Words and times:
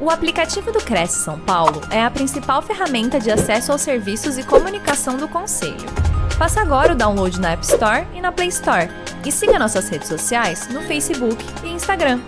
O 0.00 0.10
aplicativo 0.10 0.70
do 0.70 0.78
Cresce 0.78 1.24
São 1.24 1.40
Paulo 1.44 1.80
é 1.92 2.00
a 2.00 2.08
principal 2.08 2.62
ferramenta 2.62 3.18
de 3.18 3.32
acesso 3.32 3.72
aos 3.72 3.80
serviços 3.80 4.38
e 4.38 4.46
comunicação 4.46 5.16
do 5.16 5.28
Conselho. 5.28 5.88
Faça 6.38 6.60
agora 6.60 6.92
o 6.92 6.96
download 6.96 7.40
na 7.40 7.54
App 7.54 7.64
Store 7.64 8.06
e 8.14 8.20
na 8.20 8.30
Play 8.30 8.46
Store. 8.46 8.86
E 9.26 9.32
siga 9.32 9.58
nossas 9.58 9.88
redes 9.88 10.06
sociais 10.06 10.72
no 10.72 10.82
Facebook 10.82 11.42
e 11.64 11.70
Instagram. 11.70 12.20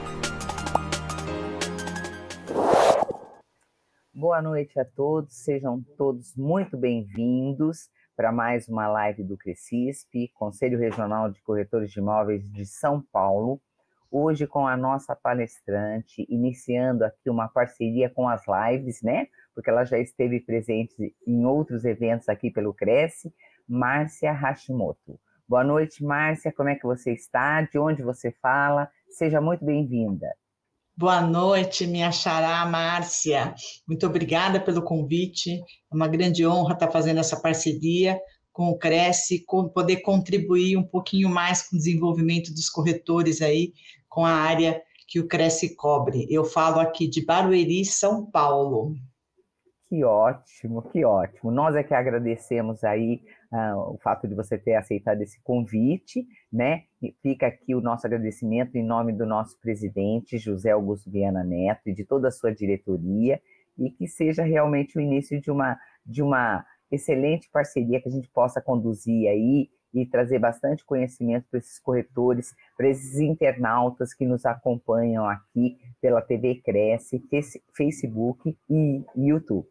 Boa 4.13 4.43
noite 4.43 4.77
a 4.81 4.85
todos, 4.85 5.33
sejam 5.37 5.81
todos 5.97 6.35
muito 6.35 6.77
bem-vindos 6.77 7.89
para 8.17 8.33
mais 8.33 8.69
uma 8.69 8.89
live 8.89 9.23
do 9.23 9.37
Crescisp, 9.39 10.29
Conselho 10.35 10.77
Regional 10.77 11.31
de 11.31 11.41
Corretores 11.43 11.93
de 11.93 12.01
Imóveis 12.01 12.51
de 12.51 12.67
São 12.67 13.01
Paulo 13.13 13.61
hoje 14.11 14.47
com 14.47 14.67
a 14.67 14.77
nossa 14.77 15.15
palestrante, 15.15 16.27
iniciando 16.29 17.05
aqui 17.05 17.31
uma 17.31 17.49
parceria 17.49 18.11
com 18.11 18.29
as 18.29 18.43
lives, 18.47 19.01
né? 19.03 19.27
Porque 19.55 19.71
ela 19.71 19.85
já 19.85 19.99
esteve 19.99 20.41
presente 20.41 21.15
em 21.27 21.45
outros 21.45 21.85
eventos 21.85 22.29
aqui 22.29 22.51
pelo 22.51 22.75
Cresce, 22.75 23.33
Márcia 23.69 24.33
Hashimoto. 24.33 25.19
Boa 25.49 25.65
noite, 25.65 26.05
Márcia, 26.05 26.53
como 26.53 26.69
é 26.69 26.75
que 26.75 26.87
você 26.87 27.13
está? 27.13 27.63
De 27.63 27.79
onde 27.79 28.03
você 28.03 28.33
fala? 28.43 28.89
Seja 29.11 29.41
muito 29.41 29.65
bem-vinda. 29.65 30.29
Boa 30.97 31.21
noite, 31.23 31.87
minha 31.87 32.13
xará 32.13 32.65
Márcia. 32.67 33.55
Muito 33.89 34.07
obrigada 34.07 34.61
pelo 34.61 34.83
convite. 34.83 35.59
É 35.91 35.95
uma 35.95 36.07
grande 36.07 36.47
honra 36.47 36.75
estar 36.75 36.91
fazendo 36.91 37.21
essa 37.21 37.41
parceria 37.41 38.21
com 38.53 38.71
o 38.71 38.79
Cresce, 38.79 39.45
com 39.45 39.69
poder 39.69 39.99
contribuir 39.99 40.77
um 40.77 40.83
pouquinho 40.83 41.29
mais 41.29 41.63
com 41.63 41.77
o 41.77 41.79
desenvolvimento 41.79 42.53
dos 42.53 42.69
corretores 42.69 43.41
aí, 43.41 43.73
com 44.09 44.25
a 44.25 44.33
área 44.33 44.83
que 45.07 45.19
o 45.19 45.27
Cresce 45.27 45.75
cobre. 45.75 46.27
Eu 46.31 46.45
falo 46.45 46.81
aqui 46.81 47.09
de 47.09 47.25
Barueri, 47.25 47.85
São 47.85 48.25
Paulo. 48.25 48.95
Que 49.89 50.05
ótimo, 50.05 50.83
que 50.83 51.05
ótimo. 51.05 51.51
Nós 51.51 51.75
é 51.75 51.83
que 51.83 51.93
agradecemos 51.93 52.85
aí 52.85 53.25
uh, 53.53 53.93
o 53.93 53.99
fato 53.99 54.29
de 54.29 54.37
você 54.37 54.57
ter 54.57 54.77
aceitado 54.77 55.21
esse 55.21 55.43
convite, 55.43 56.25
né? 56.53 56.85
E 57.03 57.13
fica 57.21 57.49
aqui 57.49 57.75
o 57.75 57.81
nosso 57.81 58.07
agradecimento 58.07 58.77
em 58.77 58.85
nome 58.85 59.13
do 59.13 59.27
nosso 59.27 59.59
presidente, 59.61 60.39
José 60.39 60.71
Augusto 60.71 61.11
Viana 61.11 61.43
Neto, 61.43 61.89
e 61.89 61.93
de 61.93 62.05
toda 62.05 62.29
a 62.29 62.31
sua 62.31 62.55
diretoria, 62.55 63.43
e 63.77 63.91
que 63.91 64.07
seja 64.07 64.45
realmente 64.45 64.97
o 64.97 65.01
início 65.01 65.41
de 65.41 65.51
uma, 65.51 65.77
de 66.07 66.23
uma 66.23 66.65
excelente 66.91 67.49
parceria 67.51 68.01
que 68.01 68.09
a 68.09 68.13
gente 68.13 68.29
possa 68.29 68.61
conduzir 68.61 69.29
aí 69.29 69.71
e 69.93 70.07
trazer 70.07 70.39
bastante 70.39 70.85
conhecimento 70.85 71.47
para 71.51 71.59
esses 71.59 71.79
corretores, 71.79 72.55
para 72.77 72.89
esses 72.89 73.19
internautas 73.19 74.15
que 74.15 74.25
nos 74.25 74.47
acompanham 74.47 75.27
aqui 75.27 75.79
pela 76.01 76.23
TV 76.23 76.57
Cresce, 76.65 77.23
Facebook 77.77 78.57
e 78.69 79.05
YouTube. 79.17 79.69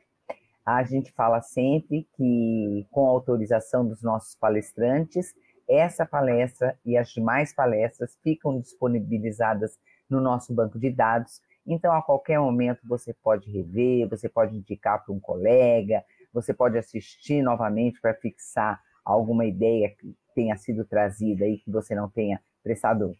A 0.65 0.83
gente 0.83 1.11
fala 1.13 1.41
sempre 1.41 2.07
que, 2.15 2.85
com 2.91 3.07
autorização 3.07 3.87
dos 3.87 4.03
nossos 4.03 4.35
palestrantes, 4.35 5.33
essa 5.67 6.05
palestra 6.05 6.77
e 6.85 6.97
as 6.97 7.09
demais 7.09 7.53
palestras 7.53 8.17
ficam 8.23 8.59
disponibilizadas 8.59 9.79
no 10.09 10.19
nosso 10.19 10.53
banco 10.53 10.77
de 10.77 10.89
dados. 10.91 11.41
Então, 11.65 11.93
a 11.93 12.01
qualquer 12.01 12.39
momento, 12.39 12.81
você 12.87 13.13
pode 13.13 13.49
rever, 13.51 14.07
você 14.09 14.27
pode 14.27 14.55
indicar 14.55 15.03
para 15.03 15.13
um 15.13 15.19
colega, 15.19 16.03
você 16.33 16.53
pode 16.53 16.77
assistir 16.77 17.41
novamente 17.41 17.99
para 18.01 18.13
fixar 18.13 18.81
alguma 19.03 19.45
ideia 19.45 19.89
que 19.89 20.15
tenha 20.35 20.55
sido 20.55 20.85
trazida 20.85 21.45
e 21.47 21.57
que 21.57 21.71
você 21.71 21.95
não 21.95 22.09
tenha 22.09 22.39
prestado 22.63 23.15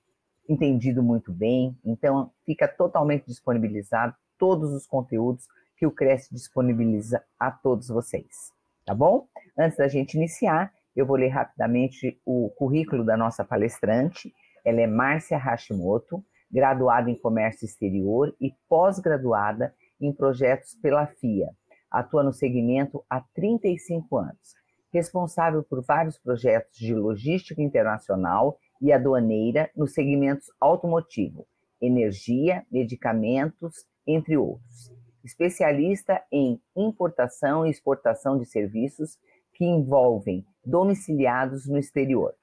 entendido 0.48 1.04
muito 1.04 1.32
bem. 1.32 1.78
Então, 1.86 2.32
fica 2.46 2.68
totalmente 2.68 3.26
disponibilizado 3.26 4.16
todos 4.38 4.74
os 4.74 4.88
conteúdos 4.88 5.48
que 5.78 5.86
o 5.86 5.92
Cresce 5.92 6.34
disponibiliza 6.34 7.24
a 7.40 7.52
todos 7.52 7.88
vocês, 7.88 8.52
tá 8.86 8.94
bom? 8.94 9.28
Antes 9.58 9.78
da 9.78 9.88
gente 9.88 10.16
iniciar, 10.16 10.74
eu 10.96 11.06
vou 11.06 11.16
ler 11.16 11.30
rapidamente 11.30 12.20
o 12.26 12.50
currículo 12.50 13.06
da 13.06 13.16
nossa 13.16 13.46
palestrante. 13.46 14.34
Ela 14.66 14.82
é 14.82 14.88
Márcia 14.88 15.38
Hashimoto, 15.38 16.24
graduada 16.52 17.10
em 17.10 17.16
Comércio 17.16 17.66
Exterior 17.66 18.36
e 18.42 18.54
pós-graduada 18.68 19.74
em 20.02 20.12
projetos 20.12 20.76
pela 20.76 21.06
FIA. 21.08 21.50
Atua 21.92 22.24
no 22.24 22.34
segmento 22.34 23.04
há 23.10 23.22
35 23.34 24.18
anos 24.18 24.60
responsável 24.92 25.64
por 25.64 25.84
vários 25.84 26.18
projetos 26.18 26.78
de 26.78 26.94
logística 26.94 27.62
internacional 27.62 28.58
e 28.82 28.92
aduaneira 28.92 29.70
nos 29.76 29.94
segmentos 29.94 30.48
automotivo, 30.60 31.48
energia, 31.82 32.66
medicamentos, 32.72 33.86
entre 34.06 34.38
outros. 34.38 34.92
Especialista 35.24 36.24
em 36.32 36.60
importação 36.76 37.66
e 37.66 37.70
exportação 37.70 38.38
de 38.38 38.46
serviços 38.46 39.18
que 39.54 39.66
envolvem 39.66 40.46
domiciliados 40.66 41.68
no 41.68 41.78
exterior. 41.78 42.34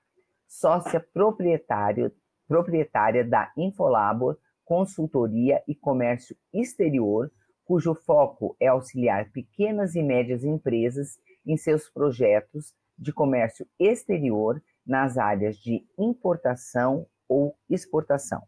Sócia 0.46 1.04
proprietária 1.12 2.12
da 3.24 3.50
Infolabor 3.56 4.38
Consultoria 4.64 5.62
e 5.66 5.74
Comércio 5.74 6.36
Exterior, 6.52 7.30
cujo 7.66 7.94
foco 7.94 8.56
é 8.60 8.68
auxiliar 8.68 9.30
pequenas 9.32 9.96
e 9.96 10.02
médias 10.02 10.44
empresas 10.44 11.18
em 11.44 11.56
seus 11.56 11.90
projetos 11.90 12.72
de 12.96 13.12
comércio 13.12 13.66
exterior 13.78 14.62
nas 14.86 15.18
áreas 15.18 15.56
de 15.56 15.84
importação 15.98 17.06
ou 17.28 17.56
exportação. 17.68 18.40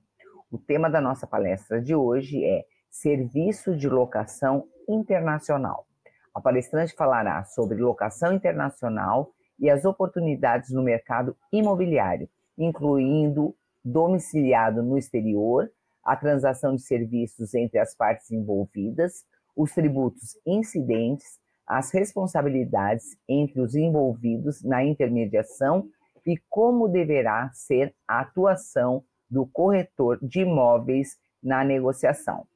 O 0.50 0.56
tema 0.56 0.88
da 0.88 1.00
nossa 1.00 1.26
palestra 1.26 1.82
de 1.82 1.94
hoje 1.94 2.44
é 2.44 2.64
Serviço 2.88 3.76
de 3.76 3.88
Locação 3.88 4.66
Internacional. 4.88 5.84
A 6.32 6.40
palestrante 6.40 6.94
falará 6.94 7.42
sobre 7.44 7.82
locação 7.82 8.32
internacional 8.32 9.32
e 9.58 9.68
as 9.68 9.84
oportunidades 9.84 10.70
no 10.70 10.82
mercado 10.82 11.36
imobiliário, 11.52 12.30
incluindo 12.56 13.54
domiciliado 13.84 14.80
no 14.80 14.96
exterior, 14.96 15.68
a 16.08 16.16
transação 16.16 16.74
de 16.74 16.80
serviços 16.80 17.54
entre 17.54 17.78
as 17.78 17.94
partes 17.94 18.30
envolvidas, 18.30 19.26
os 19.54 19.74
tributos 19.74 20.38
incidentes, 20.46 21.38
as 21.66 21.90
responsabilidades 21.90 23.14
entre 23.28 23.60
os 23.60 23.74
envolvidos 23.74 24.64
na 24.64 24.82
intermediação 24.82 25.86
e 26.24 26.38
como 26.48 26.88
deverá 26.88 27.50
ser 27.52 27.94
a 28.08 28.20
atuação 28.20 29.04
do 29.30 29.44
corretor 29.44 30.18
de 30.22 30.40
imóveis 30.40 31.18
na 31.42 31.62
negociação. 31.62 32.46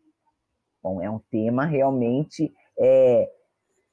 Bom, 0.83 1.03
é 1.03 1.11
um 1.11 1.19
tema 1.31 1.67
realmente 1.67 2.51
é, 2.81 3.31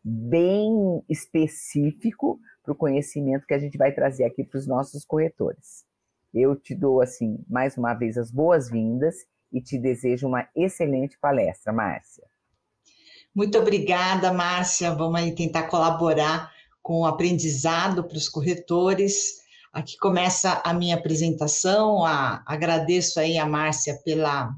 bem 0.02 1.03
específico 1.09 2.40
para 2.64 2.72
o 2.72 2.78
conhecimento 2.78 3.46
que 3.46 3.53
a 3.53 3.59
gente 3.59 3.78
vai 3.78 3.91
trazer 3.91 4.24
aqui 4.24 4.41
para 4.46 4.58
os 4.58 4.66
nossos 4.66 5.03
corretores. 5.03 5.86
Eu 6.34 6.56
te 6.56 6.74
dou, 6.74 7.02
assim, 7.02 7.44
mais 7.50 7.78
uma 7.78 7.94
vez 7.94 8.18
as 8.18 8.31
boas-vindas 8.31 9.28
e 9.52 9.62
te 9.62 9.78
desejo 9.78 10.28
uma 10.28 10.48
excelente 10.56 11.18
palestra, 11.20 11.74
Márcia. 11.74 12.26
Muito 13.34 13.58
obrigada, 13.58 14.34
Márcia. 14.34 14.94
Vamos 14.94 15.20
aí 15.20 15.34
tentar 15.34 15.64
colaborar 15.64 16.52
com 16.82 17.02
o 17.02 17.06
aprendizado 17.06 18.04
para 18.04 18.18
os 18.18 18.28
corretores. 18.28 19.40
Aqui 19.72 19.98
começa 19.98 20.62
a 20.64 20.74
minha 20.74 20.96
apresentação. 20.96 22.04
A, 22.04 22.44
agradeço 22.46 23.20
aí 23.20 23.38
a 23.38 23.46
Márcia 23.46 24.00
pela, 24.04 24.52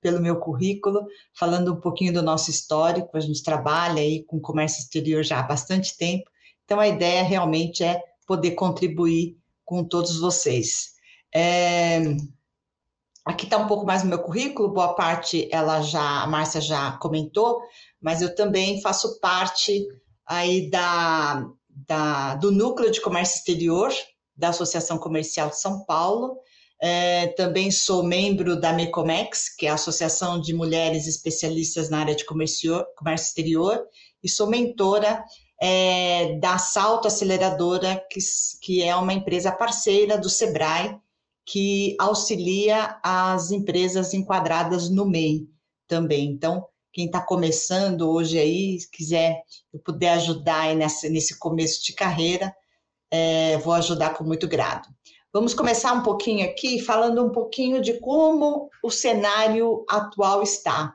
pelo 0.00 0.20
meu 0.20 0.38
currículo, 0.38 1.06
falando 1.34 1.72
um 1.72 1.80
pouquinho 1.80 2.12
do 2.12 2.22
nosso 2.22 2.50
histórico. 2.50 3.16
A 3.16 3.20
gente 3.20 3.42
trabalha 3.42 4.02
aí 4.02 4.22
com 4.24 4.38
comércio 4.38 4.80
exterior 4.80 5.22
já 5.22 5.40
há 5.40 5.42
bastante 5.42 5.96
tempo. 5.96 6.30
Então, 6.64 6.78
a 6.78 6.86
ideia 6.86 7.22
realmente 7.22 7.82
é 7.82 8.02
poder 8.26 8.52
contribuir 8.52 9.36
com 9.64 9.82
todos 9.82 10.20
vocês. 10.20 10.90
É, 11.34 12.00
aqui 13.24 13.44
está 13.44 13.58
um 13.58 13.66
pouco 13.66 13.86
mais 13.86 14.02
no 14.02 14.08
meu 14.08 14.18
currículo, 14.18 14.72
boa 14.72 14.94
parte 14.94 15.48
ela 15.52 15.82
já, 15.82 16.22
a 16.22 16.26
Márcia 16.26 16.60
já 16.60 16.92
comentou, 16.92 17.60
mas 18.00 18.22
eu 18.22 18.34
também 18.34 18.80
faço 18.80 19.20
parte 19.20 19.86
aí 20.26 20.70
da, 20.70 21.44
da, 21.68 22.34
do 22.36 22.50
Núcleo 22.50 22.90
de 22.90 23.00
Comércio 23.00 23.38
Exterior 23.38 23.92
da 24.36 24.48
Associação 24.48 24.98
Comercial 24.98 25.50
de 25.50 25.60
São 25.60 25.84
Paulo. 25.84 26.38
É, 26.82 27.26
também 27.28 27.70
sou 27.70 28.02
membro 28.02 28.58
da 28.58 28.72
MECOMEX, 28.72 29.54
que 29.54 29.66
é 29.66 29.70
a 29.70 29.74
Associação 29.74 30.40
de 30.40 30.54
Mulheres 30.54 31.06
Especialistas 31.06 31.90
na 31.90 31.98
área 31.98 32.14
de 32.14 32.24
comércio, 32.24 32.82
comércio 32.96 33.26
exterior, 33.26 33.84
e 34.24 34.28
sou 34.28 34.46
mentora 34.46 35.22
é, 35.60 36.38
da 36.38 36.56
Salto 36.56 37.06
Aceleradora, 37.06 38.02
que, 38.10 38.18
que 38.62 38.82
é 38.82 38.96
uma 38.96 39.12
empresa 39.12 39.52
parceira 39.52 40.16
do 40.16 40.30
SEBRAE, 40.30 40.98
que 41.50 41.96
auxilia 41.98 42.96
as 43.02 43.50
empresas 43.50 44.14
enquadradas 44.14 44.88
no 44.88 45.04
MEI 45.04 45.48
também. 45.88 46.26
Então, 46.26 46.64
quem 46.92 47.06
está 47.06 47.20
começando 47.20 48.08
hoje 48.08 48.38
aí, 48.38 48.78
se 48.78 48.88
quiser 48.88 49.42
eu 49.74 49.80
puder 49.80 50.12
ajudar 50.12 50.76
nessa, 50.76 51.08
nesse 51.08 51.36
começo 51.40 51.84
de 51.84 51.92
carreira, 51.92 52.54
é, 53.10 53.58
vou 53.58 53.72
ajudar 53.72 54.10
com 54.10 54.22
muito 54.22 54.46
grado. 54.46 54.88
Vamos 55.32 55.52
começar 55.52 55.92
um 55.92 56.04
pouquinho 56.04 56.44
aqui, 56.44 56.80
falando 56.80 57.24
um 57.24 57.32
pouquinho 57.32 57.80
de 57.80 57.98
como 57.98 58.70
o 58.80 58.90
cenário 58.90 59.84
atual 59.88 60.44
está. 60.44 60.94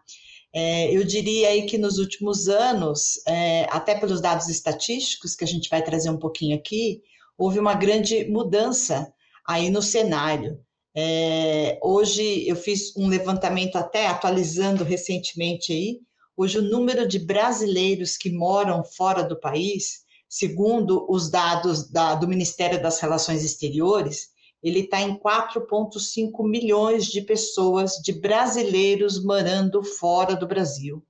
É, 0.54 0.90
eu 0.90 1.04
diria 1.04 1.50
aí 1.50 1.66
que 1.66 1.78
nos 1.78 1.98
últimos 1.98 2.48
anos, 2.48 3.22
é, 3.28 3.68
até 3.70 3.94
pelos 3.94 4.22
dados 4.22 4.48
estatísticos 4.48 5.36
que 5.36 5.44
a 5.44 5.48
gente 5.48 5.70
vai 5.70 5.84
trazer 5.84 6.10
um 6.10 6.18
pouquinho 6.18 6.56
aqui, 6.56 7.02
houve 7.38 7.60
uma 7.60 7.74
grande 7.74 8.24
mudança 8.30 9.14
aí 9.48 9.70
no 9.70 9.82
cenário. 9.82 10.60
É, 10.98 11.78
hoje 11.84 12.48
eu 12.48 12.56
fiz 12.56 12.96
um 12.96 13.08
levantamento 13.08 13.76
até 13.76 14.08
atualizando 14.08 14.84
recentemente 14.84 15.74
aí. 15.74 16.00
Hoje 16.38 16.58
o 16.58 16.62
número 16.62 17.08
de 17.08 17.20
brasileiros 17.20 18.18
que 18.18 18.30
moram 18.30 18.84
fora 18.84 19.24
do 19.24 19.40
país, 19.40 20.04
segundo 20.28 21.06
os 21.10 21.30
dados 21.30 21.90
da, 21.90 22.16
do 22.16 22.28
Ministério 22.28 22.82
das 22.82 23.00
Relações 23.00 23.44
Exteriores, 23.44 24.30
ele 24.64 24.80
está 24.80 25.00
em 25.00 25.18
4,5 25.20 26.50
milhões 26.50 27.06
de 27.06 27.22
pessoas, 27.22 27.98
de 28.04 28.14
brasileiros 28.14 29.24
morando 29.24 29.84
fora 29.84 30.36
do 30.36 30.48
Brasil. 30.48 31.04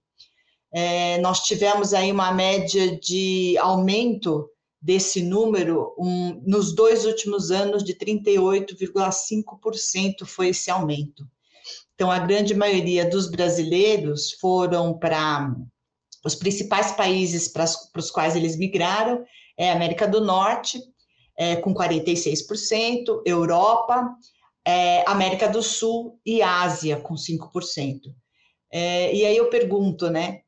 É, 0.74 1.18
nós 1.20 1.40
tivemos 1.42 1.94
aí 1.94 2.12
uma 2.12 2.34
média 2.34 3.00
de 3.00 3.58
aumento 3.60 4.50
desse 4.86 5.22
número 5.24 5.96
um, 5.98 6.40
nos 6.46 6.76
dois 6.76 7.06
últimos 7.06 7.50
anos 7.50 7.84
de 7.84 7.96
38,5% 7.96 10.28
foi 10.28 10.50
esse 10.50 10.70
aumento. 10.70 11.28
Então, 11.96 12.12
a 12.12 12.20
grande 12.20 12.54
maioria 12.54 13.10
dos 13.10 13.28
brasileiros 13.28 14.34
foram 14.34 14.96
para 14.96 15.52
os 16.24 16.36
principais 16.36 16.92
países 16.92 17.48
para 17.48 17.66
os 17.98 18.12
quais 18.12 18.36
eles 18.36 18.56
migraram, 18.56 19.26
é 19.58 19.72
América 19.72 20.08
do 20.08 20.24
Norte, 20.24 20.80
é, 21.36 21.56
com 21.56 21.74
46%, 21.74 23.24
Europa, 23.26 24.08
é, 24.64 25.04
América 25.10 25.50
do 25.50 25.64
Sul 25.64 26.20
e 26.24 26.44
Ásia, 26.44 26.98
com 26.98 27.16
5%. 27.16 28.14
É, 28.72 29.16
e 29.16 29.26
aí 29.26 29.36
eu 29.36 29.50
pergunto, 29.50 30.12
né? 30.12 30.42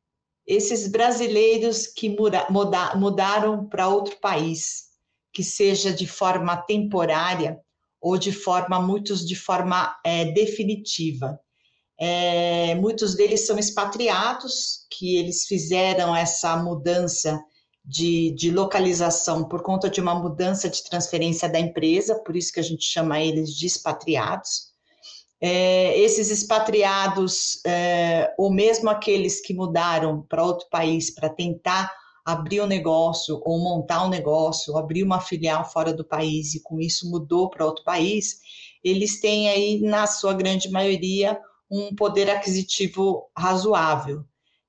Esses 0.48 0.88
brasileiros 0.88 1.86
que 1.86 2.08
muda, 2.08 2.46
muda, 2.48 2.94
mudaram 2.96 3.68
para 3.68 3.86
outro 3.86 4.18
país, 4.18 4.84
que 5.30 5.44
seja 5.44 5.92
de 5.92 6.06
forma 6.06 6.56
temporária 6.56 7.60
ou 8.00 8.16
de 8.16 8.32
forma, 8.32 8.80
muitos 8.80 9.26
de 9.26 9.36
forma 9.36 9.94
é, 10.02 10.32
definitiva. 10.32 11.38
É, 12.00 12.74
muitos 12.76 13.14
deles 13.14 13.46
são 13.46 13.58
expatriados, 13.58 14.86
que 14.90 15.18
eles 15.18 15.44
fizeram 15.46 16.16
essa 16.16 16.56
mudança 16.56 17.38
de, 17.84 18.30
de, 18.30 18.50
localização 18.50 19.46
por 19.46 19.62
conta 19.62 19.90
de 19.90 20.00
uma 20.00 20.14
mudança 20.14 20.70
de 20.70 20.82
transferência 20.82 21.46
da 21.46 21.58
empresa, 21.58 22.14
por 22.24 22.34
isso 22.34 22.52
que 22.52 22.60
a 22.60 22.64
gente 22.64 22.84
chama 22.84 23.20
eles 23.20 23.50
de 23.50 23.66
expatriados. 23.66 24.67
É, 25.40 25.98
esses 25.98 26.30
expatriados, 26.30 27.64
é, 27.64 28.34
ou 28.36 28.52
mesmo 28.52 28.90
aqueles 28.90 29.40
que 29.40 29.54
mudaram 29.54 30.22
para 30.22 30.44
outro 30.44 30.66
país 30.68 31.14
para 31.14 31.28
tentar 31.28 31.92
abrir 32.24 32.60
um 32.60 32.66
negócio, 32.66 33.40
ou 33.44 33.58
montar 33.58 34.04
um 34.04 34.10
negócio, 34.10 34.72
ou 34.72 34.78
abrir 34.78 35.02
uma 35.02 35.20
filial 35.20 35.64
fora 35.64 35.94
do 35.94 36.04
país 36.04 36.54
e 36.54 36.62
com 36.62 36.78
isso 36.78 37.10
mudou 37.10 37.48
para 37.48 37.64
outro 37.64 37.82
país, 37.84 38.40
eles 38.84 39.20
têm 39.20 39.48
aí, 39.48 39.80
na 39.80 40.06
sua 40.06 40.34
grande 40.34 40.70
maioria, 40.70 41.40
um 41.70 41.94
poder 41.94 42.28
aquisitivo 42.28 43.30
razoável. 43.36 44.24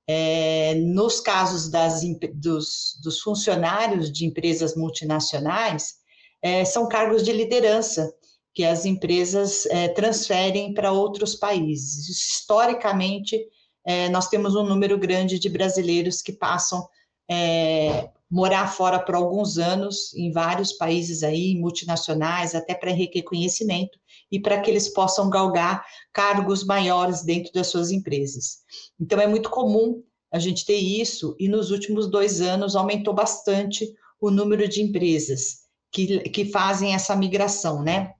É, 0.06 0.74
nos 0.74 1.20
casos 1.20 1.68
das, 1.68 2.00
dos, 2.34 2.98
dos, 3.02 3.20
funcionários 3.20 4.10
de 4.10 4.24
empresas 4.26 4.74
multinacionais, 4.74 5.96
é, 6.42 6.64
são 6.64 6.88
cargos 6.88 7.22
de 7.22 7.32
liderança 7.32 8.12
que 8.54 8.64
as 8.64 8.84
empresas 8.84 9.66
é, 9.66 9.88
transferem 9.88 10.74
para 10.74 10.92
outros 10.92 11.34
países. 11.34 12.08
Historicamente, 12.08 13.38
é, 13.84 14.08
nós 14.08 14.28
temos 14.28 14.54
um 14.54 14.64
número 14.64 14.98
grande 14.98 15.38
de 15.38 15.48
brasileiros 15.48 16.20
que 16.20 16.32
passam 16.32 16.86
é, 17.30 18.10
morar 18.30 18.68
fora 18.68 18.98
por 18.98 19.14
alguns 19.14 19.58
anos 19.58 20.14
em 20.14 20.30
vários 20.32 20.72
países 20.72 21.22
aí, 21.22 21.54
multinacionais, 21.56 22.54
até 22.54 22.74
para 22.74 22.90
enriquecer 22.90 23.24
conhecimento 23.24 23.98
e 24.30 24.38
para 24.38 24.60
que 24.60 24.70
eles 24.70 24.88
possam 24.88 25.28
galgar 25.28 25.84
cargos 26.12 26.64
maiores 26.64 27.22
dentro 27.22 27.52
das 27.52 27.66
suas 27.68 27.90
empresas. 27.90 28.58
Então, 29.00 29.20
é 29.20 29.26
muito 29.26 29.50
comum 29.50 30.02
a 30.32 30.38
gente 30.38 30.64
ter 30.64 30.76
isso, 30.76 31.34
e 31.40 31.48
nos 31.48 31.72
últimos 31.72 32.08
dois 32.08 32.40
anos 32.40 32.76
aumentou 32.76 33.12
bastante 33.12 33.92
o 34.20 34.30
número 34.30 34.68
de 34.68 34.80
empresas 34.80 35.60
que, 35.90 36.20
que 36.30 36.44
fazem 36.44 36.94
essa 36.94 37.16
migração, 37.16 37.82
né? 37.82 38.14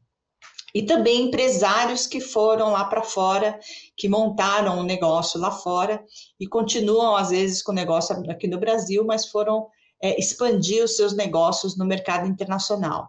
E 0.75 0.83
também 0.83 1.23
empresários 1.23 2.07
que 2.07 2.21
foram 2.21 2.71
lá 2.71 2.85
para 2.85 3.03
fora, 3.03 3.59
que 3.97 4.09
montaram 4.09 4.79
um 4.79 4.85
negócio 4.85 5.41
lá 5.41 5.51
fora 5.51 6.03
e 6.39 6.47
continuam, 6.47 7.17
às 7.17 7.31
vezes, 7.31 7.63
com 7.63 7.73
o 7.73 7.75
negócio 7.75 8.17
aqui 8.31 8.47
no 8.47 8.59
Brasil, 8.59 9.05
mas 9.05 9.27
foram 9.27 9.67
é, 10.03 10.19
expandir 10.19 10.85
os 10.85 10.97
seus 10.97 11.15
negócios 11.15 11.77
no 11.77 11.85
mercado 11.85 12.27
internacional. 12.27 13.09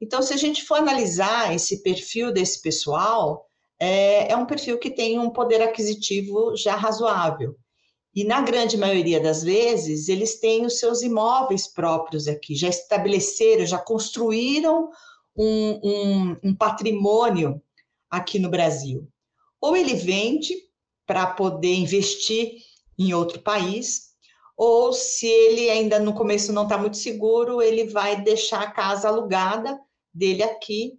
Então, 0.00 0.22
se 0.22 0.32
a 0.32 0.36
gente 0.36 0.64
for 0.64 0.78
analisar 0.78 1.54
esse 1.54 1.82
perfil 1.82 2.32
desse 2.32 2.62
pessoal, 2.62 3.46
é, 3.80 4.32
é 4.32 4.36
um 4.36 4.46
perfil 4.46 4.78
que 4.78 4.90
tem 4.90 5.18
um 5.18 5.30
poder 5.30 5.62
aquisitivo 5.62 6.56
já 6.56 6.76
razoável. 6.76 7.56
E 8.14 8.24
na 8.24 8.40
grande 8.40 8.76
maioria 8.76 9.20
das 9.20 9.42
vezes, 9.42 10.08
eles 10.08 10.40
têm 10.40 10.66
os 10.66 10.78
seus 10.78 11.02
imóveis 11.02 11.68
próprios 11.68 12.26
aqui, 12.26 12.54
já 12.54 12.68
estabeleceram, 12.68 13.66
já 13.66 13.78
construíram 13.78 14.88
um, 15.38 15.80
um, 15.82 16.36
um 16.44 16.54
patrimônio 16.54 17.62
aqui 18.10 18.38
no 18.38 18.50
Brasil. 18.50 19.08
Ou 19.60 19.76
ele 19.76 19.94
vende 19.94 20.54
para 21.06 21.26
poder 21.26 21.74
investir 21.74 22.56
em 22.98 23.14
outro 23.14 23.40
país, 23.40 24.08
ou 24.56 24.92
se 24.92 25.26
ele 25.26 25.70
ainda 25.70 26.00
no 26.00 26.12
começo 26.12 26.52
não 26.52 26.64
está 26.64 26.76
muito 26.76 26.96
seguro, 26.96 27.62
ele 27.62 27.84
vai 27.84 28.20
deixar 28.20 28.60
a 28.62 28.70
casa 28.70 29.08
alugada 29.08 29.78
dele 30.12 30.42
aqui, 30.42 30.98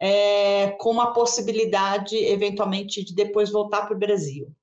é, 0.00 0.70
com 0.78 0.90
uma 0.90 1.12
possibilidade, 1.12 2.16
eventualmente, 2.16 3.04
de 3.04 3.14
depois 3.14 3.50
voltar 3.50 3.82
para 3.82 3.96
o 3.96 3.98
Brasil. 3.98 4.54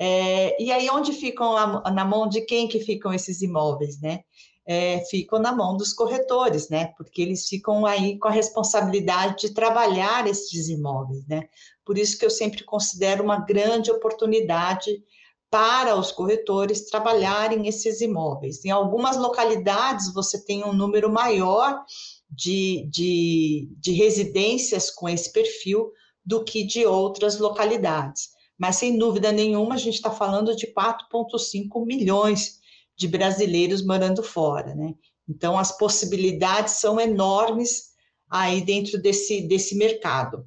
É, 0.00 0.60
e 0.60 0.72
aí, 0.72 0.90
onde 0.90 1.12
ficam, 1.12 1.56
a, 1.56 1.90
na 1.92 2.04
mão 2.04 2.28
de 2.28 2.40
quem 2.40 2.66
que 2.66 2.80
ficam 2.80 3.12
esses 3.12 3.42
imóveis, 3.42 4.00
né? 4.00 4.24
É, 4.66 5.00
ficam 5.10 5.38
na 5.38 5.52
mão 5.52 5.76
dos 5.76 5.92
corretores, 5.92 6.70
né? 6.70 6.86
Porque 6.96 7.20
eles 7.20 7.46
ficam 7.46 7.84
aí 7.84 8.18
com 8.18 8.28
a 8.28 8.30
responsabilidade 8.30 9.48
de 9.48 9.54
trabalhar 9.54 10.26
esses 10.26 10.68
imóveis, 10.68 11.26
né? 11.26 11.48
Por 11.84 11.98
isso 11.98 12.18
que 12.18 12.24
eu 12.24 12.30
sempre 12.30 12.64
considero 12.64 13.22
uma 13.22 13.44
grande 13.44 13.90
oportunidade 13.90 15.02
para 15.50 15.96
os 15.96 16.10
corretores 16.10 16.88
trabalharem 16.88 17.68
esses 17.68 18.00
imóveis. 18.00 18.64
Em 18.64 18.70
algumas 18.70 19.16
localidades 19.16 20.12
você 20.12 20.44
tem 20.44 20.64
um 20.64 20.72
número 20.72 21.12
maior 21.12 21.84
de, 22.28 22.88
de, 22.90 23.68
de 23.78 23.92
residências 23.92 24.90
com 24.90 25.08
esse 25.08 25.32
perfil 25.32 25.92
do 26.24 26.42
que 26.42 26.64
de 26.64 26.84
outras 26.86 27.38
localidades. 27.38 28.30
Mas, 28.58 28.76
sem 28.76 28.98
dúvida 28.98 29.30
nenhuma, 29.30 29.74
a 29.74 29.78
gente 29.78 29.94
está 29.94 30.10
falando 30.10 30.56
de 30.56 30.72
4,5 30.72 31.84
milhões 31.84 32.60
de 32.96 33.08
brasileiros 33.08 33.84
morando 33.84 34.22
fora, 34.22 34.74
né? 34.74 34.94
Então, 35.28 35.58
as 35.58 35.76
possibilidades 35.76 36.74
são 36.74 37.00
enormes 37.00 37.94
aí 38.30 38.60
dentro 38.60 39.00
desse, 39.00 39.42
desse 39.42 39.76
mercado. 39.76 40.46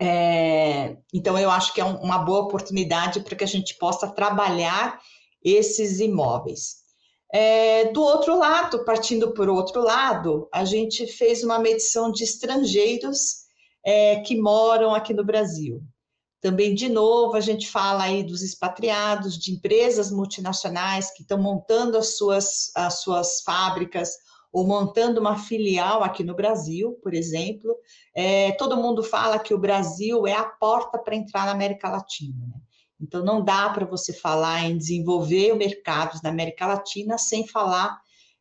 É, 0.00 0.96
então, 1.12 1.38
eu 1.38 1.50
acho 1.50 1.72
que 1.72 1.80
é 1.80 1.84
um, 1.84 1.96
uma 1.96 2.18
boa 2.18 2.40
oportunidade 2.40 3.20
para 3.20 3.34
que 3.34 3.44
a 3.44 3.48
gente 3.48 3.76
possa 3.78 4.08
trabalhar 4.08 5.00
esses 5.42 6.00
imóveis. 6.00 6.84
É, 7.32 7.90
do 7.92 8.02
outro 8.02 8.38
lado, 8.38 8.84
partindo 8.84 9.32
por 9.32 9.48
outro 9.48 9.82
lado, 9.82 10.48
a 10.52 10.64
gente 10.64 11.06
fez 11.06 11.42
uma 11.42 11.58
medição 11.58 12.12
de 12.12 12.24
estrangeiros 12.24 13.46
é, 13.84 14.20
que 14.20 14.40
moram 14.40 14.94
aqui 14.94 15.12
no 15.12 15.24
Brasil. 15.24 15.82
Também, 16.46 16.76
de 16.76 16.88
novo, 16.88 17.34
a 17.34 17.40
gente 17.40 17.68
fala 17.68 18.04
aí 18.04 18.22
dos 18.22 18.40
expatriados, 18.40 19.36
de 19.36 19.50
empresas 19.50 20.12
multinacionais 20.12 21.10
que 21.12 21.22
estão 21.22 21.42
montando 21.42 21.98
as 21.98 22.16
suas, 22.16 22.70
as 22.76 23.00
suas 23.00 23.40
fábricas 23.40 24.12
ou 24.52 24.64
montando 24.64 25.20
uma 25.20 25.36
filial 25.36 26.04
aqui 26.04 26.22
no 26.22 26.36
Brasil, 26.36 27.00
por 27.02 27.14
exemplo. 27.14 27.74
É, 28.14 28.52
todo 28.52 28.76
mundo 28.76 29.02
fala 29.02 29.40
que 29.40 29.52
o 29.52 29.58
Brasil 29.58 30.24
é 30.24 30.34
a 30.34 30.44
porta 30.44 31.00
para 31.00 31.16
entrar 31.16 31.46
na 31.46 31.50
América 31.50 31.90
Latina. 31.90 32.46
Né? 32.46 32.60
Então, 33.00 33.24
não 33.24 33.42
dá 33.42 33.68
para 33.70 33.84
você 33.84 34.12
falar 34.12 34.66
em 34.66 34.78
desenvolver 34.78 35.52
mercados 35.56 36.22
na 36.22 36.30
América 36.30 36.64
Latina 36.64 37.18
sem 37.18 37.44
falar 37.44 37.98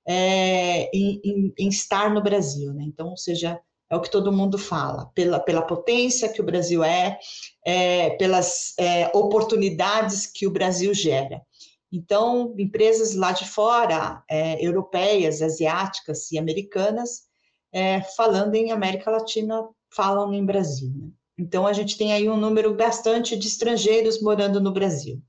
é, 0.07 0.95
em, 0.95 1.19
em, 1.24 1.53
em, 1.57 1.69
estar 1.69 2.13
no 2.13 2.21
Brasil. 2.21 2.71
Né? 2.71 2.83
Então, 2.83 3.07
ou 3.07 3.17
seja, 3.17 3.59
é 3.89 3.95
o 3.95 4.01
que 4.01 4.09
todo 4.09 4.31
mundo 4.31 4.57
fala, 4.57 5.05
pela, 5.13 5.39
pela 5.39 5.61
potência 5.61 6.31
que 6.31 6.41
o 6.41 6.45
Brasil 6.45 6.83
é, 6.83 7.19
é 7.65 8.11
pelas 8.11 8.73
é, 8.79 9.07
oportunidades 9.13 10.25
que 10.25 10.47
o 10.47 10.51
Brasil 10.51 10.93
gera. 10.93 11.41
Então, 11.91 12.53
empresas 12.57 13.15
lá 13.15 13.31
de 13.31 13.47
fora, 13.47 14.23
é, 14.29 14.63
europeias, 14.65 15.41
asiáticas 15.41 16.31
e 16.31 16.37
americanas, 16.37 17.23
é, 17.71 18.01
falando 18.01 18.55
em 18.55 18.71
América 18.71 19.11
Latina, 19.11 19.67
falam 19.93 20.33
em 20.33 20.45
Brasil. 20.45 20.91
Né? 20.93 21.09
Então, 21.37 21.67
a 21.67 21.73
gente 21.73 21.97
tem 21.97 22.11
aí 22.11 22.27
um 22.27 22.37
número 22.37 22.73
bastante 22.73 23.37
de 23.37 23.47
estrangeiros 23.47 24.21
morando 24.21 24.59
no 24.59 24.71
Brasil. 24.71 25.21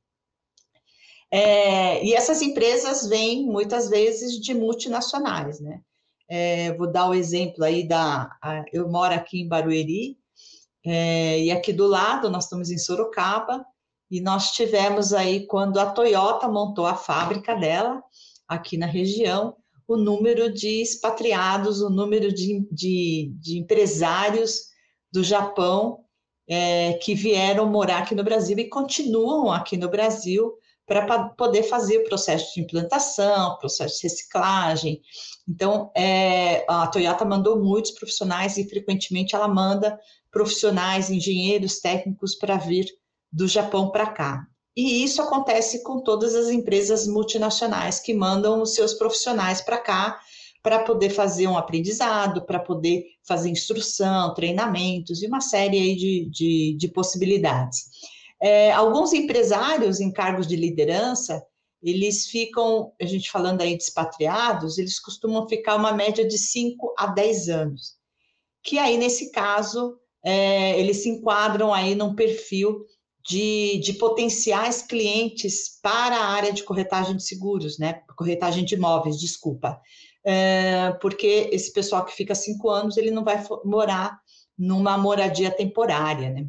É, 1.31 2.05
e 2.05 2.15
essas 2.15 2.41
empresas 2.41 3.07
vêm 3.07 3.45
muitas 3.45 3.89
vezes 3.89 4.41
de 4.41 4.55
multinacionais, 4.55 5.61
né? 5.61 5.81
É, 6.29 6.73
vou 6.75 6.91
dar 6.91 7.09
o 7.09 7.15
exemplo 7.15 7.65
aí 7.65 7.87
da. 7.87 8.37
A, 8.43 8.65
eu 8.73 8.89
moro 8.89 9.15
aqui 9.15 9.41
em 9.41 9.49
Barueri, 9.49 10.19
é, 10.85 11.41
e 11.41 11.51
aqui 11.51 11.73
do 11.73 11.87
lado 11.87 12.31
nós 12.31 12.45
estamos 12.45 12.71
em 12.71 12.79
Sorocaba, 12.79 13.65
e 14.11 14.21
nós 14.21 14.53
tivemos 14.53 15.13
aí, 15.13 15.47
quando 15.47 15.79
a 15.79 15.91
Toyota 15.91 16.49
montou 16.49 16.87
a 16.87 16.97
fábrica 16.97 17.55
dela, 17.55 18.03
aqui 18.47 18.77
na 18.77 18.87
região, 18.87 19.57
o 19.89 19.97
número 19.97 20.53
de 20.53 20.83
expatriados, 20.83 21.81
o 21.81 21.91
número 21.91 22.33
de, 22.33 22.67
de, 22.71 23.33
de 23.41 23.59
empresários 23.59 24.61
do 25.13 25.23
Japão 25.23 26.05
é, 26.49 26.95
que 26.95 27.15
vieram 27.15 27.67
morar 27.67 27.99
aqui 27.99 28.15
no 28.15 28.25
Brasil 28.25 28.59
e 28.59 28.69
continuam 28.69 29.51
aqui 29.51 29.77
no 29.77 29.89
Brasil 29.89 30.53
para 30.87 31.31
poder 31.31 31.65
fazer 31.65 31.99
o 31.99 32.05
processo 32.05 32.55
de 32.55 32.61
implantação, 32.61 33.59
processo 33.59 33.97
de 33.97 34.03
reciclagem. 34.05 35.03
Então, 35.49 35.91
é, 35.97 36.65
a 36.69 36.87
Toyota 36.87 37.25
mandou 37.25 37.61
muitos 37.61 37.91
profissionais 37.91 38.57
e 38.57 38.69
frequentemente 38.69 39.35
ela 39.35 39.49
manda 39.49 39.99
profissionais, 40.31 41.11
engenheiros, 41.11 41.81
técnicos 41.81 42.37
para 42.37 42.57
vir 42.57 42.87
do 43.33 43.49
Japão 43.49 43.91
para 43.91 44.07
cá. 44.07 44.47
E 44.77 45.03
isso 45.03 45.21
acontece 45.23 45.83
com 45.83 46.01
todas 46.01 46.35
as 46.35 46.51
empresas 46.51 47.07
multinacionais 47.07 47.99
que 47.99 48.15
mandam 48.15 48.63
os 48.63 48.75
seus 48.75 48.95
profissionais 48.95 49.61
para 49.61 49.79
cá 49.79 50.21
para 50.63 50.81
poder 50.81 51.11
fazer 51.11 51.47
um 51.47 51.57
aprendizado, 51.57 52.45
para 52.45 52.59
poder 52.59 53.05
fazer 53.27 53.49
instrução, 53.49 54.35
treinamentos 54.35 55.23
e 55.23 55.27
uma 55.27 55.41
série 55.41 55.95
de, 55.95 56.29
de, 56.31 56.77
de 56.77 56.89
possibilidades. 56.89 57.89
É, 58.47 58.71
alguns 58.71 59.13
empresários 59.13 59.99
em 59.99 60.13
cargos 60.13 60.47
de 60.47 60.55
liderança, 60.55 61.45
eles 61.83 62.27
ficam, 62.27 62.93
a 63.03 63.05
gente 63.05 63.29
falando 63.29 63.61
aí 63.61 63.77
de 63.77 63.83
expatriados, 63.83 64.79
eles 64.79 65.01
costumam 65.01 65.49
ficar 65.49 65.75
uma 65.75 65.91
média 65.91 66.25
de 66.25 66.39
5 66.39 66.95
a 66.97 67.09
10 67.09 67.49
anos. 67.49 67.95
Que 68.63 68.79
aí, 68.79 68.97
nesse 68.97 69.33
caso, 69.33 69.99
é, 70.25 70.79
eles 70.79 70.99
se 70.99 71.09
enquadram 71.09 71.75
aí 71.75 71.97
num 71.97 72.15
perfil 72.15 72.85
de, 73.29 73.81
de, 73.81 73.95
potenciais 73.95 74.81
clientes 74.81 75.81
para 75.83 76.17
a 76.17 76.29
área 76.29 76.53
de 76.53 76.63
corretagem 76.63 77.17
de 77.17 77.25
seguros, 77.25 77.81
né? 77.81 78.03
Corretagem 78.17 78.65
de 78.65 78.77
imóveis, 78.77 79.19
desculpa. 79.19 79.81
É, 80.25 80.93
porque 81.03 81.51
esse 81.51 81.73
pessoal 81.73 82.05
que 82.05 82.15
fica 82.15 82.33
cinco 82.33 82.71
anos, 82.71 82.97
ele 82.97 83.11
não 83.11 83.25
vai 83.25 83.45
morar 83.65 84.21
numa 84.57 84.97
moradia 84.97 85.51
temporária, 85.51 86.31
né? 86.31 86.47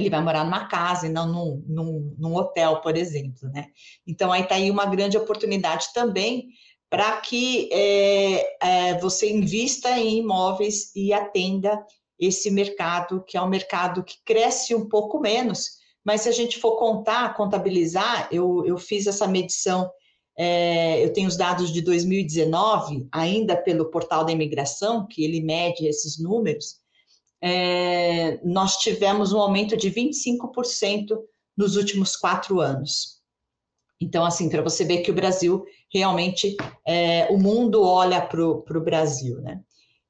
Ele 0.00 0.10
vai 0.10 0.22
morar 0.22 0.44
numa 0.44 0.66
casa 0.66 1.06
e 1.06 1.10
não 1.10 1.26
num, 1.26 1.64
num, 1.66 2.16
num 2.18 2.34
hotel, 2.34 2.80
por 2.80 2.96
exemplo, 2.96 3.48
né? 3.50 3.66
Então, 4.06 4.32
aí 4.32 4.42
está 4.42 4.54
aí 4.54 4.70
uma 4.70 4.86
grande 4.86 5.16
oportunidade 5.16 5.86
também 5.94 6.48
para 6.88 7.18
que 7.18 7.68
é, 7.72 8.56
é, 8.60 8.98
você 8.98 9.30
invista 9.30 9.90
em 9.90 10.18
imóveis 10.18 10.94
e 10.96 11.12
atenda 11.12 11.80
esse 12.18 12.50
mercado, 12.50 13.24
que 13.26 13.36
é 13.36 13.42
um 13.42 13.48
mercado 13.48 14.02
que 14.02 14.16
cresce 14.24 14.74
um 14.74 14.88
pouco 14.88 15.20
menos, 15.20 15.78
mas 16.04 16.22
se 16.22 16.28
a 16.28 16.32
gente 16.32 16.58
for 16.58 16.76
contar, 16.76 17.34
contabilizar, 17.34 18.28
eu, 18.32 18.64
eu 18.66 18.76
fiz 18.76 19.06
essa 19.06 19.26
medição, 19.26 19.90
é, 20.36 21.02
eu 21.04 21.12
tenho 21.12 21.28
os 21.28 21.36
dados 21.36 21.72
de 21.72 21.80
2019, 21.80 23.08
ainda 23.12 23.56
pelo 23.56 23.90
portal 23.90 24.24
da 24.24 24.32
imigração, 24.32 25.06
que 25.06 25.24
ele 25.24 25.40
mede 25.40 25.86
esses 25.86 26.18
números, 26.18 26.76
é, 27.42 28.40
nós 28.44 28.76
tivemos 28.76 29.32
um 29.32 29.40
aumento 29.40 29.76
de 29.76 29.90
25% 29.90 31.18
nos 31.56 31.76
últimos 31.76 32.16
quatro 32.16 32.60
anos. 32.60 33.20
Então, 34.00 34.24
assim, 34.24 34.48
para 34.48 34.62
você 34.62 34.84
ver 34.84 35.02
que 35.02 35.10
o 35.10 35.14
Brasil 35.14 35.64
realmente, 35.92 36.56
é, 36.86 37.26
o 37.30 37.38
mundo 37.38 37.82
olha 37.82 38.20
para 38.20 38.42
o 38.42 38.84
Brasil, 38.84 39.40
né? 39.40 39.60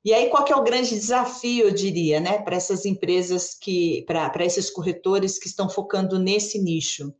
E 0.04 0.14
aí, 0.14 0.30
qual 0.30 0.44
que 0.44 0.52
é 0.52 0.56
o 0.56 0.62
grande 0.62 0.90
desafio, 0.90 1.66
eu 1.66 1.74
diria, 1.74 2.20
né, 2.20 2.38
para 2.38 2.56
essas 2.56 2.86
empresas 2.86 3.54
que, 3.54 4.02
para 4.06 4.44
esses 4.44 4.70
corretores 4.70 5.38
que 5.38 5.46
estão 5.46 5.68
focando 5.68 6.18
nesse 6.18 6.58
nicho? 6.58 7.12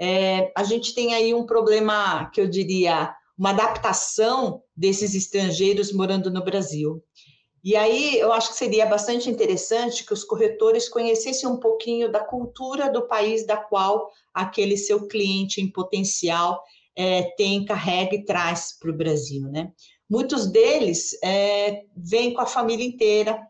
É, 0.00 0.50
a 0.56 0.64
gente 0.64 0.94
tem 0.94 1.14
aí 1.14 1.34
um 1.34 1.44
problema 1.44 2.30
que 2.30 2.40
eu 2.40 2.48
diria, 2.48 3.14
uma 3.36 3.50
adaptação 3.50 4.62
desses 4.74 5.14
estrangeiros 5.14 5.92
morando 5.92 6.30
no 6.30 6.42
Brasil. 6.42 7.02
E 7.64 7.74
aí 7.76 8.18
eu 8.18 8.30
acho 8.30 8.50
que 8.50 8.56
seria 8.56 8.84
bastante 8.84 9.30
interessante 9.30 10.04
que 10.04 10.12
os 10.12 10.22
corretores 10.22 10.86
conhecessem 10.86 11.48
um 11.48 11.56
pouquinho 11.56 12.12
da 12.12 12.20
cultura 12.20 12.92
do 12.92 13.08
país 13.08 13.46
da 13.46 13.56
qual 13.56 14.10
aquele 14.34 14.76
seu 14.76 15.08
cliente 15.08 15.62
em 15.62 15.72
potencial 15.72 16.62
é, 16.94 17.22
tem, 17.38 17.64
carrega 17.64 18.14
e 18.14 18.24
traz 18.24 18.78
para 18.78 18.90
o 18.90 18.96
Brasil, 18.96 19.48
né? 19.48 19.72
Muitos 20.08 20.46
deles 20.46 21.16
é, 21.24 21.84
vêm 21.96 22.34
com 22.34 22.42
a 22.42 22.46
família 22.46 22.84
inteira, 22.84 23.40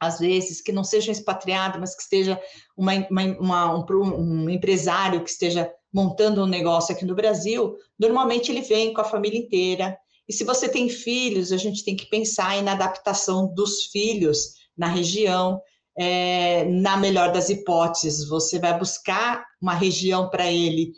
às 0.00 0.18
vezes, 0.18 0.60
que 0.60 0.72
não 0.72 0.82
sejam 0.82 1.12
expatriados, 1.12 1.78
mas 1.78 1.94
que 1.94 2.02
esteja 2.02 2.40
uma, 2.76 2.92
uma, 3.08 3.22
uma, 3.38 3.78
um, 3.78 4.44
um, 4.44 4.50
empresário 4.50 5.22
que 5.22 5.30
esteja 5.30 5.72
montando 5.92 6.42
um 6.42 6.46
negócio 6.46 6.94
aqui 6.94 7.04
no 7.04 7.14
Brasil, 7.14 7.76
normalmente 7.98 8.50
ele 8.50 8.62
vem 8.62 8.92
com 8.92 9.00
a 9.00 9.04
família 9.04 9.38
inteira. 9.38 9.96
E 10.28 10.32
se 10.32 10.44
você 10.44 10.68
tem 10.68 10.88
filhos, 10.88 11.52
a 11.52 11.56
gente 11.56 11.84
tem 11.84 11.96
que 11.96 12.06
pensar 12.06 12.62
na 12.62 12.72
adaptação 12.72 13.52
dos 13.54 13.84
filhos 13.86 14.54
na 14.76 14.86
região. 14.86 15.60
É, 16.00 16.64
na 16.66 16.96
melhor 16.96 17.32
das 17.32 17.48
hipóteses, 17.48 18.28
você 18.28 18.60
vai 18.60 18.78
buscar 18.78 19.44
uma 19.60 19.74
região 19.74 20.30
para 20.30 20.46
ele 20.46 20.92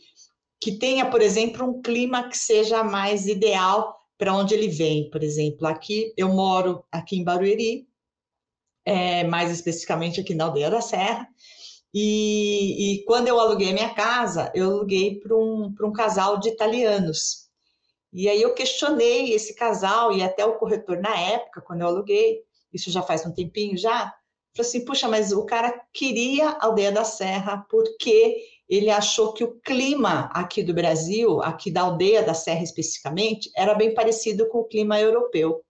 que 0.60 0.72
tenha, 0.72 1.08
por 1.08 1.22
exemplo, 1.22 1.66
um 1.66 1.80
clima 1.80 2.28
que 2.28 2.37
seja 2.37 2.84
mais 2.84 3.26
ideal 3.26 3.96
para 4.18 4.34
onde 4.34 4.52
ele 4.52 4.68
vem, 4.68 5.08
por 5.08 5.22
exemplo. 5.22 5.66
Aqui, 5.66 6.12
eu 6.16 6.28
moro 6.28 6.84
aqui 6.92 7.16
em 7.16 7.25
Barueri, 7.25 7.88
é, 8.84 9.25
mais 9.25 9.50
especificamente 9.50 10.20
aqui 10.20 10.34
na 10.34 10.44
Aldeia 10.44 10.70
da 10.70 10.82
Serra, 10.82 11.26
e, 11.92 13.00
e 13.00 13.04
quando 13.04 13.28
eu 13.28 13.40
aluguei 13.40 13.72
minha 13.72 13.94
casa, 13.94 14.52
eu 14.54 14.70
aluguei 14.70 15.18
para 15.18 15.34
um, 15.34 15.75
um 15.82 15.92
casal 15.92 16.38
de 16.38 16.50
italianos. 16.50 17.39
E 18.12 18.29
aí 18.29 18.43
eu 18.43 18.55
questionei 18.55 19.33
esse 19.33 19.55
casal 19.55 20.12
e 20.12 20.23
até 20.23 20.45
o 20.45 20.59
corretor 20.59 20.99
na 20.99 21.17
época, 21.19 21.61
quando 21.61 21.83
eu 21.83 21.87
aluguei, 21.87 22.40
isso 22.73 22.90
já 22.90 23.02
faz 23.02 23.25
um 23.25 23.33
tempinho 23.33 23.76
já, 23.76 24.12
falei 24.55 24.69
assim, 24.69 24.85
puxa, 24.85 25.09
mas 25.09 25.33
o 25.33 25.45
cara 25.45 25.81
queria 25.93 26.49
a 26.49 26.67
Aldeia 26.67 26.90
da 26.90 27.05
Serra 27.05 27.64
porque 27.71 28.37
ele 28.71 28.88
achou 28.88 29.33
que 29.33 29.43
o 29.43 29.61
clima 29.61 30.31
aqui 30.33 30.62
do 30.62 30.73
Brasil, 30.73 31.43
aqui 31.43 31.73
da 31.73 31.83
aldeia 31.83 32.23
da 32.23 32.35
Serra 32.35 32.62
especificamente, 32.62 33.50
era 33.57 33.75
bem 33.75 33.93
parecido 33.93 34.49
com 34.49 34.59
o 34.59 34.64
clima 34.64 34.99
europeu. 35.00 35.61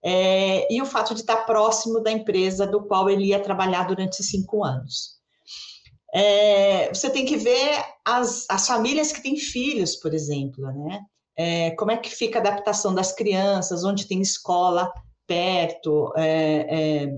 É, 0.00 0.72
e 0.72 0.80
o 0.80 0.86
fato 0.86 1.12
de 1.12 1.22
estar 1.22 1.44
próximo 1.44 2.00
da 2.00 2.12
empresa 2.12 2.64
do 2.64 2.84
qual 2.86 3.10
ele 3.10 3.24
ia 3.24 3.40
trabalhar 3.40 3.88
durante 3.88 4.22
cinco 4.22 4.62
anos. 4.62 5.16
É, 6.14 6.88
você 6.94 7.10
tem 7.10 7.26
que 7.26 7.36
ver 7.36 7.84
as, 8.04 8.46
as 8.48 8.64
famílias 8.64 9.10
que 9.10 9.20
têm 9.20 9.36
filhos, 9.36 9.96
por 9.96 10.14
exemplo, 10.14 10.64
né? 10.84 11.00
É, 11.36 11.72
como 11.72 11.90
é 11.90 11.96
que 11.96 12.08
fica 12.08 12.38
a 12.38 12.40
adaptação 12.40 12.94
das 12.94 13.12
crianças, 13.12 13.84
onde 13.84 14.06
tem 14.06 14.20
escola 14.20 14.90
perto, 15.26 16.12
é, 16.16 17.04
é, 17.04 17.12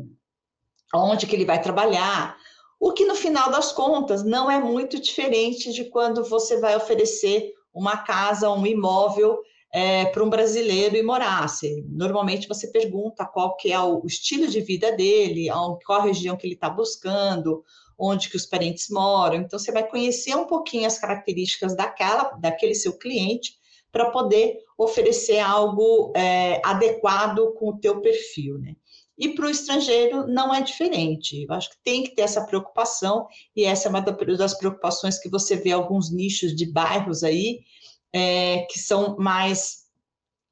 onde 0.95 1.27
que 1.27 1.37
ele 1.37 1.45
vai 1.45 1.61
trabalhar, 1.61 2.37
o 2.81 2.93
que 2.93 3.05
no 3.05 3.15
final 3.15 3.51
das 3.51 3.73
contas 3.73 4.25
não 4.25 4.51
é 4.51 4.59
muito 4.59 5.01
diferente 5.01 5.73
de 5.73 5.85
quando 5.85 6.25
você 6.25 6.59
vai 6.59 6.77
oferecer 6.77 7.53
uma 7.73 7.99
casa, 7.99 8.51
um 8.51 8.67
imóvel 8.67 9.39
é, 9.73 10.07
para 10.07 10.25
um 10.25 10.31
brasileiro 10.31 10.97
e 10.97 11.03
morar. 11.03 11.49
Você, 11.49 11.85
normalmente 11.89 12.49
você 12.49 12.69
pergunta 12.69 13.27
qual 13.27 13.57
que 13.57 13.73
é 13.73 13.81
o 13.81 14.05
estilo 14.07 14.47
de 14.47 14.61
vida 14.61 14.93
dele, 14.93 15.49
qual 15.85 16.01
a 16.01 16.05
região 16.05 16.37
que 16.37 16.47
ele 16.47 16.55
está 16.55 16.71
buscando, 16.71 17.63
onde 17.99 18.31
que 18.31 18.37
os 18.37 18.47
parentes 18.47 18.89
moram. 18.91 19.37
Então 19.37 19.59
você 19.59 19.73
vai 19.73 19.87
conhecer 19.87 20.35
um 20.37 20.47
pouquinho 20.47 20.87
as 20.87 20.99
características 20.99 21.77
daquela, 21.77 22.31
daquele 22.41 22.75
seu 22.75 22.97
cliente 22.97 23.59
para 23.99 24.13
poder 24.13 24.59
oferecer 24.79 25.41
algo 25.41 26.13
é, 26.15 26.63
adequado 26.65 27.53
com 27.55 27.71
o 27.71 27.79
teu 27.79 28.01
perfil, 28.01 28.57
né? 28.57 28.77
E 29.19 29.31
para 29.31 29.47
o 29.47 29.51
estrangeiro 29.51 30.25
não 30.29 30.55
é 30.55 30.63
diferente. 30.63 31.43
Eu 31.43 31.53
acho 31.53 31.71
que 31.71 31.77
tem 31.83 32.05
que 32.05 32.15
ter 32.15 32.23
essa 32.23 32.47
preocupação, 32.47 33.27
e 33.57 33.65
essa 33.65 33.89
é 33.89 33.91
uma 33.91 34.01
das 34.01 34.57
preocupações 34.57 35.19
que 35.19 35.29
você 35.29 35.57
vê 35.57 35.73
alguns 35.73 36.13
nichos 36.13 36.55
de 36.55 36.71
bairros 36.71 37.25
aí, 37.25 37.59
é, 38.13 38.65
que 38.71 38.79
são 38.79 39.17
mais, 39.19 39.89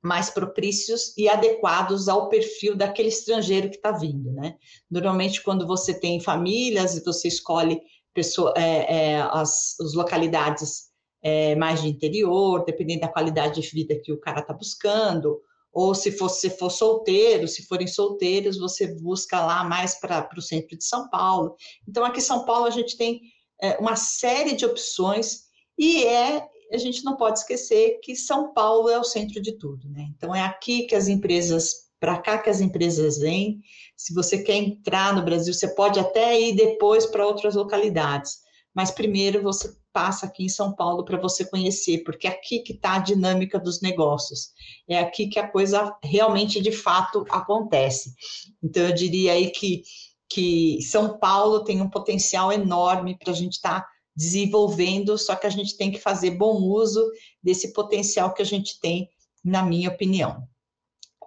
mais 0.03 0.29
propícios 0.29 1.17
e 1.17 1.29
adequados 1.29 2.09
ao 2.09 2.29
perfil 2.29 2.75
daquele 2.75 3.11
estrangeiro 3.11 3.71
que 3.71 3.77
está 3.77 3.93
vindo. 3.93 4.33
Né? 4.33 4.57
Normalmente, 4.91 5.41
quando 5.41 5.65
você 5.65 5.95
tem 5.95 6.19
famílias 6.19 6.97
e 6.97 7.05
você 7.05 7.29
escolhe 7.29 7.81
pessoa, 8.13 8.53
é, 8.57 9.13
é, 9.13 9.21
as, 9.31 9.79
as 9.79 9.95
localidades 9.95 10.86
é, 11.27 11.57
mais 11.57 11.83
de 11.83 11.89
interior, 11.89 12.65
dependendo 12.65 13.01
da 13.01 13.09
qualidade 13.09 13.61
de 13.61 13.69
vida 13.69 14.01
que 14.01 14.13
o 14.13 14.21
cara 14.21 14.39
está 14.39 14.55
buscando, 14.55 15.41
ou 15.73 15.93
se 15.93 16.13
for, 16.13 16.29
se 16.29 16.49
for 16.51 16.71
solteiro, 16.71 17.49
se 17.49 17.67
forem 17.67 17.89
solteiros, 17.89 18.59
você 18.59 18.95
busca 18.95 19.45
lá 19.45 19.65
mais 19.65 19.99
para 19.99 20.29
o 20.37 20.41
centro 20.41 20.79
de 20.79 20.85
São 20.85 21.11
Paulo. 21.11 21.57
Então, 21.87 22.05
aqui 22.05 22.19
em 22.19 22.23
São 22.23 22.45
Paulo, 22.45 22.67
a 22.67 22.71
gente 22.71 22.97
tem 22.97 23.21
é, 23.61 23.77
uma 23.79 23.97
série 23.97 24.55
de 24.55 24.65
opções 24.65 25.47
e 25.77 26.05
é 26.05 26.47
a 26.73 26.77
gente 26.79 27.05
não 27.05 27.17
pode 27.17 27.41
esquecer 27.41 27.99
que 28.03 28.15
São 28.15 28.53
Paulo 28.53 28.89
é 28.89 28.99
o 28.99 29.05
centro 29.05 29.43
de 29.43 29.59
tudo, 29.59 29.89
né? 29.89 30.07
Então 30.17 30.35
é 30.35 30.43
aqui 30.43 30.83
que 30.83 30.95
as 30.95 31.09
empresas, 31.09 31.89
para 31.99 32.19
cá 32.19 32.39
que 32.39 32.51
as 32.51 32.61
empresas 32.61 33.19
vêm. 33.19 33.61
Se 33.97 34.13
você 34.13 34.43
quer 34.43 34.57
entrar 34.57 35.15
no 35.15 35.25
Brasil, 35.25 35.55
você 35.55 35.69
pode 35.75 36.01
até 36.01 36.41
ir 36.41 36.57
depois 36.57 37.07
para 37.07 37.27
outras 37.27 37.55
localidades, 37.55 38.39
mas 38.77 38.91
primeiro 38.91 39.43
você 39.43 39.75
passa 39.91 40.27
aqui 40.27 40.45
em 40.45 40.51
São 40.51 40.75
Paulo 40.75 41.03
para 41.03 41.19
você 41.19 41.47
conhecer, 41.47 42.05
porque 42.05 42.27
é 42.27 42.31
aqui 42.31 42.59
que 42.59 42.75
está 42.75 42.97
a 42.97 42.99
dinâmica 42.99 43.59
dos 43.59 43.81
negócios, 43.81 44.51
é 44.87 44.99
aqui 44.99 45.29
que 45.29 45.39
a 45.39 45.49
coisa 45.49 45.97
realmente 46.05 46.61
de 46.61 46.71
fato 46.71 47.25
acontece. 47.31 48.15
Então 48.63 48.83
eu 48.83 48.95
diria 48.95 49.33
aí 49.33 49.51
que 49.51 49.83
que 50.29 50.83
São 50.83 51.19
Paulo 51.19 51.63
tem 51.63 51.81
um 51.81 51.89
potencial 51.89 52.53
enorme 52.53 53.17
para 53.17 53.33
a 53.33 53.35
gente 53.35 53.55
estar 53.55 53.83
tá 53.83 53.89
desenvolvendo, 54.15 55.17
só 55.17 55.37
que 55.37 55.47
a 55.47 55.51
gente 55.51 55.77
tem 55.77 55.91
que 55.91 56.01
fazer 56.01 56.33
bom 56.33 56.57
uso 56.63 57.09
desse 57.41 57.73
potencial 57.73 58.35
que 58.35 58.43
a 58.43 58.45
gente 58.45 58.81
tem, 58.81 59.09
na 59.45 59.63
minha 59.63 59.89
opinião. 59.89 60.43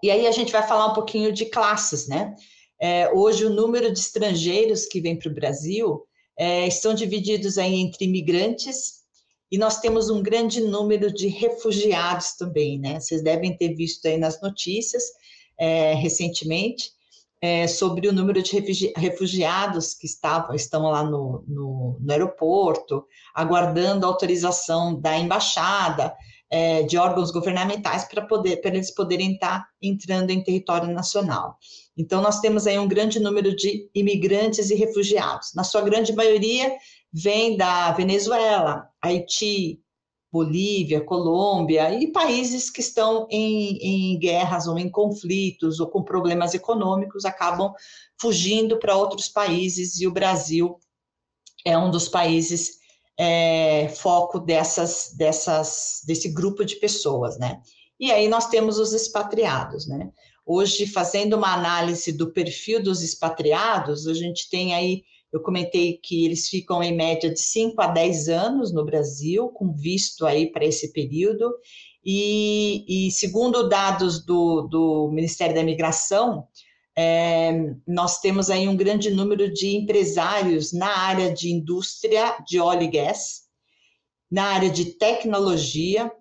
E 0.03 0.11
aí 0.11 0.27
a 0.27 0.31
gente 0.31 0.51
vai 0.51 0.67
falar 0.67 0.87
um 0.87 0.93
pouquinho 0.93 1.31
de 1.31 1.45
classes, 1.45 2.09
né? 2.09 2.35
É, 2.81 3.09
hoje 3.13 3.45
o 3.45 3.49
número 3.49 3.91
de 3.91 3.99
estrangeiros 3.99 4.85
que 4.85 4.99
vem 4.99 5.17
para 5.17 5.31
o 5.31 5.33
Brasil 5.33 6.05
é, 6.39 6.65
estão 6.65 6.93
divididos 6.93 7.57
aí 7.57 7.75
entre 7.75 8.05
imigrantes 8.05 8.99
e 9.51 9.57
nós 9.57 9.81
temos 9.81 10.09
um 10.09 10.23
grande 10.23 10.61
número 10.61 11.11
de 11.11 11.27
refugiados 11.27 12.33
também, 12.37 12.79
né? 12.79 12.99
Vocês 12.99 13.21
devem 13.21 13.57
ter 13.57 13.73
visto 13.75 14.05
aí 14.07 14.17
nas 14.17 14.41
notícias 14.41 15.03
é, 15.59 15.93
recentemente 15.95 16.91
é, 17.41 17.67
sobre 17.67 18.07
o 18.07 18.13
número 18.13 18.41
de 18.41 18.57
refugiados 18.95 19.93
que 19.93 20.05
estavam, 20.05 20.55
estão 20.55 20.83
lá 20.83 21.03
no, 21.03 21.43
no, 21.45 21.97
no 21.99 22.11
aeroporto, 22.11 23.05
aguardando 23.35 24.05
autorização 24.05 24.99
da 24.99 25.17
embaixada, 25.17 26.15
é, 26.49 26.83
de 26.83 26.97
órgãos 26.97 27.31
governamentais 27.31 28.05
para 28.05 28.25
poder 28.25 28.57
para 28.61 28.71
eles 28.71 28.93
poderem 28.93 29.33
estar 29.33 29.67
entrando 29.81 30.31
em 30.31 30.43
território 30.43 30.87
nacional. 30.91 31.57
Então 31.99 32.21
nós 32.21 32.39
temos 32.39 32.65
aí 32.65 32.79
um 32.79 32.87
grande 32.87 33.19
número 33.19 33.53
de 33.53 33.89
imigrantes 33.93 34.69
e 34.69 34.75
refugiados. 34.75 35.53
Na 35.53 35.65
sua 35.65 35.81
grande 35.81 36.13
maioria 36.13 36.73
vem 37.11 37.57
da 37.57 37.91
Venezuela, 37.91 38.87
Haiti, 39.01 39.81
Bolívia, 40.31 41.03
Colômbia 41.03 41.93
e 41.93 42.09
países 42.09 42.69
que 42.69 42.79
estão 42.79 43.27
em, 43.29 44.13
em 44.13 44.17
guerras 44.17 44.65
ou 44.65 44.79
em 44.79 44.89
conflitos 44.89 45.81
ou 45.81 45.87
com 45.87 46.01
problemas 46.01 46.53
econômicos 46.53 47.25
acabam 47.25 47.73
fugindo 48.21 48.79
para 48.79 48.95
outros 48.95 49.27
países 49.27 49.99
e 49.99 50.07
o 50.07 50.11
Brasil 50.11 50.79
é 51.65 51.77
um 51.77 51.91
dos 51.91 52.07
países 52.07 52.79
é, 53.19 53.89
foco 53.89 54.39
dessas, 54.39 55.13
dessas, 55.17 56.01
desse 56.07 56.29
grupo 56.29 56.63
de 56.63 56.77
pessoas, 56.77 57.37
né? 57.37 57.61
E 57.99 58.09
aí 58.09 58.29
nós 58.29 58.47
temos 58.47 58.79
os 58.79 58.93
expatriados, 58.93 59.85
né? 59.85 60.09
Hoje, 60.51 60.87
fazendo 60.87 61.35
uma 61.37 61.53
análise 61.53 62.11
do 62.11 62.33
perfil 62.33 62.81
dos 62.81 63.03
expatriados, 63.03 64.07
a 64.07 64.15
gente 64.15 64.49
tem 64.49 64.73
aí 64.73 65.03
eu 65.31 65.41
comentei 65.41 65.99
que 66.01 66.25
eles 66.25 66.49
ficam 66.49 66.81
em 66.81 66.95
média 66.95 67.31
de 67.31 67.39
5 67.39 67.79
a 67.79 67.85
10 67.85 68.29
anos 68.29 68.73
no 68.73 68.83
Brasil, 68.83 69.49
com 69.49 69.71
visto 69.71 70.25
aí 70.25 70.51
para 70.51 70.65
esse 70.65 70.91
período. 70.91 71.53
E, 72.03 72.83
e, 72.87 73.11
segundo 73.11 73.69
dados 73.69 74.25
do, 74.25 74.63
do 74.63 75.11
Ministério 75.11 75.53
da 75.53 75.61
Imigração, 75.61 76.47
é, 76.97 77.75
nós 77.87 78.19
temos 78.19 78.49
aí 78.49 78.67
um 78.67 78.75
grande 78.75 79.11
número 79.11 79.53
de 79.53 79.75
empresários 79.75 80.73
na 80.73 80.97
área 80.97 81.31
de 81.31 81.51
indústria 81.51 82.35
de 82.47 82.59
óleo 82.59 82.83
e 82.83 82.87
gás, 82.87 83.41
na 84.31 84.45
área 84.45 84.69
de 84.71 84.97
tecnologia, 84.97 86.11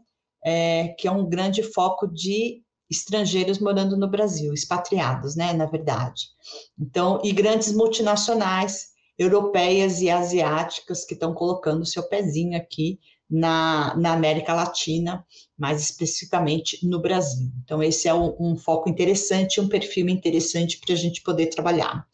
é, 0.44 0.88
que 0.98 1.08
é 1.08 1.10
um 1.10 1.26
grande 1.26 1.62
foco 1.62 2.06
de 2.06 2.62
estrangeiros 2.90 3.58
morando 3.58 3.96
no 3.96 4.08
Brasil, 4.08 4.52
expatriados, 4.52 5.36
né, 5.36 5.52
na 5.52 5.66
verdade. 5.66 6.28
Então, 6.78 7.20
e 7.22 7.32
grandes 7.32 7.72
multinacionais 7.72 8.88
europeias 9.18 10.00
e 10.00 10.08
asiáticas 10.08 11.04
que 11.04 11.14
estão 11.14 11.34
colocando 11.34 11.84
seu 11.84 12.02
pezinho 12.04 12.56
aqui 12.56 12.98
na, 13.28 13.94
na 13.96 14.12
América 14.12 14.54
Latina, 14.54 15.24
mais 15.56 15.82
especificamente 15.82 16.86
no 16.86 17.00
Brasil. 17.00 17.50
Então, 17.62 17.82
esse 17.82 18.08
é 18.08 18.14
um, 18.14 18.34
um 18.40 18.56
foco 18.56 18.88
interessante, 18.88 19.60
um 19.60 19.68
perfil 19.68 20.08
interessante 20.08 20.78
para 20.78 20.94
a 20.94 20.96
gente 20.96 21.22
poder 21.22 21.46
trabalhar. 21.46 22.06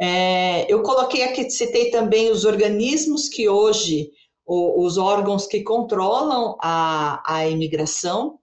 É, 0.00 0.72
eu 0.72 0.82
coloquei 0.82 1.22
aqui, 1.24 1.50
citei 1.50 1.90
também 1.90 2.30
os 2.30 2.44
organismos 2.44 3.28
que 3.28 3.48
hoje, 3.48 4.10
os 4.46 4.98
órgãos 4.98 5.46
que 5.46 5.62
controlam 5.62 6.56
a, 6.60 7.22
a 7.26 7.48
imigração, 7.48 8.38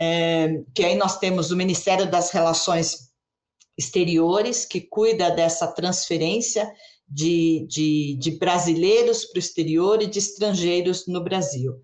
é, 0.00 0.62
que 0.74 0.84
aí 0.84 0.96
nós 0.96 1.18
temos 1.18 1.50
o 1.50 1.56
Ministério 1.56 2.10
das 2.10 2.30
Relações 2.30 3.12
Exteriores, 3.76 4.64
que 4.64 4.80
cuida 4.80 5.30
dessa 5.30 5.66
transferência 5.66 6.70
de, 7.08 7.66
de, 7.68 8.16
de 8.18 8.30
brasileiros 8.32 9.24
para 9.24 9.36
o 9.36 9.40
exterior 9.40 10.02
e 10.02 10.06
de 10.06 10.18
estrangeiros 10.18 11.06
no 11.06 11.22
Brasil. 11.22 11.80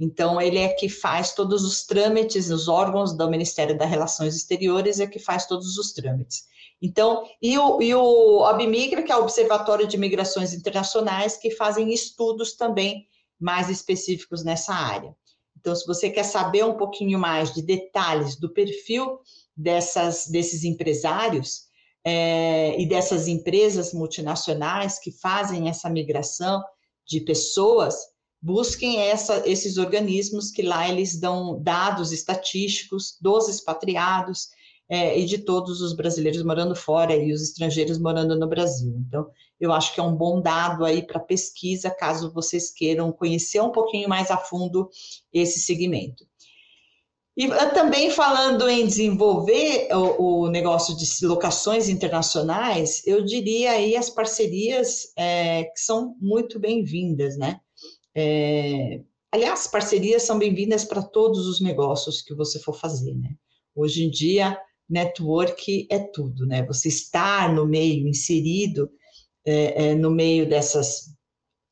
Então, 0.00 0.40
ele 0.40 0.58
é 0.58 0.68
que 0.68 0.88
faz 0.88 1.34
todos 1.34 1.64
os 1.64 1.84
trâmites, 1.84 2.50
os 2.50 2.68
órgãos 2.68 3.16
do 3.16 3.28
Ministério 3.28 3.76
das 3.76 3.90
Relações 3.90 4.36
Exteriores 4.36 5.00
é 5.00 5.06
que 5.06 5.18
faz 5.18 5.46
todos 5.46 5.76
os 5.76 5.92
trâmites. 5.92 6.44
Então, 6.80 7.24
e 7.42 7.58
o, 7.58 7.82
e 7.82 7.92
o 7.92 8.38
OBMIGRA, 8.42 9.02
que 9.02 9.10
é 9.10 9.16
o 9.16 9.22
Observatório 9.22 9.86
de 9.86 9.98
Migrações 9.98 10.54
Internacionais, 10.54 11.36
que 11.36 11.50
fazem 11.50 11.92
estudos 11.92 12.54
também 12.54 13.06
mais 13.40 13.68
específicos 13.68 14.44
nessa 14.44 14.72
área. 14.72 15.14
Então, 15.58 15.74
se 15.74 15.86
você 15.86 16.10
quer 16.10 16.24
saber 16.24 16.64
um 16.64 16.76
pouquinho 16.76 17.18
mais 17.18 17.52
de 17.52 17.62
detalhes 17.62 18.36
do 18.36 18.52
perfil 18.52 19.18
dessas, 19.56 20.26
desses 20.28 20.64
empresários, 20.64 21.68
é, 22.04 22.80
e 22.80 22.86
dessas 22.86 23.28
empresas 23.28 23.92
multinacionais 23.92 24.98
que 24.98 25.12
fazem 25.12 25.68
essa 25.68 25.90
migração 25.90 26.62
de 27.06 27.20
pessoas, 27.20 27.96
busquem 28.40 28.98
essa, 29.00 29.42
esses 29.46 29.76
organismos 29.76 30.50
que 30.50 30.62
lá 30.62 30.88
eles 30.88 31.18
dão 31.20 31.60
dados 31.62 32.12
estatísticos 32.12 33.18
dos 33.20 33.48
expatriados 33.48 34.48
é, 34.88 35.18
e 35.18 35.26
de 35.26 35.38
todos 35.38 35.82
os 35.82 35.94
brasileiros 35.94 36.42
morando 36.42 36.74
fora 36.74 37.14
e 37.14 37.30
os 37.32 37.42
estrangeiros 37.42 37.98
morando 37.98 38.38
no 38.38 38.48
Brasil. 38.48 38.94
Então, 39.06 39.28
eu 39.60 39.72
acho 39.72 39.94
que 39.94 40.00
é 40.00 40.02
um 40.02 40.14
bom 40.14 40.40
dado 40.40 40.84
aí 40.84 41.06
para 41.06 41.18
pesquisa, 41.18 41.90
caso 41.90 42.32
vocês 42.32 42.70
queiram 42.70 43.10
conhecer 43.12 43.60
um 43.60 43.72
pouquinho 43.72 44.08
mais 44.08 44.30
a 44.30 44.36
fundo 44.36 44.88
esse 45.32 45.58
segmento. 45.60 46.24
E 47.36 47.44
ah, 47.52 47.70
também 47.70 48.10
falando 48.10 48.68
em 48.68 48.84
desenvolver 48.84 49.88
o, 49.92 50.46
o, 50.46 50.50
negócio 50.50 50.96
de 50.96 51.06
locações 51.24 51.88
internacionais, 51.88 53.06
eu 53.06 53.24
diria 53.24 53.72
aí 53.72 53.96
as 53.96 54.10
parcerias 54.10 55.12
é, 55.16 55.62
que 55.64 55.78
são 55.78 56.16
muito 56.20 56.58
bem-vindas, 56.58 57.36
né? 57.38 57.60
É, 58.12 59.02
aliás, 59.30 59.68
parcerias 59.68 60.24
são 60.24 60.36
bem-vindas 60.36 60.84
para 60.84 61.00
todos 61.00 61.46
os 61.46 61.60
negócios 61.60 62.22
que 62.22 62.34
você 62.34 62.58
for 62.58 62.74
fazer, 62.74 63.14
né? 63.14 63.30
Hoje 63.72 64.02
em 64.02 64.10
dia, 64.10 64.58
network 64.90 65.86
é 65.88 66.00
tudo, 66.00 66.44
né? 66.44 66.66
Você 66.66 66.88
estar 66.88 67.54
no 67.54 67.66
meio, 67.66 68.08
inserido 68.08 68.90
é, 69.48 69.88
é 69.88 69.94
no 69.94 70.10
meio 70.10 70.48
dessas 70.48 71.16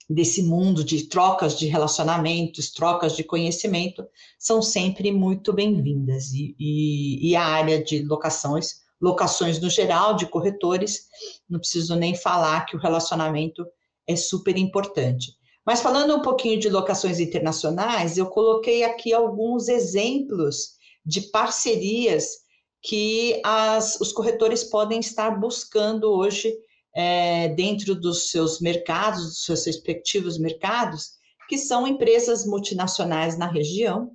desse 0.09 0.43
mundo 0.43 0.85
de 0.85 1.09
trocas 1.09 1.59
de 1.59 1.67
relacionamentos, 1.67 2.71
trocas 2.71 3.17
de 3.17 3.25
conhecimento, 3.25 4.07
são 4.39 4.63
sempre 4.63 5.11
muito 5.11 5.53
bem-vindas. 5.53 6.33
E, 6.33 6.55
e, 6.59 7.31
e, 7.31 7.37
a 7.37 7.45
área 7.45 7.83
de 7.83 8.05
locações, 8.05 8.83
locações 9.01 9.61
no 9.61 9.69
geral, 9.69 10.15
de 10.15 10.27
corretores, 10.27 11.09
não 11.51 11.59
preciso 11.59 11.97
nem 11.97 12.15
falar 12.15 12.67
que 12.67 12.77
o 12.77 12.79
relacionamento 12.79 13.67
é 14.07 14.15
super 14.15 14.57
importante. 14.57 15.33
Mas 15.65 15.81
falando 15.81 16.15
um 16.15 16.23
pouquinho 16.23 16.61
de 16.61 16.69
locações 16.69 17.19
internacionais, 17.19 18.17
eu 18.17 18.27
coloquei 18.27 18.85
aqui 18.85 19.13
alguns 19.13 19.67
exemplos 19.67 20.77
de 21.05 21.23
parcerias 21.23 22.47
que 22.81 23.41
as, 23.45 24.01
os 24.01 24.13
corretores 24.13 24.63
podem 24.63 25.01
estar 25.01 25.33
buscando 25.41 26.09
hoje 26.13 26.57
é, 26.97 27.51
dentro 27.51 27.95
dos 27.95 28.31
seus 28.31 28.59
mercados, 28.59 29.23
dos 29.23 29.45
seus 29.45 29.67
respectivos 29.67 30.39
mercados, 30.39 31.11
que 31.47 31.59
são 31.59 31.87
empresas 31.87 32.47
multinacionais 32.47 33.37
na 33.37 33.47
região. 33.47 34.13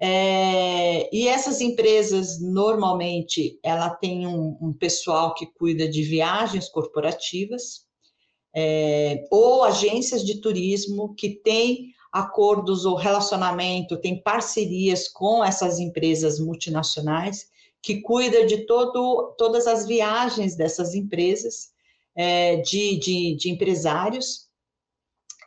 É, 0.00 1.08
e 1.14 1.28
essas 1.28 1.60
empresas, 1.60 2.40
normalmente, 2.40 3.60
ela 3.62 3.90
tem 3.90 4.26
um, 4.26 4.58
um 4.60 4.72
pessoal 4.72 5.32
que 5.32 5.46
cuida 5.46 5.88
de 5.88 6.02
viagens 6.02 6.68
corporativas, 6.68 7.86
é, 8.54 9.24
ou 9.30 9.62
agências 9.62 10.24
de 10.24 10.40
turismo 10.40 11.14
que 11.14 11.30
têm 11.30 11.92
acordos 12.12 12.84
ou 12.84 12.96
relacionamento, 12.96 14.00
tem 14.00 14.20
parcerias 14.20 15.06
com 15.06 15.44
essas 15.44 15.78
empresas 15.78 16.40
multinacionais, 16.40 17.46
que 17.80 18.00
cuida 18.00 18.44
de 18.44 18.66
todo, 18.66 19.36
todas 19.38 19.68
as 19.68 19.86
viagens 19.86 20.56
dessas 20.56 20.96
empresas 20.96 21.77
é, 22.18 22.56
de, 22.56 22.98
de, 22.98 23.36
de, 23.36 23.48
empresários, 23.48 24.48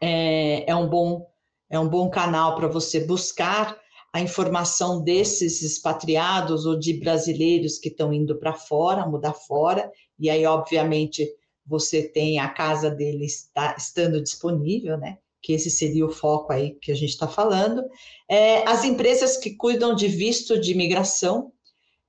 é, 0.01 0.71
é, 0.71 0.73
um 0.73 0.87
bom, 0.87 1.27
é 1.69 1.77
um 1.77 1.89
bom 1.89 2.09
canal 2.09 2.55
para 2.55 2.69
você 2.69 3.01
buscar 3.01 3.77
a 4.13 4.21
informação 4.21 5.03
desses 5.03 5.61
expatriados 5.61 6.65
ou 6.65 6.79
de 6.79 6.93
brasileiros 6.93 7.77
que 7.77 7.89
estão 7.89 8.13
indo 8.13 8.39
para 8.39 8.53
fora, 8.53 9.05
mudar 9.05 9.33
fora, 9.33 9.91
e 10.17 10.29
aí, 10.29 10.45
obviamente, 10.45 11.29
você 11.65 12.03
tem 12.03 12.39
a 12.39 12.47
casa 12.47 12.89
dele 12.89 13.25
está, 13.25 13.75
estando 13.77 14.21
disponível, 14.21 14.97
né? 14.97 15.17
Que 15.41 15.53
esse 15.53 15.69
seria 15.69 16.05
o 16.05 16.11
foco 16.11 16.53
aí 16.53 16.75
que 16.81 16.91
a 16.91 16.95
gente 16.95 17.09
está 17.09 17.27
falando. 17.27 17.83
É, 18.29 18.67
as 18.67 18.85
empresas 18.85 19.35
que 19.35 19.55
cuidam 19.55 19.93
de 19.93 20.07
visto 20.07 20.59
de 20.59 20.71
imigração, 20.71 21.51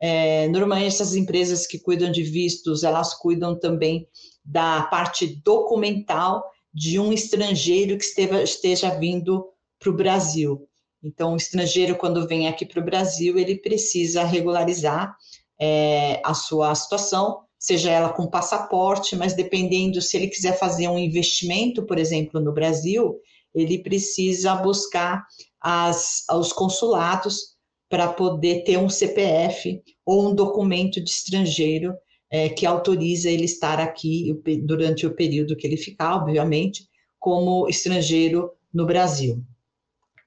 é, 0.00 0.48
normalmente 0.48 0.88
essas 0.88 1.16
empresas 1.16 1.66
que 1.66 1.78
cuidam 1.78 2.12
de 2.12 2.22
vistos, 2.22 2.84
elas 2.84 3.14
cuidam 3.14 3.58
também 3.58 4.08
da 4.44 4.82
parte 4.82 5.26
documental 5.26 6.44
de 6.72 6.98
um 6.98 7.12
estrangeiro 7.12 7.98
que 7.98 8.04
esteja, 8.04 8.90
vindo 8.90 9.46
para 9.78 9.90
o 9.90 9.96
Brasil. 9.96 10.68
Então, 11.02 11.34
o 11.34 11.36
estrangeiro, 11.36 11.96
quando 11.96 12.26
vem 12.26 12.48
aqui 12.48 12.64
para 12.64 12.80
o 12.80 12.84
Brasil, 12.84 13.38
ele 13.38 13.56
precisa 13.56 14.24
regularizar 14.24 15.16
é, 15.60 16.20
a 16.24 16.32
sua 16.32 16.74
situação, 16.74 17.40
seja 17.58 17.90
ela 17.90 18.12
com 18.12 18.26
passaporte, 18.26 19.14
mas 19.16 19.34
dependendo 19.34 20.00
se 20.00 20.16
ele 20.16 20.28
quiser 20.28 20.58
fazer 20.58 20.88
um 20.88 20.98
investimento, 20.98 21.84
por 21.84 21.98
exemplo, 21.98 22.40
no 22.40 22.52
Brasil, 22.52 23.16
ele 23.54 23.82
precisa 23.82 24.54
buscar 24.54 25.24
as, 25.60 26.24
os 26.30 26.52
consulados 26.52 27.52
para 27.88 28.08
poder 28.08 28.64
ter 28.64 28.78
um 28.78 28.88
CPF 28.88 29.82
ou 30.06 30.30
um 30.30 30.34
documento 30.34 31.02
de 31.02 31.10
estrangeiro 31.10 31.94
é, 32.32 32.48
que 32.48 32.64
autoriza 32.64 33.28
ele 33.28 33.44
estar 33.44 33.78
aqui 33.78 34.34
durante 34.62 35.06
o 35.06 35.14
período 35.14 35.54
que 35.54 35.66
ele 35.66 35.76
ficar, 35.76 36.16
obviamente, 36.16 36.88
como 37.20 37.68
estrangeiro 37.68 38.50
no 38.72 38.86
Brasil. 38.86 39.44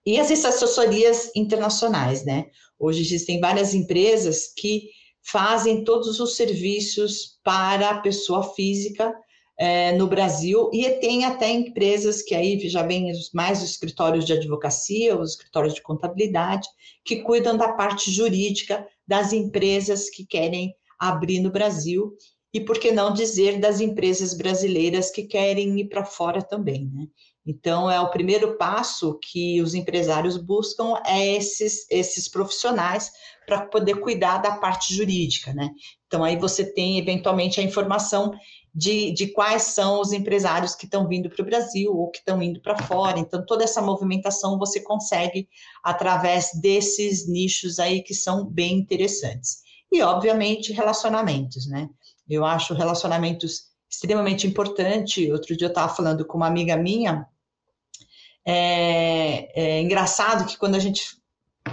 E 0.06 0.20
as 0.20 0.30
assessorias 0.30 1.32
internacionais, 1.36 2.24
né? 2.24 2.46
Hoje 2.78 3.02
existem 3.02 3.39
várias 3.39 3.74
empresas 3.74 4.54
que 4.56 4.91
fazem 5.24 5.84
todos 5.84 6.20
os 6.20 6.36
serviços 6.36 7.39
para 7.44 7.89
a 7.89 8.00
pessoa 8.02 8.44
física 8.54 9.12
é, 9.58 9.94
no 9.94 10.06
Brasil 10.06 10.70
e 10.72 10.88
tem 11.00 11.26
até 11.26 11.50
empresas 11.50 12.22
que 12.22 12.36
aí 12.36 12.60
já 12.70 12.84
vem 12.84 13.12
mais 13.34 13.63
os 13.63 13.72
escritórios 13.72 14.26
de 14.26 14.34
advocacia, 14.34 15.20
os 15.20 15.32
escritórios 15.32 15.74
de 15.74 15.82
contabilidade, 15.82 16.68
que 17.04 17.24
cuidam 17.24 17.58
da 17.58 17.74
parte 17.74 18.12
jurídica 18.12 18.86
das 19.08 19.34
empresas 19.34 20.08
que 20.08 20.24
querem 20.24 20.76
abrir 20.99 21.39
no 21.39 21.51
Brasil 21.51 22.13
e 22.53 22.62
por 22.62 22.79
que 22.79 22.91
não 22.91 23.12
dizer 23.12 23.60
das 23.60 23.81
empresas 23.81 24.34
brasileiras 24.34 25.12
que 25.12 25.23
querem 25.23 25.77
ir 25.79 25.89
para 25.89 26.05
fora 26.05 26.41
também, 26.41 26.89
né? 26.93 27.05
Então, 27.45 27.91
é 27.91 27.99
o 27.99 28.10
primeiro 28.10 28.58
passo 28.58 29.19
que 29.21 29.62
os 29.62 29.75
empresários 29.75 30.36
buscam 30.36 30.95
é 31.05 31.36
esses, 31.36 31.86
esses 31.91 32.27
profissionais 32.27 33.12
para 33.45 33.67
poder 33.67 33.99
cuidar 33.99 34.39
da 34.39 34.55
parte 34.55 34.95
jurídica, 34.95 35.53
né? 35.53 35.69
Então, 36.08 36.23
aí 36.23 36.38
você 36.38 36.65
tem, 36.65 36.97
eventualmente, 36.97 37.60
a 37.60 37.63
informação 37.63 38.31
de, 38.73 39.12
de 39.12 39.27
quais 39.27 39.63
são 39.63 40.01
os 40.01 40.12
empresários 40.12 40.75
que 40.75 40.86
estão 40.86 41.08
vindo 41.08 41.29
para 41.29 41.41
o 41.43 41.45
Brasil 41.45 41.93
ou 41.93 42.10
que 42.10 42.17
estão 42.17 42.41
indo 42.41 42.60
para 42.62 42.81
fora. 42.81 43.19
Então, 43.19 43.45
toda 43.45 43.63
essa 43.63 43.81
movimentação 43.81 44.58
você 44.58 44.81
consegue 44.81 45.47
através 45.84 46.49
desses 46.60 47.27
nichos 47.27 47.79
aí 47.79 48.01
que 48.01 48.13
são 48.13 48.43
bem 48.43 48.77
interessantes. 48.77 49.64
E, 49.95 50.01
obviamente, 50.01 50.73
relacionamentos, 50.73 51.67
né? 51.67 51.89
Eu 52.27 52.43
acho 52.43 52.73
relacionamentos 52.73 53.67
extremamente 53.89 54.45
importante. 54.45 55.31
Outro 55.31 55.55
dia 55.55 55.67
eu 55.67 55.69
estava 55.69 55.93
falando 55.93 56.25
com 56.25 56.36
uma 56.36 56.47
amiga 56.47 56.75
minha, 56.75 57.25
é, 58.45 59.77
é 59.77 59.81
engraçado 59.81 60.45
que 60.45 60.58
quando 60.58 60.75
a 60.75 60.79
gente 60.79 61.17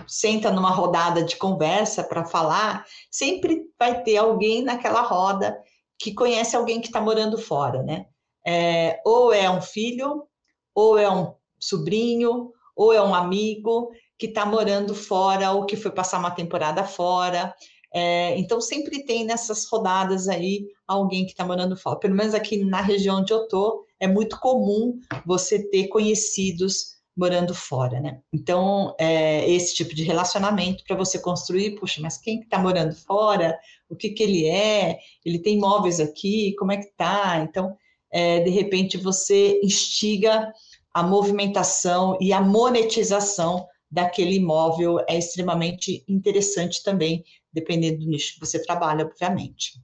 senta 0.06 0.52
numa 0.52 0.70
rodada 0.70 1.24
de 1.24 1.35
conversa 1.35 2.04
para 2.04 2.24
falar, 2.24 2.87
sempre 3.11 3.64
vai 3.76 4.04
ter 4.04 4.18
alguém 4.18 4.62
naquela 4.62 5.02
roda 5.02 5.58
que 5.98 6.14
conhece 6.14 6.54
alguém 6.54 6.80
que 6.80 6.87
está 6.87 7.00
morando 7.00 7.37
fora, 7.37 7.82
né? 7.82 8.06
É, 8.46 9.00
ou 9.04 9.32
é 9.32 9.50
um 9.50 9.61
filho, 9.61 10.28
ou 10.72 10.96
é 10.96 11.11
um 11.11 11.35
sobrinho, 11.58 12.52
ou 12.76 12.92
é 12.92 13.02
um 13.02 13.14
amigo 13.14 13.90
que 14.16 14.26
está 14.26 14.46
morando 14.46 14.94
fora 14.94 15.50
ou 15.50 15.66
que 15.66 15.76
foi 15.76 15.90
passar 15.90 16.20
uma 16.20 16.30
temporada 16.30 16.85
fora. 16.85 17.52
É, 17.94 18.38
então, 18.38 18.61
sempre 18.61 19.05
tem 19.05 19.24
nessas 19.24 19.66
rodadas 19.66 20.28
aí 20.28 20.66
alguém 20.87 21.24
que 21.24 21.33
está 21.33 21.44
morando 21.44 21.76
fora. 21.76 21.98
Pelo 21.98 22.14
menos 22.14 22.35
aqui 22.35 22.64
na 22.64 22.81
região 22.81 23.20
onde 23.20 23.33
eu 23.33 23.44
estou, 23.44 23.85
é 24.00 24.07
muito 24.07 24.38
comum 24.40 24.98
você 25.26 25.59
ter 25.68 25.88
conhecidos 25.88 26.92
morando 27.14 27.55
fora, 27.55 28.00
né? 28.00 28.20
Então, 28.33 28.94
é, 28.98 29.48
esse 29.50 29.74
tipo 29.74 29.94
de 29.94 30.02
relacionamento 30.02 30.83
para 30.85 30.96
você 30.96 31.18
construir, 31.18 31.78
puxa, 31.78 32.00
mas 32.00 32.16
quem 32.16 32.40
está 32.40 32.59
morando 32.59 32.94
fora? 32.94 33.59
O 33.88 33.94
que, 33.94 34.11
que 34.11 34.22
ele 34.22 34.46
é? 34.46 34.98
Ele 35.24 35.38
tem 35.38 35.59
imóveis 35.59 36.00
aqui? 36.00 36.55
Como 36.59 36.72
é 36.72 36.78
que 36.78 36.90
tá? 36.96 37.46
Então, 37.46 37.76
é, 38.11 38.40
de 38.40 38.50
repente, 38.50 38.96
você 38.96 39.61
instiga 39.62 40.52
a 40.94 41.02
movimentação 41.02 42.16
e 42.20 42.33
a 42.33 42.40
monetização 42.40 43.66
daquele 43.90 44.37
imóvel 44.37 44.98
é 45.07 45.18
extremamente 45.18 46.02
interessante 46.09 46.83
também 46.83 47.22
dependendo 47.52 48.00
do 48.00 48.06
nicho 48.06 48.34
que 48.34 48.40
você 48.40 48.62
trabalha, 48.62 49.04
obviamente. 49.04 49.78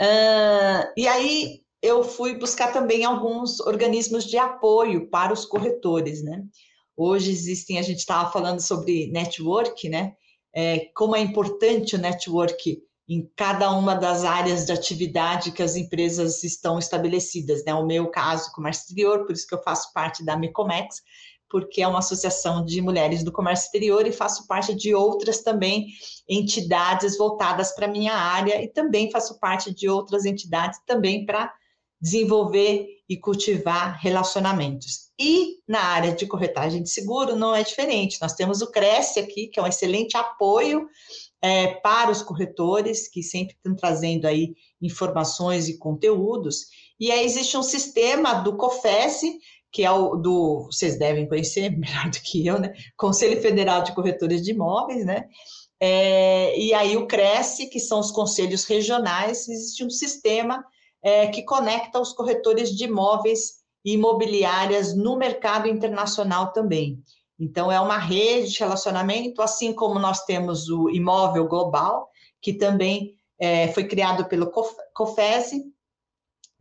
Uh, 0.00 0.92
e 0.96 1.06
aí 1.06 1.60
eu 1.82 2.02
fui 2.02 2.34
buscar 2.36 2.72
também 2.72 3.04
alguns 3.04 3.60
organismos 3.60 4.24
de 4.24 4.36
apoio 4.38 5.08
para 5.08 5.32
os 5.32 5.44
corretores, 5.44 6.22
né? 6.22 6.44
Hoje 6.96 7.30
existem, 7.30 7.78
a 7.78 7.82
gente 7.82 7.98
estava 7.98 8.30
falando 8.30 8.60
sobre 8.60 9.10
network, 9.10 9.88
né? 9.88 10.14
É, 10.54 10.90
como 10.94 11.16
é 11.16 11.20
importante 11.20 11.96
o 11.96 11.98
network 11.98 12.82
em 13.08 13.28
cada 13.34 13.70
uma 13.72 13.94
das 13.94 14.24
áreas 14.24 14.66
de 14.66 14.72
atividade 14.72 15.52
que 15.52 15.62
as 15.62 15.74
empresas 15.74 16.44
estão 16.44 16.78
estabelecidas, 16.78 17.64
né? 17.64 17.74
O 17.74 17.86
meu 17.86 18.08
caso, 18.08 18.52
comércio 18.52 18.82
exterior, 18.82 19.26
por 19.26 19.32
isso 19.32 19.46
que 19.46 19.54
eu 19.54 19.62
faço 19.62 19.92
parte 19.92 20.24
da 20.24 20.36
Mecomex, 20.36 21.02
porque 21.50 21.82
é 21.82 21.88
uma 21.88 21.98
associação 21.98 22.64
de 22.64 22.80
mulheres 22.80 23.24
do 23.24 23.32
comércio 23.32 23.66
exterior 23.66 24.06
e 24.06 24.12
faço 24.12 24.46
parte 24.46 24.74
de 24.74 24.94
outras 24.94 25.42
também 25.42 25.88
entidades 26.28 27.18
voltadas 27.18 27.72
para 27.72 27.86
a 27.86 27.90
minha 27.90 28.14
área 28.14 28.62
e 28.62 28.68
também 28.68 29.10
faço 29.10 29.38
parte 29.40 29.74
de 29.74 29.88
outras 29.88 30.24
entidades 30.24 30.78
também 30.86 31.26
para 31.26 31.52
desenvolver 32.00 32.86
e 33.08 33.16
cultivar 33.16 33.98
relacionamentos. 34.00 35.10
E 35.18 35.56
na 35.68 35.80
área 35.80 36.12
de 36.14 36.26
corretagem 36.26 36.82
de 36.82 36.88
seguro 36.88 37.36
não 37.36 37.54
é 37.54 37.62
diferente. 37.62 38.18
Nós 38.22 38.32
temos 38.32 38.62
o 38.62 38.70
Cresce 38.70 39.20
aqui, 39.20 39.48
que 39.48 39.60
é 39.60 39.62
um 39.62 39.66
excelente 39.66 40.16
apoio 40.16 40.86
é, 41.42 41.74
para 41.74 42.10
os 42.10 42.22
corretores, 42.22 43.08
que 43.08 43.22
sempre 43.22 43.54
estão 43.54 43.74
trazendo 43.74 44.26
aí 44.26 44.54
informações 44.80 45.68
e 45.68 45.76
conteúdos. 45.76 46.66
E 46.98 47.10
aí 47.10 47.24
existe 47.24 47.56
um 47.56 47.62
sistema 47.62 48.34
do 48.34 48.56
COFES, 48.56 49.22
que 49.72 49.84
é 49.84 49.90
o 49.90 50.16
do, 50.16 50.68
vocês 50.70 50.98
devem 50.98 51.28
conhecer 51.28 51.70
melhor 51.76 52.10
do 52.10 52.18
que 52.20 52.46
eu, 52.46 52.58
né? 52.58 52.72
Conselho 52.96 53.40
Federal 53.40 53.82
de 53.82 53.94
Corretores 53.94 54.42
de 54.42 54.52
Imóveis, 54.52 55.04
né? 55.04 55.26
É, 55.82 56.58
e 56.58 56.74
aí 56.74 56.96
o 56.96 57.06
Cresce, 57.06 57.68
que 57.68 57.80
são 57.80 58.00
os 58.00 58.10
conselhos 58.10 58.64
regionais, 58.64 59.48
existe 59.48 59.82
um 59.82 59.88
sistema 59.88 60.62
é, 61.02 61.28
que 61.28 61.42
conecta 61.42 61.98
os 61.98 62.12
corretores 62.12 62.70
de 62.76 62.84
imóveis 62.84 63.60
e 63.82 63.94
imobiliárias 63.94 64.94
no 64.94 65.16
mercado 65.16 65.66
internacional 65.66 66.52
também. 66.52 67.02
Então, 67.38 67.72
é 67.72 67.80
uma 67.80 67.96
rede 67.96 68.50
de 68.50 68.58
relacionamento, 68.58 69.40
assim 69.40 69.72
como 69.72 69.98
nós 69.98 70.24
temos 70.26 70.68
o 70.68 70.90
Imóvel 70.90 71.48
Global, 71.48 72.10
que 72.42 72.52
também 72.52 73.14
é, 73.40 73.68
foi 73.68 73.84
criado 73.84 74.26
pelo 74.26 74.52
COFESE, 74.94 75.64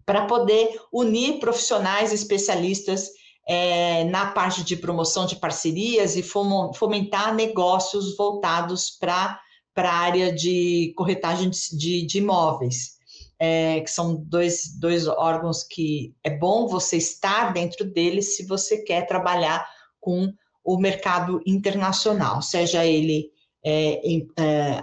para 0.10 0.26
poder 0.26 0.76
unir 0.92 1.38
profissionais 1.38 2.12
especialistas 2.12 3.12
é, 3.48 4.06
na 4.06 4.32
parte 4.32 4.64
de 4.64 4.76
promoção 4.76 5.28
de 5.28 5.36
parcerias 5.36 6.16
e 6.16 6.24
fomentar 6.24 7.36
negócios 7.36 8.18
voltados 8.18 8.90
para 8.90 9.40
a 9.78 9.88
área 9.88 10.34
de 10.34 10.94
corretagem 10.98 11.52
de, 11.78 12.08
de, 12.08 12.18
imóveis. 12.18 12.98
É, 13.38 13.82
que 13.82 13.92
são 13.92 14.16
dois, 14.16 14.76
dois 14.80 15.08
órgãos 15.08 15.64
que 15.64 16.16
é 16.24 16.32
bom 16.32 16.68
você 16.68 16.98
estar 16.98 17.54
dentro 17.54 17.86
deles 17.86 18.36
se 18.36 18.48
você 18.48 18.80
quer 18.80 19.06
trabalhar 19.06 19.64
com 20.00 20.34
o 20.66 20.76
mercado 20.76 21.40
internacional, 21.46 22.42
seja 22.42 22.84
ele 22.84 23.30
é, 23.64 24.02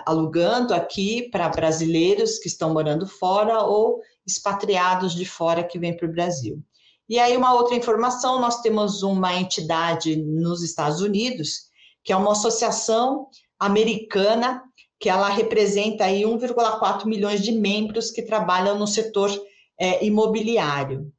alugando 0.06 0.72
aqui 0.72 1.28
para 1.30 1.48
brasileiros 1.48 2.38
que 2.38 2.46
estão 2.46 2.72
morando 2.72 3.08
fora 3.08 3.62
ou 3.64 4.00
expatriados 4.26 5.14
de 5.14 5.24
fora 5.24 5.62
que 5.64 5.78
vêm 5.78 5.96
para 5.96 6.06
o 6.08 6.12
Brasil. 6.12 6.62
E 7.08 7.18
aí, 7.18 7.36
uma 7.36 7.54
outra 7.54 7.76
informação: 7.76 8.40
nós 8.40 8.60
temos 8.60 9.02
uma 9.02 9.34
entidade 9.34 10.16
nos 10.16 10.62
Estados 10.62 11.00
Unidos, 11.00 11.66
que 12.04 12.12
é 12.12 12.16
uma 12.16 12.32
associação 12.32 13.28
americana, 13.58 14.62
que 14.98 15.08
ela 15.08 15.28
representa 15.28 16.04
aí 16.04 16.22
1,4 16.22 17.06
milhões 17.06 17.42
de 17.42 17.52
membros 17.52 18.10
que 18.10 18.22
trabalham 18.22 18.78
no 18.78 18.86
setor 18.86 19.30
é, 19.78 20.04
imobiliário. 20.04 21.12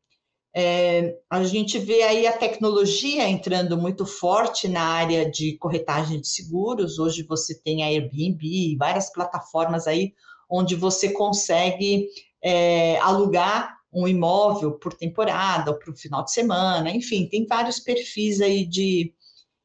é, 0.56 1.16
a 1.30 1.44
gente 1.44 1.78
vê 1.78 2.02
aí 2.02 2.26
a 2.26 2.36
tecnologia 2.36 3.30
entrando 3.30 3.78
muito 3.78 4.06
forte 4.06 4.68
na 4.68 4.82
área 4.82 5.30
de 5.30 5.56
corretagem 5.58 6.20
de 6.20 6.28
seguros. 6.28 6.98
Hoje 6.98 7.24
você 7.24 7.60
tem 7.62 7.84
a 7.84 7.88
Airbnb, 7.88 8.76
várias 8.78 9.12
plataformas 9.12 9.86
aí 9.88 10.14
onde 10.50 10.76
você 10.76 11.12
consegue 11.12 12.08
é, 12.44 12.98
alugar 13.00 13.78
um 13.94 14.08
imóvel 14.08 14.74
por 14.74 14.94
temporada 14.94 15.72
ou 15.72 15.78
para 15.78 15.92
o 15.92 15.96
final 15.96 16.24
de 16.24 16.32
semana, 16.32 16.90
enfim, 16.92 17.28
tem 17.28 17.46
vários 17.46 17.80
perfis 17.80 18.42
aí 18.42 18.66
de, 18.66 19.14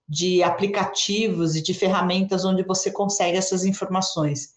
de 0.08 0.42
aplicativos 0.42 1.56
e 1.56 1.62
de 1.62 1.74
ferramentas 1.74 2.44
onde 2.44 2.62
você 2.62 2.90
consegue 2.90 3.36
essas 3.36 3.64
informações. 3.64 4.50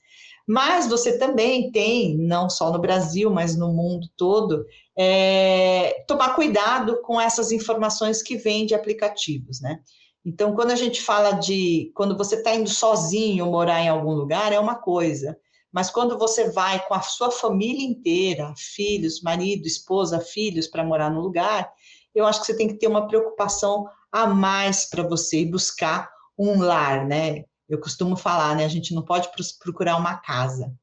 Mas 0.48 0.88
você 0.88 1.18
também 1.18 1.72
tem, 1.72 2.16
não 2.18 2.50
só 2.50 2.72
no 2.72 2.80
Brasil, 2.80 3.32
mas 3.32 3.58
no 3.58 3.74
mundo 3.74 4.08
todo, 4.16 4.64
é, 4.96 6.04
tomar 6.08 6.36
cuidado 6.36 7.02
com 7.02 7.20
essas 7.20 7.52
informações 7.52 8.22
que 8.22 8.38
vêm 8.38 8.66
de 8.66 8.76
aplicativos, 8.76 9.60
né? 9.60 9.80
Então, 10.24 10.56
quando 10.56 10.72
a 10.72 10.76
gente 10.76 11.02
fala 11.02 11.32
de 11.32 11.92
quando 11.96 12.18
você 12.18 12.36
está 12.36 12.54
indo 12.54 12.70
sozinho 12.70 13.46
morar 13.46 13.82
em 13.82 13.90
algum 13.90 14.12
lugar, 14.12 14.52
é 14.54 14.60
uma 14.60 14.76
coisa. 14.76 15.38
Mas 15.76 15.90
quando 15.90 16.18
você 16.18 16.50
vai 16.52 16.88
com 16.88 16.94
a 16.94 17.02
sua 17.02 17.30
família 17.30 17.86
inteira, 17.86 18.54
filhos, 18.56 19.22
marido, 19.22 19.68
esposa, 19.68 20.22
filhos, 20.22 20.68
para 20.68 20.86
morar 20.86 21.10
no 21.10 21.20
lugar, 21.20 21.70
eu 22.16 22.26
acho 22.26 22.40
que 22.40 22.46
você 22.46 22.56
tem 22.56 22.70
que 22.70 22.76
ter 22.76 22.88
uma 22.88 23.10
preocupação 23.10 23.86
a 24.10 24.26
mais 24.26 24.90
para 24.90 25.04
você 25.04 25.42
e 25.42 25.52
buscar 25.52 26.10
um 26.40 26.62
lar, 26.62 27.06
né? 27.06 27.44
Eu 27.68 27.78
costumo 27.78 28.16
falar, 28.16 28.56
né? 28.56 28.64
A 28.64 28.70
gente 28.70 28.96
não 28.96 29.04
pode 29.04 29.30
procurar 29.62 29.98
uma 29.98 30.16
casa, 30.16 30.74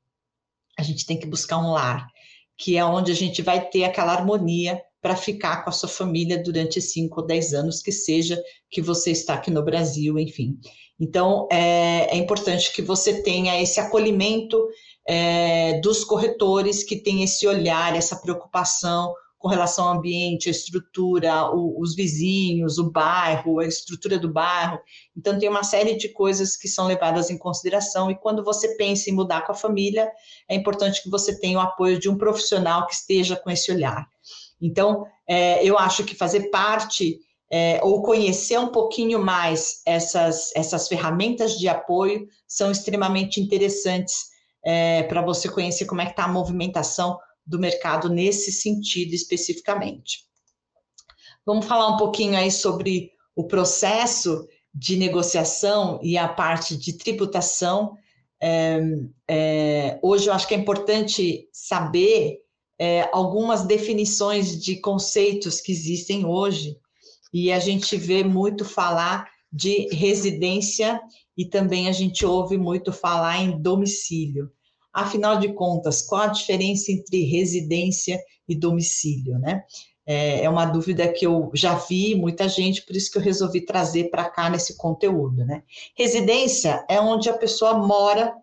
a 0.79 0.83
gente 0.83 1.07
tem 1.07 1.19
que 1.19 1.27
buscar 1.27 1.57
um 1.57 1.73
lar, 1.73 2.07
que 2.59 2.77
é 2.77 2.85
onde 2.85 3.11
a 3.11 3.15
gente 3.15 3.41
vai 3.41 3.67
ter 3.71 3.85
aquela 3.85 4.13
harmonia 4.13 4.79
para 5.03 5.17
ficar 5.17 5.65
com 5.65 5.71
a 5.71 5.73
sua 5.73 5.89
família 5.89 6.41
durante 6.41 6.81
cinco 6.81 7.21
ou 7.21 7.27
dez 7.27 7.53
anos, 7.53 7.83
que 7.83 7.91
seja 7.91 8.41
que 8.71 8.81
você 8.81 9.11
está 9.11 9.35
aqui 9.35 9.51
no 9.51 9.65
Brasil, 9.65 10.17
enfim. 10.17 10.57
Então, 10.99 11.49
é, 11.51 12.15
é 12.15 12.17
importante 12.17 12.73
que 12.73 12.81
você 12.81 13.21
tenha 13.23 13.61
esse 13.61 13.81
acolhimento 13.81 14.65
é, 15.07 15.81
dos 15.81 16.05
corretores 16.05 16.85
que 16.85 16.95
têm 16.95 17.25
esse 17.25 17.49
olhar, 17.49 17.97
essa 17.97 18.15
preocupação 18.15 19.13
com 19.37 19.49
relação 19.49 19.89
ao 19.89 19.97
ambiente, 19.97 20.49
a 20.49 20.53
estrutura, 20.53 21.51
o, 21.51 21.81
os 21.81 21.97
vizinhos, 21.97 22.79
o 22.79 22.93
bairro, 22.93 23.59
a 23.59 23.67
estrutura 23.67 24.17
do 24.17 24.33
bairro. 24.33 24.79
Então, 25.17 25.37
tem 25.37 25.49
uma 25.49 25.65
série 25.65 25.97
de 25.97 26.11
coisas 26.11 26.57
que 26.57 26.69
são 26.69 26.87
levadas 26.87 27.29
em 27.29 27.37
consideração. 27.37 28.09
E 28.09 28.15
quando 28.15 28.45
você 28.45 28.77
pensa 28.77 29.11
em 29.11 29.15
mudar 29.15 29.45
com 29.45 29.51
a 29.51 29.57
família, 29.57 30.09
é 30.49 30.55
importante 30.55 31.03
que 31.03 31.11
você 31.11 31.37
tenha 31.41 31.59
o 31.59 31.61
apoio 31.61 31.99
de 31.99 32.09
um 32.09 32.17
profissional 32.17 32.87
que 32.87 32.95
esteja 32.95 33.35
com 33.35 33.51
esse 33.51 33.73
olhar. 33.73 34.07
Então, 34.63 35.05
é, 35.29 35.65
eu 35.67 35.77
acho 35.77 36.05
que 36.05 36.15
fazer 36.15 36.51
parte 36.51 37.19
é, 37.53 37.81
ou 37.83 38.01
conhecer 38.03 38.59
um 38.59 38.69
pouquinho 38.69 39.23
mais 39.23 39.83
essas, 39.85 40.51
essas 40.55 40.89
ferramentas 40.89 41.59
de 41.59 41.69
apoio 41.69 42.27
são 42.49 42.71
extremamente 42.71 43.41
interessantes 43.41 44.31
é, 44.65 45.03
para 45.03 45.21
você 45.21 45.51
conhecer 45.51 45.85
como 45.85 46.01
é 46.01 46.07
que 46.07 46.13
está 46.13 46.25
a 46.25 46.29
movimentação 46.29 47.19
do 47.45 47.59
mercado 47.59 48.09
nesse 48.09 48.53
sentido 48.53 49.13
especificamente. 49.15 50.25
Vamos 51.45 51.67
falar 51.67 51.89
um 51.89 51.97
pouquinho 51.97 52.37
aí 52.39 52.51
sobre 52.51 53.11
o 53.35 53.45
processo 53.45 54.47
de 54.73 54.97
negociação 54.97 55.99
e 56.03 56.17
a 56.17 56.29
parte 56.29 56.77
de 56.77 56.97
tributação. 56.97 57.97
É, 58.41 58.81
é, 59.29 59.99
hoje 60.03 60.29
eu 60.29 60.33
acho 60.33 60.47
que 60.47 60.55
é 60.55 60.59
importante 60.59 61.49
saber 61.53 62.42
é, 62.85 63.09
algumas 63.13 63.65
definições 63.65 64.61
de 64.61 64.75
conceitos 64.81 65.61
que 65.61 65.71
existem 65.71 66.27
hoje 66.27 66.77
e 67.33 67.53
a 67.53 67.61
gente 67.61 67.97
vê 67.97 68.25
muito 68.25 68.65
falar 68.65 69.31
de 69.53 69.87
residência 69.95 71.01
e 71.39 71.45
também 71.45 71.89
a 71.89 71.93
gente 71.93 72.27
ouve 72.27 72.59
muito 72.59 72.93
falar 72.93 73.41
em 73.41 73.63
domicílio. 73.63 74.51
Afinal 74.93 75.39
de 75.39 75.53
contas, 75.53 76.03
qual 76.03 76.23
a 76.23 76.27
diferença 76.27 76.91
entre 76.91 77.23
residência 77.23 78.21
e 78.49 78.57
domicílio, 78.57 79.39
né? 79.39 79.63
É, 80.05 80.43
é 80.43 80.51
uma 80.51 80.67
dúvida 80.67 81.07
que 81.07 81.25
eu 81.25 81.53
já 81.55 81.77
vi 81.77 82.17
muita 82.17 82.49
gente, 82.49 82.85
por 82.85 82.97
isso 82.97 83.13
que 83.13 83.19
eu 83.19 83.23
resolvi 83.23 83.61
trazer 83.65 84.11
para 84.11 84.29
cá 84.29 84.51
nesse 84.51 84.77
conteúdo, 84.77 85.47
né? 85.47 85.63
Residência 85.97 86.85
é 86.91 87.01
onde 87.01 87.31
a 87.31 87.39
pessoa 87.39 87.75
mora, 87.75 88.35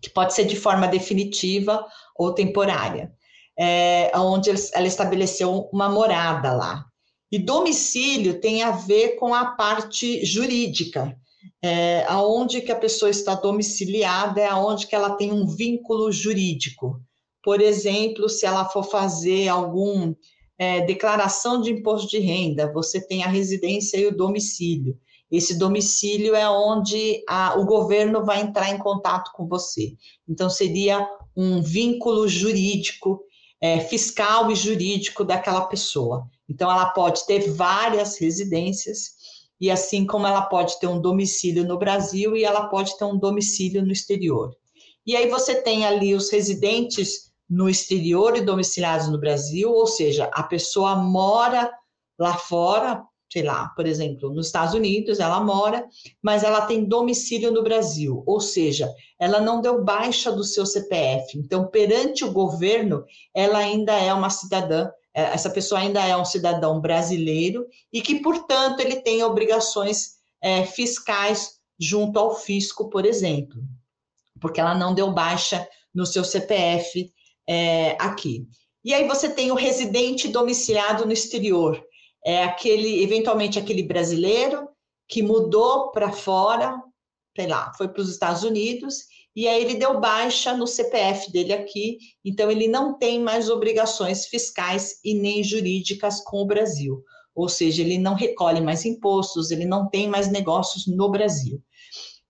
que 0.00 0.08
pode 0.08 0.32
ser 0.32 0.46
de 0.46 0.56
forma 0.56 0.88
definitiva 0.88 1.86
ou 2.16 2.32
temporária, 2.32 3.12
é, 3.58 4.10
onde 4.16 4.50
ela 4.50 4.86
estabeleceu 4.86 5.68
uma 5.72 5.88
morada 5.88 6.52
lá. 6.52 6.84
E 7.30 7.38
domicílio 7.38 8.40
tem 8.40 8.62
a 8.62 8.72
ver 8.72 9.16
com 9.16 9.34
a 9.34 9.46
parte 9.46 10.24
jurídica, 10.24 11.16
é, 11.62 12.04
aonde 12.06 12.60
que 12.60 12.70
a 12.70 12.78
pessoa 12.78 13.10
está 13.10 13.34
domiciliada 13.34 14.40
é 14.40 14.46
aonde 14.46 14.86
que 14.86 14.94
ela 14.94 15.16
tem 15.16 15.32
um 15.32 15.46
vínculo 15.46 16.12
jurídico. 16.12 17.00
Por 17.42 17.60
exemplo, 17.60 18.28
se 18.28 18.46
ela 18.46 18.66
for 18.66 18.84
fazer 18.84 19.48
algum 19.48 20.14
é, 20.58 20.82
declaração 20.82 21.60
de 21.60 21.72
imposto 21.72 22.08
de 22.08 22.18
renda, 22.18 22.72
você 22.72 23.00
tem 23.00 23.24
a 23.24 23.28
residência 23.28 23.96
e 23.96 24.06
o 24.06 24.16
domicílio. 24.16 24.96
Esse 25.30 25.58
domicílio 25.58 26.34
é 26.34 26.48
onde 26.48 27.24
a, 27.26 27.58
o 27.58 27.64
governo 27.64 28.24
vai 28.24 28.42
entrar 28.42 28.70
em 28.70 28.78
contato 28.78 29.32
com 29.34 29.48
você. 29.48 29.94
Então, 30.28 30.50
seria 30.50 31.08
um 31.34 31.62
vínculo 31.62 32.28
jurídico, 32.28 33.24
é, 33.62 33.78
fiscal 33.78 34.50
e 34.50 34.56
jurídico 34.56 35.24
daquela 35.24 35.66
pessoa. 35.66 36.26
Então, 36.48 36.68
ela 36.68 36.86
pode 36.86 37.24
ter 37.26 37.52
várias 37.52 38.18
residências, 38.18 39.12
e 39.60 39.70
assim 39.70 40.04
como 40.04 40.26
ela 40.26 40.42
pode 40.42 40.80
ter 40.80 40.88
um 40.88 41.00
domicílio 41.00 41.64
no 41.64 41.78
Brasil 41.78 42.36
e 42.36 42.42
ela 42.42 42.66
pode 42.66 42.98
ter 42.98 43.04
um 43.04 43.16
domicílio 43.16 43.80
no 43.84 43.92
exterior. 43.92 44.50
E 45.06 45.14
aí 45.14 45.30
você 45.30 45.62
tem 45.62 45.86
ali 45.86 46.16
os 46.16 46.30
residentes 46.32 47.30
no 47.48 47.68
exterior 47.68 48.36
e 48.36 48.40
domiciliados 48.40 49.06
no 49.08 49.20
Brasil, 49.20 49.70
ou 49.70 49.86
seja, 49.86 50.28
a 50.32 50.42
pessoa 50.42 50.96
mora 50.96 51.72
lá 52.18 52.34
fora, 52.34 53.04
sei 53.32 53.42
lá, 53.42 53.68
por 53.74 53.86
exemplo, 53.86 54.30
nos 54.30 54.46
Estados 54.46 54.74
Unidos, 54.74 55.18
ela 55.18 55.40
mora, 55.40 55.86
mas 56.20 56.44
ela 56.44 56.66
tem 56.66 56.84
domicílio 56.84 57.50
no 57.50 57.62
Brasil, 57.62 58.22
ou 58.26 58.40
seja, 58.42 58.92
ela 59.18 59.40
não 59.40 59.62
deu 59.62 59.82
baixa 59.82 60.30
do 60.30 60.44
seu 60.44 60.66
CPF. 60.66 61.38
Então, 61.38 61.66
perante 61.68 62.26
o 62.26 62.32
governo, 62.32 63.04
ela 63.34 63.58
ainda 63.58 63.94
é 63.94 64.12
uma 64.12 64.28
cidadã 64.28 64.90
é, 65.14 65.24
essa 65.24 65.50
pessoa 65.50 65.78
ainda 65.78 66.02
é 66.02 66.16
um 66.16 66.24
cidadão 66.24 66.80
brasileiro 66.80 67.66
e 67.92 68.00
que, 68.00 68.20
portanto, 68.20 68.80
ele 68.80 68.96
tem 69.02 69.22
obrigações 69.22 70.14
é, 70.40 70.64
fiscais 70.64 71.58
junto 71.78 72.18
ao 72.18 72.34
fisco, 72.34 72.88
por 72.88 73.04
exemplo, 73.04 73.62
porque 74.40 74.58
ela 74.58 74.74
não 74.74 74.94
deu 74.94 75.12
baixa 75.12 75.68
no 75.94 76.06
seu 76.06 76.24
CPF 76.24 77.12
é, 77.46 77.94
aqui. 78.00 78.46
E 78.82 78.94
aí 78.94 79.06
você 79.06 79.28
tem 79.28 79.50
o 79.50 79.54
residente 79.54 80.28
domiciliado 80.28 81.04
no 81.04 81.12
exterior, 81.12 81.78
é 82.24 82.44
aquele, 82.44 83.02
eventualmente, 83.02 83.58
aquele 83.58 83.82
brasileiro 83.82 84.68
que 85.08 85.22
mudou 85.22 85.90
para 85.90 86.10
fora, 86.12 86.80
sei 87.36 87.46
lá, 87.46 87.72
foi 87.76 87.88
para 87.88 88.00
os 88.00 88.10
Estados 88.10 88.44
Unidos 88.44 89.04
e 89.34 89.48
aí 89.48 89.62
ele 89.62 89.76
deu 89.76 89.98
baixa 89.98 90.54
no 90.54 90.66
CPF 90.66 91.32
dele 91.32 91.54
aqui, 91.54 91.98
então 92.24 92.50
ele 92.50 92.68
não 92.68 92.98
tem 92.98 93.20
mais 93.20 93.48
obrigações 93.48 94.26
fiscais 94.26 95.00
e 95.02 95.14
nem 95.14 95.42
jurídicas 95.42 96.22
com 96.22 96.38
o 96.38 96.46
Brasil. 96.46 97.02
Ou 97.34 97.48
seja, 97.48 97.82
ele 97.82 97.96
não 97.96 98.14
recolhe 98.14 98.60
mais 98.60 98.84
impostos, 98.84 99.50
ele 99.50 99.64
não 99.64 99.88
tem 99.88 100.06
mais 100.06 100.30
negócios 100.30 100.86
no 100.86 101.10
Brasil. 101.10 101.62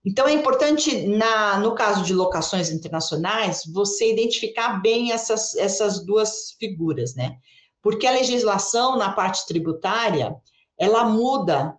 Então 0.05 0.29
é 0.29 0.33
importante, 0.33 1.07
na, 1.07 1.59
no 1.59 1.75
caso 1.75 2.05
de 2.05 2.15
locações 2.15 2.71
internacionais, 2.71 3.63
você 3.73 4.13
identificar 4.13 4.81
bem 4.81 5.13
essas, 5.13 5.55
essas 5.57 6.05
duas 6.05 6.53
figuras, 6.59 7.15
né? 7.17 7.37
Porque 7.83 8.07
a 8.07 8.13
legislação 8.13 8.97
na 8.97 9.13
parte 9.13 9.47
tributária 9.47 10.37
ela 10.79 11.05
muda 11.05 11.77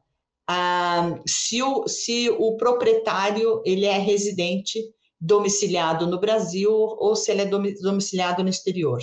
ah, 0.48 1.20
se, 1.26 1.64
o, 1.64 1.88
se 1.88 2.30
o 2.30 2.58
proprietário 2.58 3.62
ele 3.66 3.86
é 3.86 3.98
residente 3.98 4.80
domiciliado 5.20 6.06
no 6.06 6.20
Brasil 6.20 6.72
ou 6.72 7.16
se 7.16 7.32
ele 7.32 7.44
é 7.44 7.46
domiciliado 7.46 8.44
no 8.44 8.50
exterior. 8.50 9.00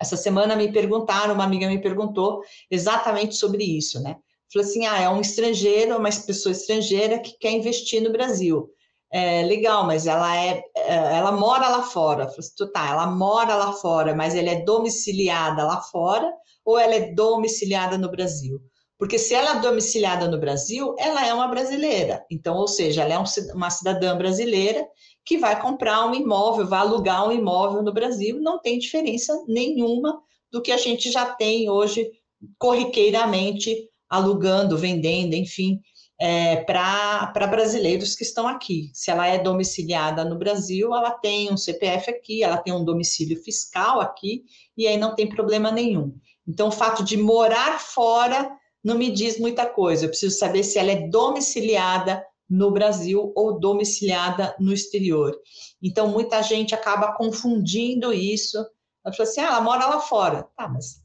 Essa 0.00 0.16
semana 0.16 0.54
me 0.54 0.72
perguntaram, 0.72 1.34
uma 1.34 1.44
amiga 1.44 1.66
me 1.66 1.80
perguntou 1.80 2.40
exatamente 2.70 3.34
sobre 3.34 3.64
isso, 3.64 4.00
né? 4.00 4.16
Falou 4.52 4.66
assim: 4.66 4.86
ah, 4.86 5.00
é 5.00 5.08
um 5.08 5.20
estrangeiro, 5.20 5.96
uma 5.96 6.08
pessoa 6.08 6.52
estrangeira 6.52 7.18
que 7.18 7.36
quer 7.38 7.50
investir 7.50 8.00
no 8.00 8.12
Brasil. 8.12 8.70
É, 9.10 9.42
legal, 9.42 9.86
mas 9.86 10.06
ela 10.06 10.36
é, 10.36 10.62
é 10.76 11.16
ela 11.16 11.32
mora 11.32 11.68
lá 11.68 11.82
fora. 11.82 12.24
Assim, 12.24 12.72
tá, 12.72 12.90
ela 12.90 13.06
mora 13.06 13.54
lá 13.54 13.72
fora, 13.72 14.14
mas 14.14 14.34
ela 14.34 14.50
é 14.50 14.62
domiciliada 14.64 15.64
lá 15.64 15.80
fora 15.80 16.30
ou 16.64 16.78
ela 16.78 16.94
é 16.94 17.12
domiciliada 17.12 17.96
no 17.96 18.10
Brasil? 18.10 18.60
Porque 18.98 19.18
se 19.18 19.32
ela 19.32 19.58
é 19.58 19.60
domiciliada 19.60 20.28
no 20.28 20.38
Brasil, 20.38 20.94
ela 20.98 21.24
é 21.24 21.32
uma 21.32 21.46
brasileira. 21.46 22.24
Então, 22.30 22.56
ou 22.56 22.66
seja, 22.66 23.02
ela 23.02 23.14
é 23.14 23.54
uma 23.54 23.70
cidadã 23.70 24.16
brasileira 24.16 24.86
que 25.24 25.38
vai 25.38 25.60
comprar 25.60 26.06
um 26.06 26.14
imóvel, 26.14 26.66
vai 26.66 26.80
alugar 26.80 27.28
um 27.28 27.32
imóvel 27.32 27.82
no 27.82 27.92
Brasil, 27.92 28.40
não 28.40 28.58
tem 28.58 28.78
diferença 28.78 29.32
nenhuma 29.46 30.20
do 30.50 30.60
que 30.60 30.72
a 30.72 30.76
gente 30.76 31.10
já 31.10 31.26
tem 31.26 31.70
hoje 31.70 32.10
corriqueiramente 32.58 33.88
alugando, 34.08 34.76
vendendo, 34.76 35.34
enfim, 35.34 35.80
é, 36.20 36.56
para 36.56 37.46
brasileiros 37.48 38.16
que 38.16 38.24
estão 38.24 38.48
aqui. 38.48 38.90
Se 38.92 39.10
ela 39.10 39.26
é 39.26 39.38
domiciliada 39.38 40.24
no 40.24 40.36
Brasil, 40.36 40.94
ela 40.94 41.12
tem 41.12 41.52
um 41.52 41.56
CPF 41.56 42.10
aqui, 42.10 42.42
ela 42.42 42.56
tem 42.56 42.72
um 42.72 42.84
domicílio 42.84 43.40
fiscal 43.42 44.00
aqui, 44.00 44.42
e 44.76 44.86
aí 44.86 44.96
não 44.96 45.14
tem 45.14 45.28
problema 45.28 45.70
nenhum. 45.70 46.14
Então, 46.46 46.68
o 46.68 46.72
fato 46.72 47.04
de 47.04 47.16
morar 47.16 47.78
fora 47.78 48.50
não 48.82 48.96
me 48.96 49.10
diz 49.10 49.38
muita 49.38 49.66
coisa. 49.66 50.04
Eu 50.04 50.08
preciso 50.08 50.36
saber 50.36 50.64
se 50.64 50.78
ela 50.78 50.90
é 50.90 51.08
domiciliada 51.08 52.24
no 52.48 52.70
Brasil 52.70 53.32
ou 53.36 53.60
domiciliada 53.60 54.56
no 54.58 54.72
exterior. 54.72 55.38
Então, 55.82 56.08
muita 56.08 56.42
gente 56.42 56.74
acaba 56.74 57.12
confundindo 57.12 58.12
isso. 58.12 58.56
Ela 59.04 59.14
fala 59.14 59.28
assim: 59.28 59.40
ah, 59.40 59.46
ela 59.46 59.60
mora 59.60 59.86
lá 59.86 60.00
fora. 60.00 60.48
Tá, 60.56 60.66
mas 60.68 61.02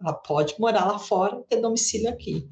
ela 0.00 0.12
pode 0.12 0.54
morar 0.58 0.84
lá 0.84 0.98
fora, 0.98 1.42
ter 1.48 1.60
domicílio 1.60 2.10
aqui, 2.10 2.46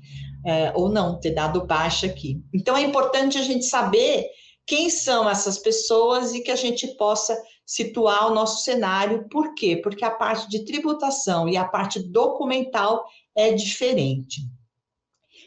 é, 0.45 0.73
ou 0.75 0.89
não, 0.89 1.19
ter 1.19 1.31
dado 1.31 1.67
baixa 1.67 2.07
aqui. 2.07 2.41
Então, 2.53 2.77
é 2.77 2.83
importante 2.83 3.39
a 3.39 3.43
gente 3.43 3.65
saber 3.65 4.27
quem 4.67 4.89
são 4.91 5.29
essas 5.29 5.59
pessoas 5.59 6.35
e 6.35 6.41
que 6.41 6.51
a 6.51 6.57
gente 6.57 6.87
possa 6.97 7.37
situar 7.67 8.31
o 8.31 8.35
nosso 8.35 8.63
cenário. 8.63 9.29
Por 9.29 9.55
quê? 9.55 9.77
Porque 9.77 10.05
a 10.05 10.11
parte 10.11 10.49
de 10.49 10.65
tributação 10.65 11.49
e 11.49 11.57
a 11.57 11.65
parte 11.65 12.01
documental 12.01 13.05
é 13.35 13.53
diferente. 13.53 14.43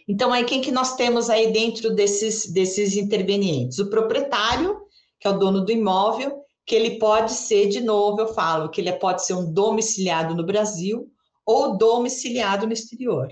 Então, 0.08 0.31
aí 0.31 0.43
quem 0.43 0.62
que 0.62 0.71
nós 0.71 0.95
temos 0.95 1.29
aí 1.29 1.51
dentro 1.51 1.93
desses, 1.93 2.51
desses 2.51 2.95
intervenientes? 2.95 3.79
O 3.79 3.89
proprietário, 3.89 4.77
que 5.19 5.27
é 5.27 5.31
o 5.31 5.39
dono 5.39 5.65
do 5.65 5.71
imóvel, 5.71 6.41
que 6.65 6.75
ele 6.75 6.97
pode 6.99 7.31
ser, 7.31 7.69
de 7.69 7.81
novo, 7.81 8.21
eu 8.21 8.34
falo, 8.34 8.69
que 8.69 8.81
ele 8.81 8.91
pode 8.93 9.25
ser 9.25 9.34
um 9.34 9.51
domiciliado 9.51 10.36
no 10.36 10.45
Brasil 10.45 11.08
ou 11.45 11.77
domiciliado 11.77 12.65
no 12.65 12.73
exterior. 12.73 13.27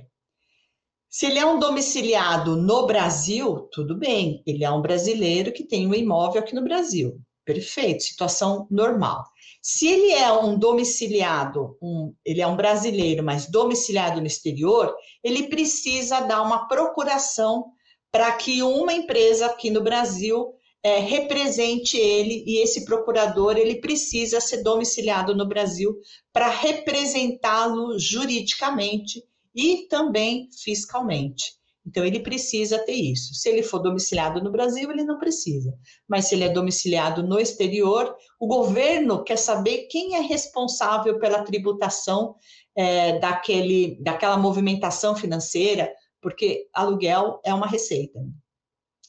Se 1.16 1.28
ele 1.28 1.38
é 1.38 1.46
um 1.46 1.60
domiciliado 1.60 2.56
no 2.56 2.88
Brasil, 2.88 3.70
tudo 3.72 3.96
bem, 3.96 4.42
ele 4.48 4.64
é 4.64 4.72
um 4.72 4.82
brasileiro 4.82 5.52
que 5.52 5.64
tem 5.64 5.86
um 5.86 5.94
imóvel 5.94 6.42
aqui 6.42 6.56
no 6.56 6.64
Brasil. 6.64 7.22
Perfeito, 7.46 8.02
situação 8.02 8.66
normal. 8.72 9.24
Se 9.62 9.88
ele 9.88 10.12
é 10.12 10.34
um 10.34 10.58
domiciliado, 10.58 11.78
um, 11.80 12.16
ele 12.26 12.42
é 12.42 12.48
um 12.48 12.56
brasileiro, 12.56 13.24
mas 13.24 13.48
domiciliado 13.48 14.20
no 14.20 14.26
exterior, 14.26 14.92
ele 15.24 15.50
precisa 15.50 16.20
dar 16.22 16.42
uma 16.42 16.68
procuração 16.68 17.66
para 18.12 18.32
que 18.32 18.64
uma 18.64 18.92
empresa 18.92 19.46
aqui 19.46 19.70
no 19.70 19.84
Brasil 19.84 20.56
é, 20.82 20.98
represente 20.98 21.96
ele 21.96 22.44
e 22.48 22.58
esse 22.58 22.86
procurador 22.86 23.56
ele 23.56 23.76
precisa 23.76 24.42
ser 24.42 24.64
domiciliado 24.64 25.36
no 25.36 25.48
Brasil 25.48 25.96
para 26.34 26.50
representá-lo 26.50 28.00
juridicamente 28.00 29.22
e 29.56 29.88
também 29.88 30.50
fiscalmente. 30.64 31.54
Então, 31.86 32.06
ele 32.06 32.22
precisa 32.22 32.80
ter 32.80 32.94
isso. 32.94 33.34
Se 33.34 33.50
ele 33.50 33.62
for 33.62 33.80
domiciliado 33.80 34.42
no 34.42 34.52
Brasil, 34.52 34.90
ele 34.90 35.04
não 35.04 35.20
precisa. 35.20 35.74
Mas 36.08 36.28
se 36.28 36.36
ele 36.36 36.46
é 36.46 36.50
domiciliado 36.50 37.22
no 37.22 37.38
exterior, 37.40 38.16
o 38.40 38.48
governo 38.48 39.24
quer 39.24 39.38
saber 39.38 39.88
quem 39.90 40.16
é 40.16 40.22
responsável 40.22 41.20
pela 41.20 41.44
tributação 41.44 42.36
é, 42.76 43.20
daquele, 43.20 43.98
daquela 44.02 44.38
movimentação 44.38 45.16
financeira, 45.16 45.94
porque 46.22 46.70
aluguel 46.74 47.42
é 47.44 47.54
uma 47.54 47.68
receita. 47.68 48.20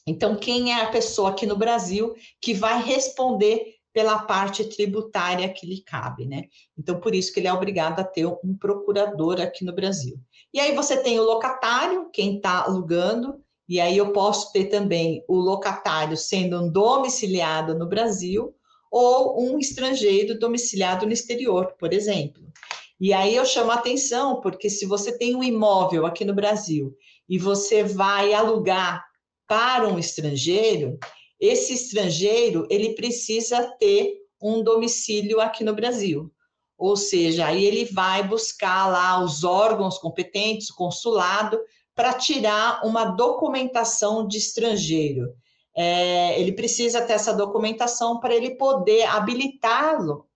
Então, 0.05 0.35
quem 0.35 0.71
é 0.71 0.81
a 0.81 0.91
pessoa 0.91 1.29
aqui 1.29 1.45
no 1.45 1.57
Brasil 1.57 2.13
que 2.39 2.53
vai 2.53 2.79
responder 2.83 3.74
pela 3.95 4.19
parte 4.19 4.65
tributária 4.65 5.47
que 5.47 5.65
lhe 5.65 5.81
cabe, 5.81 6.25
né? 6.25 6.43
Então, 6.77 6.99
por 6.99 7.15
isso 7.15 7.31
que 7.31 7.39
ele 7.39 7.47
é 7.47 7.53
obrigado 7.53 8.01
a 8.01 8.03
ter 8.03 8.25
um 8.25 8.53
procurador 8.59 9.39
aqui 9.39 9.63
no 9.63 9.73
Brasil. 9.73 10.19
E 10.53 10.59
aí 10.59 10.75
você 10.75 10.97
tem 10.97 11.17
o 11.17 11.23
locatário, 11.23 12.09
quem 12.11 12.35
está 12.35 12.65
alugando, 12.65 13.41
e 13.69 13.79
aí 13.79 13.97
eu 13.97 14.11
posso 14.11 14.51
ter 14.51 14.65
também 14.65 15.23
o 15.29 15.37
locatário 15.37 16.17
sendo 16.17 16.61
um 16.61 16.69
domiciliado 16.69 17.73
no 17.73 17.87
Brasil 17.87 18.53
ou 18.91 19.41
um 19.41 19.57
estrangeiro 19.57 20.37
domiciliado 20.37 21.05
no 21.05 21.13
exterior, 21.13 21.73
por 21.79 21.93
exemplo. 21.93 22.43
E 22.99 23.13
aí 23.13 23.33
eu 23.33 23.45
chamo 23.45 23.71
a 23.71 23.75
atenção, 23.75 24.41
porque 24.41 24.69
se 24.69 24.85
você 24.85 25.17
tem 25.17 25.37
um 25.37 25.43
imóvel 25.43 26.05
aqui 26.05 26.25
no 26.25 26.35
Brasil 26.35 26.93
e 27.29 27.39
você 27.39 27.81
vai 27.81 28.33
alugar 28.33 29.05
para 29.47 29.87
um 29.87 29.97
estrangeiro, 29.97 30.99
esse 31.39 31.73
estrangeiro 31.73 32.67
ele 32.69 32.95
precisa 32.95 33.61
ter 33.79 34.17
um 34.41 34.63
domicílio 34.63 35.39
aqui 35.39 35.63
no 35.63 35.73
Brasil. 35.73 36.31
Ou 36.77 36.95
seja, 36.97 37.47
aí 37.47 37.63
ele 37.63 37.85
vai 37.85 38.27
buscar 38.27 38.87
lá 38.87 39.23
os 39.23 39.43
órgãos 39.43 39.97
competentes, 39.97 40.69
o 40.69 40.75
consulado, 40.75 41.59
para 41.95 42.13
tirar 42.13 42.85
uma 42.85 43.05
documentação 43.05 44.27
de 44.27 44.37
estrangeiro. 44.37 45.33
É, 45.75 46.39
ele 46.39 46.51
precisa 46.51 47.01
ter 47.01 47.13
essa 47.13 47.33
documentação 47.33 48.19
para 48.19 48.33
ele 48.33 48.55
poder 48.55 49.03
habilitá-lo 49.03 50.27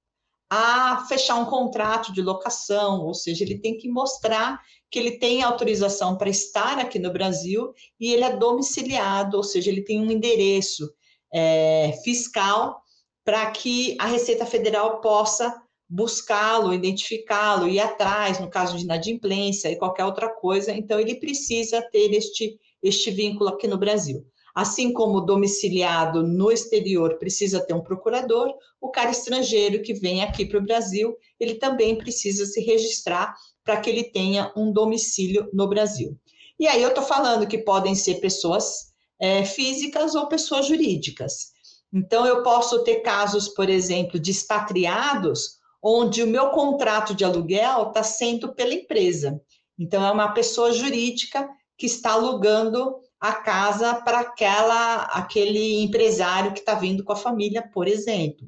a 0.49 1.05
fechar 1.07 1.35
um 1.35 1.45
contrato 1.45 2.11
de 2.11 2.21
locação, 2.21 3.05
ou 3.05 3.13
seja, 3.13 3.43
ele 3.43 3.59
tem 3.59 3.77
que 3.77 3.87
mostrar 3.87 4.59
que 4.91 4.97
ele 4.97 5.11
tem 5.11 5.43
autorização 5.43 6.17
para 6.17 6.29
estar 6.29 6.79
aqui 6.79 6.97
no 6.97 7.13
Brasil 7.13 7.73
e 7.99 8.11
ele 8.11 8.23
é 8.23 8.35
domiciliado, 8.35 9.37
ou 9.37 9.43
seja, 9.43 9.69
ele 9.69 9.83
tem 9.83 10.01
um 10.01 10.11
endereço 10.11 10.89
é, 11.33 11.93
fiscal 12.03 12.81
para 13.23 13.49
que 13.51 13.95
a 13.99 14.07
Receita 14.07 14.45
Federal 14.45 15.01
possa 15.01 15.55
buscá-lo, 15.87 16.73
identificá-lo, 16.73 17.67
ir 17.67 17.79
atrás, 17.79 18.39
no 18.39 18.49
caso 18.49 18.77
de 18.77 18.83
inadimplência 18.83 19.69
e 19.69 19.75
qualquer 19.75 20.05
outra 20.05 20.29
coisa. 20.29 20.71
Então, 20.71 20.99
ele 20.99 21.15
precisa 21.15 21.81
ter 21.91 22.13
este, 22.13 22.59
este 22.81 23.09
vínculo 23.09 23.49
aqui 23.49 23.67
no 23.67 23.77
Brasil. 23.77 24.25
Assim 24.59 24.91
como 24.91 25.21
domiciliado 25.21 26.21
no 26.21 26.51
exterior 26.51 27.17
precisa 27.17 27.65
ter 27.65 27.73
um 27.73 27.81
procurador, 27.81 28.53
o 28.81 28.91
cara 28.91 29.09
estrangeiro 29.09 29.81
que 29.81 29.93
vem 29.93 30.21
aqui 30.21 30.45
para 30.45 30.59
o 30.59 30.61
Brasil, 30.61 31.15
ele 31.39 31.55
também 31.55 31.97
precisa 31.97 32.45
se 32.45 32.59
registrar 32.59 33.33
para 33.63 33.79
que 33.79 33.89
ele 33.89 34.03
tenha 34.03 34.51
um 34.57 34.69
domicílio 34.69 35.49
no 35.53 35.65
Brasil. 35.65 36.19
E 36.59 36.67
aí 36.67 36.83
eu 36.83 36.89
estou 36.89 37.05
falando 37.05 37.47
que 37.47 37.59
podem 37.59 37.95
ser 37.95 38.15
pessoas 38.15 38.91
é, 39.17 39.45
físicas 39.45 40.13
ou 40.13 40.27
pessoas 40.27 40.65
jurídicas. 40.65 41.53
Então, 41.93 42.25
eu 42.25 42.43
posso 42.43 42.83
ter 42.83 42.97
casos, 42.97 43.47
por 43.47 43.69
exemplo, 43.69 44.19
de 44.19 44.31
expatriados, 44.31 45.57
onde 45.81 46.21
o 46.21 46.27
meu 46.27 46.49
contrato 46.49 47.15
de 47.15 47.23
aluguel 47.23 47.87
está 47.87 48.03
sendo 48.03 48.53
pela 48.53 48.73
empresa. 48.73 49.39
Então, 49.79 50.05
é 50.05 50.11
uma 50.11 50.33
pessoa 50.33 50.73
jurídica 50.73 51.49
que 51.77 51.85
está 51.85 52.11
alugando 52.11 52.99
a 53.19 53.33
casa 53.33 53.95
para 53.95 54.21
aquela 54.21 55.03
aquele 55.03 55.81
empresário 55.81 56.53
que 56.53 56.59
está 56.59 56.73
vindo 56.75 57.03
com 57.03 57.11
a 57.11 57.17
família, 57.17 57.61
por 57.61 57.87
exemplo. 57.87 58.47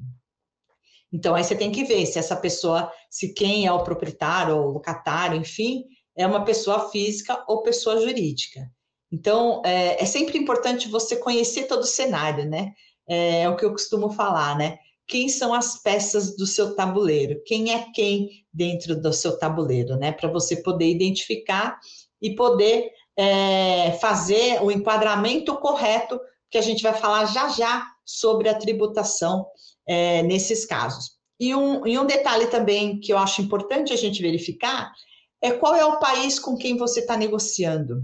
Então 1.12 1.34
aí 1.34 1.44
você 1.44 1.54
tem 1.54 1.70
que 1.70 1.84
ver 1.84 2.06
se 2.06 2.18
essa 2.18 2.34
pessoa, 2.34 2.90
se 3.10 3.34
quem 3.34 3.66
é 3.66 3.72
o 3.72 3.84
proprietário 3.84 4.56
ou 4.56 4.70
locatário, 4.70 5.38
enfim, 5.38 5.84
é 6.16 6.26
uma 6.26 6.44
pessoa 6.44 6.88
física 6.90 7.44
ou 7.46 7.62
pessoa 7.62 8.00
jurídica. 8.00 8.70
Então 9.12 9.60
é, 9.64 10.02
é 10.02 10.06
sempre 10.06 10.38
importante 10.38 10.88
você 10.88 11.16
conhecer 11.16 11.64
todo 11.64 11.82
o 11.82 11.86
cenário, 11.86 12.48
né? 12.48 12.72
É, 13.06 13.42
é 13.42 13.48
o 13.48 13.56
que 13.56 13.64
eu 13.64 13.72
costumo 13.72 14.10
falar, 14.10 14.56
né? 14.56 14.78
Quem 15.06 15.28
são 15.28 15.52
as 15.52 15.82
peças 15.82 16.34
do 16.34 16.46
seu 16.46 16.74
tabuleiro? 16.74 17.42
Quem 17.44 17.74
é 17.74 17.90
quem 17.92 18.46
dentro 18.50 18.98
do 18.98 19.12
seu 19.12 19.38
tabuleiro, 19.38 19.96
né? 19.96 20.12
Para 20.12 20.30
você 20.30 20.56
poder 20.56 20.88
identificar 20.88 21.78
e 22.22 22.34
poder 22.34 22.90
é, 23.16 23.92
fazer 24.00 24.62
o 24.62 24.70
enquadramento 24.70 25.56
correto, 25.56 26.20
que 26.50 26.58
a 26.58 26.62
gente 26.62 26.82
vai 26.82 26.94
falar 26.94 27.26
já 27.26 27.48
já 27.48 27.86
sobre 28.04 28.48
a 28.48 28.54
tributação 28.54 29.46
é, 29.86 30.22
nesses 30.22 30.64
casos. 30.64 31.12
E 31.40 31.54
um, 31.54 31.86
e 31.86 31.98
um 31.98 32.06
detalhe 32.06 32.46
também 32.46 33.00
que 33.00 33.12
eu 33.12 33.18
acho 33.18 33.42
importante 33.42 33.92
a 33.92 33.96
gente 33.96 34.22
verificar 34.22 34.92
é 35.40 35.50
qual 35.50 35.74
é 35.74 35.84
o 35.84 35.98
país 35.98 36.38
com 36.38 36.56
quem 36.56 36.76
você 36.76 37.00
está 37.00 37.16
negociando. 37.16 38.02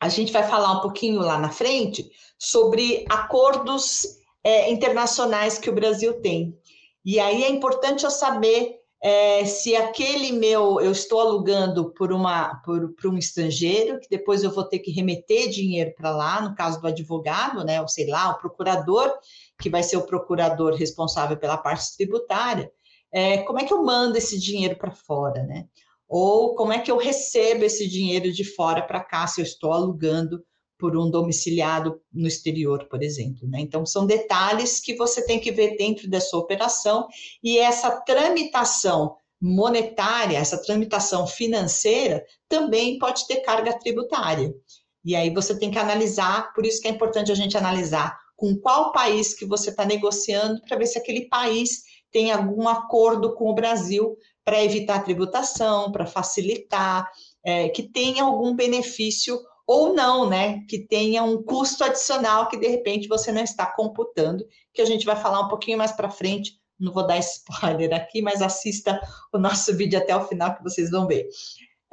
A 0.00 0.08
gente 0.08 0.32
vai 0.32 0.44
falar 0.44 0.72
um 0.72 0.80
pouquinho 0.80 1.20
lá 1.20 1.38
na 1.38 1.50
frente 1.50 2.08
sobre 2.38 3.04
acordos 3.08 4.02
é, 4.44 4.70
internacionais 4.70 5.58
que 5.58 5.70
o 5.70 5.74
Brasil 5.74 6.20
tem. 6.20 6.56
E 7.04 7.18
aí 7.18 7.42
é 7.42 7.48
importante 7.48 8.04
eu 8.04 8.10
saber 8.10 8.76
é, 9.06 9.44
se 9.44 9.76
aquele 9.76 10.32
meu 10.32 10.80
eu 10.80 10.90
estou 10.90 11.20
alugando 11.20 11.92
por 11.92 12.10
uma 12.10 12.54
por, 12.64 12.94
por, 12.94 13.10
um 13.10 13.18
estrangeiro 13.18 14.00
que 14.00 14.08
depois 14.08 14.42
eu 14.42 14.50
vou 14.50 14.64
ter 14.64 14.78
que 14.78 14.90
remeter 14.90 15.50
dinheiro 15.50 15.92
para 15.94 16.10
lá 16.10 16.40
no 16.40 16.54
caso 16.54 16.80
do 16.80 16.86
advogado 16.86 17.62
né 17.64 17.82
ou 17.82 17.86
sei 17.86 18.06
lá 18.06 18.30
o 18.30 18.38
procurador 18.38 19.14
que 19.60 19.68
vai 19.68 19.82
ser 19.82 19.98
o 19.98 20.06
procurador 20.06 20.72
responsável 20.72 21.36
pela 21.36 21.58
parte 21.58 21.94
tributária 21.98 22.72
é, 23.12 23.42
como 23.42 23.60
é 23.60 23.64
que 23.64 23.74
eu 23.74 23.84
mando 23.84 24.16
esse 24.16 24.40
dinheiro 24.40 24.76
para 24.76 24.90
fora 24.90 25.42
né? 25.42 25.66
Ou 26.08 26.54
como 26.54 26.72
é 26.72 26.78
que 26.78 26.90
eu 26.90 26.96
recebo 26.96 27.64
esse 27.64 27.86
dinheiro 27.86 28.32
de 28.32 28.44
fora 28.44 28.80
para 28.80 29.04
cá 29.04 29.26
se 29.26 29.40
eu 29.40 29.44
estou 29.44 29.72
alugando 29.72 30.42
por 30.78 30.96
um 30.96 31.10
domiciliado 31.10 32.00
no 32.12 32.26
exterior, 32.26 32.86
por 32.88 33.02
exemplo. 33.02 33.48
Né? 33.48 33.60
Então, 33.60 33.86
são 33.86 34.06
detalhes 34.06 34.80
que 34.80 34.96
você 34.96 35.24
tem 35.24 35.38
que 35.38 35.52
ver 35.52 35.76
dentro 35.76 36.08
dessa 36.08 36.36
operação, 36.36 37.06
e 37.42 37.58
essa 37.58 37.90
tramitação 38.02 39.16
monetária, 39.40 40.38
essa 40.38 40.60
tramitação 40.62 41.26
financeira, 41.26 42.24
também 42.48 42.98
pode 42.98 43.26
ter 43.26 43.36
carga 43.42 43.78
tributária. 43.78 44.54
E 45.04 45.14
aí 45.14 45.28
você 45.28 45.58
tem 45.58 45.70
que 45.70 45.78
analisar, 45.78 46.52
por 46.54 46.64
isso 46.64 46.80
que 46.80 46.88
é 46.88 46.90
importante 46.90 47.30
a 47.30 47.34
gente 47.34 47.56
analisar 47.56 48.18
com 48.36 48.56
qual 48.56 48.90
país 48.90 49.34
que 49.34 49.44
você 49.44 49.70
está 49.70 49.84
negociando, 49.84 50.60
para 50.62 50.78
ver 50.78 50.86
se 50.86 50.98
aquele 50.98 51.28
país 51.28 51.82
tem 52.10 52.32
algum 52.32 52.68
acordo 52.68 53.34
com 53.34 53.50
o 53.50 53.54
Brasil 53.54 54.16
para 54.44 54.62
evitar 54.62 55.04
tributação, 55.04 55.90
para 55.90 56.06
facilitar, 56.06 57.10
é, 57.44 57.68
que 57.68 57.82
tenha 57.82 58.24
algum 58.24 58.54
benefício 58.54 59.38
ou 59.66 59.94
não, 59.94 60.28
né? 60.28 60.60
Que 60.68 60.78
tenha 60.78 61.22
um 61.22 61.42
custo 61.42 61.84
adicional 61.84 62.48
que 62.48 62.56
de 62.56 62.68
repente 62.68 63.08
você 63.08 63.32
não 63.32 63.42
está 63.42 63.66
computando, 63.66 64.44
que 64.72 64.82
a 64.82 64.84
gente 64.84 65.06
vai 65.06 65.16
falar 65.16 65.40
um 65.40 65.48
pouquinho 65.48 65.78
mais 65.78 65.92
para 65.92 66.10
frente. 66.10 66.58
Não 66.78 66.92
vou 66.92 67.06
dar 67.06 67.18
spoiler 67.20 67.94
aqui, 67.94 68.20
mas 68.20 68.42
assista 68.42 69.00
o 69.32 69.38
nosso 69.38 69.74
vídeo 69.76 69.98
até 69.98 70.14
o 70.14 70.26
final 70.26 70.54
que 70.54 70.62
vocês 70.62 70.90
vão 70.90 71.06
ver. 71.06 71.28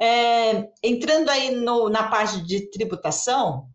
É, 0.00 0.68
entrando 0.82 1.28
aí 1.30 1.54
no, 1.54 1.88
na 1.88 2.08
parte 2.08 2.42
de 2.44 2.70
tributação, 2.70 3.68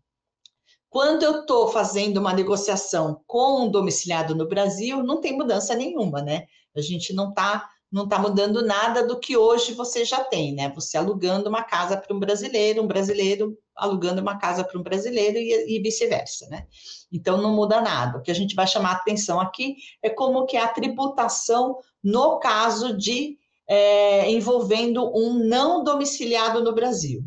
quando 0.90 1.22
eu 1.22 1.40
estou 1.40 1.68
fazendo 1.68 2.18
uma 2.18 2.32
negociação 2.32 3.22
com 3.26 3.64
um 3.64 3.70
domiciliado 3.70 4.34
no 4.34 4.48
Brasil, 4.48 5.02
não 5.02 5.20
tem 5.20 5.36
mudança 5.36 5.74
nenhuma, 5.74 6.22
né? 6.22 6.46
A 6.74 6.80
gente 6.80 7.12
não 7.12 7.30
está 7.30 7.68
não 7.90 8.04
está 8.04 8.18
mudando 8.18 8.64
nada 8.64 9.06
do 9.06 9.18
que 9.18 9.36
hoje 9.36 9.72
você 9.72 10.04
já 10.04 10.22
tem, 10.22 10.54
né? 10.54 10.70
Você 10.74 10.98
alugando 10.98 11.48
uma 11.48 11.62
casa 11.62 11.96
para 11.96 12.14
um 12.14 12.20
brasileiro, 12.20 12.82
um 12.82 12.86
brasileiro 12.86 13.56
alugando 13.74 14.20
uma 14.20 14.38
casa 14.38 14.62
para 14.62 14.78
um 14.78 14.82
brasileiro 14.82 15.38
e, 15.38 15.76
e 15.76 15.80
vice-versa, 15.80 16.46
né? 16.48 16.66
Então 17.10 17.40
não 17.40 17.54
muda 17.54 17.80
nada. 17.80 18.18
O 18.18 18.22
que 18.22 18.30
a 18.30 18.34
gente 18.34 18.54
vai 18.54 18.66
chamar 18.66 18.92
atenção 18.92 19.40
aqui 19.40 19.76
é 20.02 20.10
como 20.10 20.44
que 20.44 20.56
é 20.56 20.60
a 20.60 20.68
tributação 20.68 21.78
no 22.04 22.38
caso 22.38 22.96
de 22.96 23.38
é, 23.66 24.30
envolvendo 24.30 25.10
um 25.16 25.34
não 25.34 25.82
domiciliado 25.82 26.62
no 26.62 26.74
Brasil. 26.74 27.22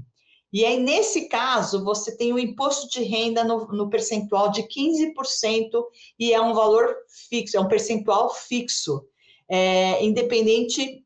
E 0.53 0.65
aí, 0.65 0.77
nesse 0.77 1.29
caso, 1.29 1.83
você 1.83 2.17
tem 2.17 2.33
o 2.33 2.39
imposto 2.39 2.89
de 2.89 3.03
renda 3.03 3.41
no, 3.43 3.67
no 3.67 3.89
percentual 3.89 4.51
de 4.51 4.63
15% 4.63 5.81
e 6.19 6.33
é 6.33 6.41
um 6.41 6.53
valor 6.53 6.93
fixo, 7.29 7.55
é 7.55 7.59
um 7.59 7.69
percentual 7.69 8.29
fixo 8.33 9.01
é, 9.51 10.01
independente 10.03 11.03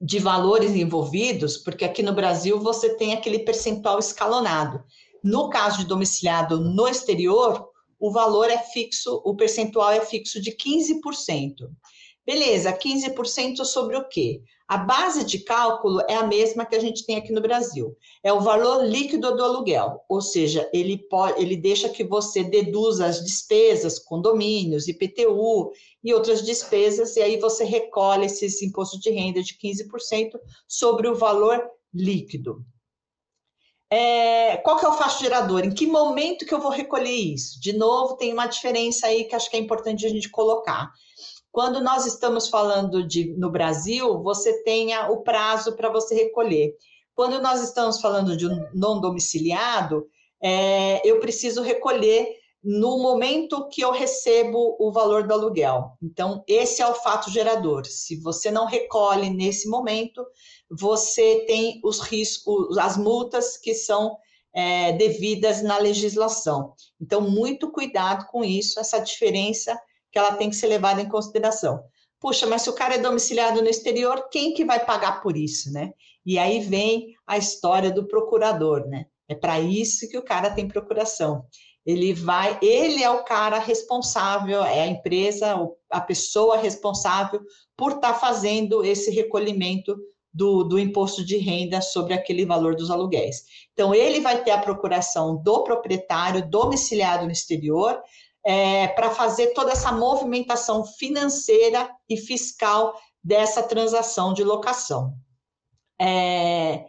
de 0.00 0.18
valores 0.18 0.70
envolvidos, 0.74 1.58
porque 1.58 1.84
aqui 1.84 2.02
no 2.02 2.14
Brasil 2.14 2.58
você 2.58 2.96
tem 2.96 3.12
aquele 3.12 3.40
percentual 3.40 3.98
escalonado. 3.98 4.82
No 5.22 5.50
caso 5.50 5.76
de 5.76 5.84
domiciliado 5.84 6.58
no 6.58 6.88
exterior, 6.88 7.68
o 7.98 8.10
valor 8.10 8.48
é 8.48 8.56
fixo, 8.56 9.20
o 9.26 9.36
percentual 9.36 9.90
é 9.90 10.00
fixo 10.00 10.40
de 10.40 10.52
15%. 10.56 11.68
Beleza, 12.30 12.72
15% 12.72 13.64
sobre 13.64 13.96
o 13.96 14.08
quê? 14.08 14.40
A 14.68 14.76
base 14.76 15.24
de 15.24 15.40
cálculo 15.40 16.00
é 16.08 16.14
a 16.14 16.24
mesma 16.24 16.64
que 16.64 16.76
a 16.76 16.78
gente 16.78 17.04
tem 17.04 17.16
aqui 17.16 17.32
no 17.32 17.40
Brasil. 17.40 17.96
É 18.22 18.32
o 18.32 18.40
valor 18.40 18.84
líquido 18.84 19.34
do 19.34 19.42
aluguel, 19.42 20.04
ou 20.08 20.22
seja, 20.22 20.70
ele, 20.72 20.96
pode, 20.96 21.42
ele 21.42 21.56
deixa 21.56 21.88
que 21.88 22.04
você 22.04 22.44
deduza 22.44 23.04
as 23.04 23.24
despesas, 23.24 23.98
condomínios, 23.98 24.86
IPTU 24.86 25.72
e 26.04 26.14
outras 26.14 26.40
despesas, 26.40 27.16
e 27.16 27.20
aí 27.20 27.36
você 27.36 27.64
recolhe 27.64 28.26
esses 28.26 28.62
impostos 28.62 29.00
de 29.00 29.10
renda 29.10 29.42
de 29.42 29.54
15% 29.54 30.38
sobre 30.68 31.08
o 31.08 31.16
valor 31.16 31.60
líquido. 31.92 32.64
É, 33.92 34.56
qual 34.58 34.78
que 34.78 34.84
é 34.84 34.88
o 34.88 34.92
faixa 34.92 35.18
gerador? 35.18 35.64
Em 35.64 35.74
que 35.74 35.84
momento 35.84 36.46
que 36.46 36.54
eu 36.54 36.60
vou 36.60 36.70
recolher 36.70 37.10
isso? 37.10 37.60
De 37.60 37.72
novo, 37.72 38.16
tem 38.16 38.32
uma 38.32 38.46
diferença 38.46 39.08
aí 39.08 39.24
que 39.24 39.34
acho 39.34 39.50
que 39.50 39.56
é 39.56 39.60
importante 39.60 40.06
a 40.06 40.08
gente 40.08 40.28
colocar. 40.28 40.92
Quando 41.52 41.80
nós 41.80 42.06
estamos 42.06 42.48
falando 42.48 43.06
de 43.06 43.34
no 43.36 43.50
Brasil, 43.50 44.22
você 44.22 44.62
tenha 44.62 45.10
o 45.10 45.22
prazo 45.22 45.74
para 45.74 45.90
você 45.90 46.14
recolher. 46.14 46.74
Quando 47.14 47.40
nós 47.40 47.62
estamos 47.62 48.00
falando 48.00 48.36
de 48.36 48.46
um 48.46 48.68
não 48.72 49.00
domiciliado, 49.00 50.06
é, 50.42 51.06
eu 51.06 51.18
preciso 51.20 51.62
recolher 51.62 52.40
no 52.62 52.98
momento 52.98 53.68
que 53.68 53.80
eu 53.80 53.90
recebo 53.90 54.76
o 54.78 54.92
valor 54.92 55.26
do 55.26 55.32
aluguel. 55.32 55.92
Então, 56.02 56.44
esse 56.46 56.82
é 56.82 56.86
o 56.86 56.94
fato 56.94 57.30
gerador. 57.30 57.86
Se 57.86 58.16
você 58.20 58.50
não 58.50 58.66
recolhe 58.66 59.30
nesse 59.30 59.68
momento, 59.68 60.24
você 60.70 61.44
tem 61.46 61.80
os 61.82 62.00
riscos, 62.00 62.76
as 62.78 62.96
multas 62.96 63.56
que 63.56 63.74
são 63.74 64.16
é, 64.52 64.92
devidas 64.92 65.62
na 65.62 65.78
legislação. 65.78 66.74
Então, 67.00 67.22
muito 67.22 67.70
cuidado 67.70 68.26
com 68.26 68.44
isso, 68.44 68.78
essa 68.78 68.98
diferença 68.98 69.78
que 70.10 70.18
ela 70.18 70.34
tem 70.34 70.50
que 70.50 70.56
ser 70.56 70.66
levada 70.66 71.00
em 71.00 71.08
consideração. 71.08 71.82
Puxa, 72.20 72.46
mas 72.46 72.62
se 72.62 72.70
o 72.70 72.74
cara 72.74 72.96
é 72.96 72.98
domiciliado 72.98 73.62
no 73.62 73.68
exterior, 73.68 74.28
quem 74.30 74.52
que 74.52 74.64
vai 74.64 74.84
pagar 74.84 75.22
por 75.22 75.36
isso, 75.36 75.72
né? 75.72 75.92
E 76.24 76.38
aí 76.38 76.60
vem 76.60 77.14
a 77.26 77.38
história 77.38 77.90
do 77.90 78.06
procurador, 78.06 78.86
né? 78.86 79.06
É 79.28 79.34
para 79.34 79.58
isso 79.60 80.08
que 80.08 80.18
o 80.18 80.24
cara 80.24 80.50
tem 80.50 80.68
procuração. 80.68 81.44
Ele 81.86 82.12
vai, 82.12 82.58
ele 82.60 83.02
é 83.02 83.08
o 83.08 83.24
cara 83.24 83.58
responsável, 83.58 84.62
é 84.62 84.82
a 84.82 84.86
empresa, 84.86 85.56
a 85.88 86.00
pessoa 86.00 86.58
responsável 86.58 87.40
por 87.76 87.92
estar 87.92 88.12
tá 88.12 88.18
fazendo 88.18 88.84
esse 88.84 89.10
recolhimento 89.10 89.96
do, 90.32 90.62
do 90.62 90.78
imposto 90.78 91.24
de 91.24 91.36
renda 91.38 91.80
sobre 91.80 92.12
aquele 92.12 92.44
valor 92.44 92.76
dos 92.76 92.90
aluguéis. 92.90 93.42
Então, 93.72 93.94
ele 93.94 94.20
vai 94.20 94.44
ter 94.44 94.50
a 94.50 94.60
procuração 94.60 95.42
do 95.42 95.64
proprietário 95.64 96.48
domiciliado 96.48 97.24
no 97.24 97.32
exterior, 97.32 98.00
é, 98.44 98.88
para 98.88 99.10
fazer 99.10 99.48
toda 99.48 99.72
essa 99.72 99.92
movimentação 99.92 100.84
financeira 100.84 101.90
e 102.08 102.16
fiscal 102.16 102.98
dessa 103.22 103.62
transação 103.62 104.32
de 104.32 104.42
locação. 104.42 105.14
É, 106.00 106.84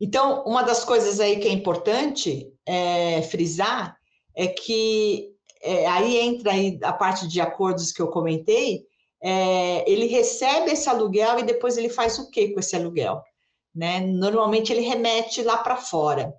então, 0.00 0.44
uma 0.44 0.62
das 0.62 0.84
coisas 0.84 1.20
aí 1.20 1.38
que 1.38 1.48
é 1.48 1.52
importante 1.52 2.52
é, 2.66 3.22
frisar 3.22 3.96
é 4.34 4.46
que 4.46 5.32
é, 5.62 5.86
aí 5.86 6.18
entra 6.18 6.52
aí 6.52 6.78
a 6.82 6.92
parte 6.92 7.26
de 7.28 7.40
acordos 7.40 7.92
que 7.92 8.02
eu 8.02 8.08
comentei, 8.08 8.84
é, 9.22 9.88
ele 9.90 10.06
recebe 10.06 10.72
esse 10.72 10.88
aluguel 10.88 11.38
e 11.38 11.44
depois 11.44 11.76
ele 11.76 11.88
faz 11.88 12.18
o 12.18 12.28
que 12.30 12.48
com 12.48 12.60
esse 12.60 12.74
aluguel? 12.74 13.22
Né? 13.74 14.00
Normalmente 14.00 14.72
ele 14.72 14.82
remete 14.82 15.42
lá 15.42 15.58
para 15.58 15.76
fora. 15.76 16.34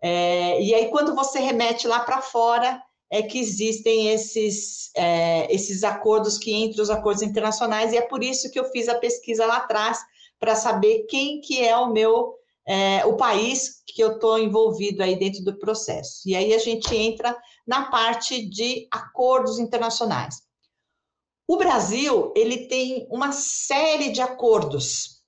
É, 0.00 0.60
e 0.60 0.74
aí, 0.74 0.88
quando 0.88 1.14
você 1.14 1.38
remete 1.38 1.86
lá 1.86 2.00
para 2.00 2.20
fora, 2.20 2.82
é 3.12 3.20
que 3.22 3.38
existem 3.38 4.08
esses, 4.08 4.90
é, 4.96 5.46
esses 5.54 5.84
acordos 5.84 6.38
que 6.38 6.50
entre 6.50 6.80
os 6.80 6.88
acordos 6.88 7.22
internacionais, 7.22 7.92
e 7.92 7.98
é 7.98 8.00
por 8.00 8.24
isso 8.24 8.50
que 8.50 8.58
eu 8.58 8.64
fiz 8.70 8.88
a 8.88 8.94
pesquisa 8.94 9.44
lá 9.44 9.58
atrás, 9.58 9.98
para 10.40 10.56
saber 10.56 11.04
quem 11.10 11.38
que 11.42 11.62
é 11.62 11.76
o 11.76 11.92
meu, 11.92 12.34
é, 12.66 13.04
o 13.04 13.14
país 13.14 13.82
que 13.86 14.02
eu 14.02 14.12
estou 14.14 14.38
envolvido 14.38 15.02
aí 15.02 15.14
dentro 15.14 15.44
do 15.44 15.58
processo. 15.58 16.22
E 16.26 16.34
aí 16.34 16.54
a 16.54 16.58
gente 16.58 16.96
entra 16.96 17.36
na 17.66 17.90
parte 17.90 18.48
de 18.48 18.88
acordos 18.90 19.58
internacionais. 19.58 20.40
O 21.46 21.58
Brasil, 21.58 22.32
ele 22.34 22.66
tem 22.66 23.06
uma 23.10 23.30
série 23.30 24.10
de 24.10 24.22
acordos, 24.22 25.22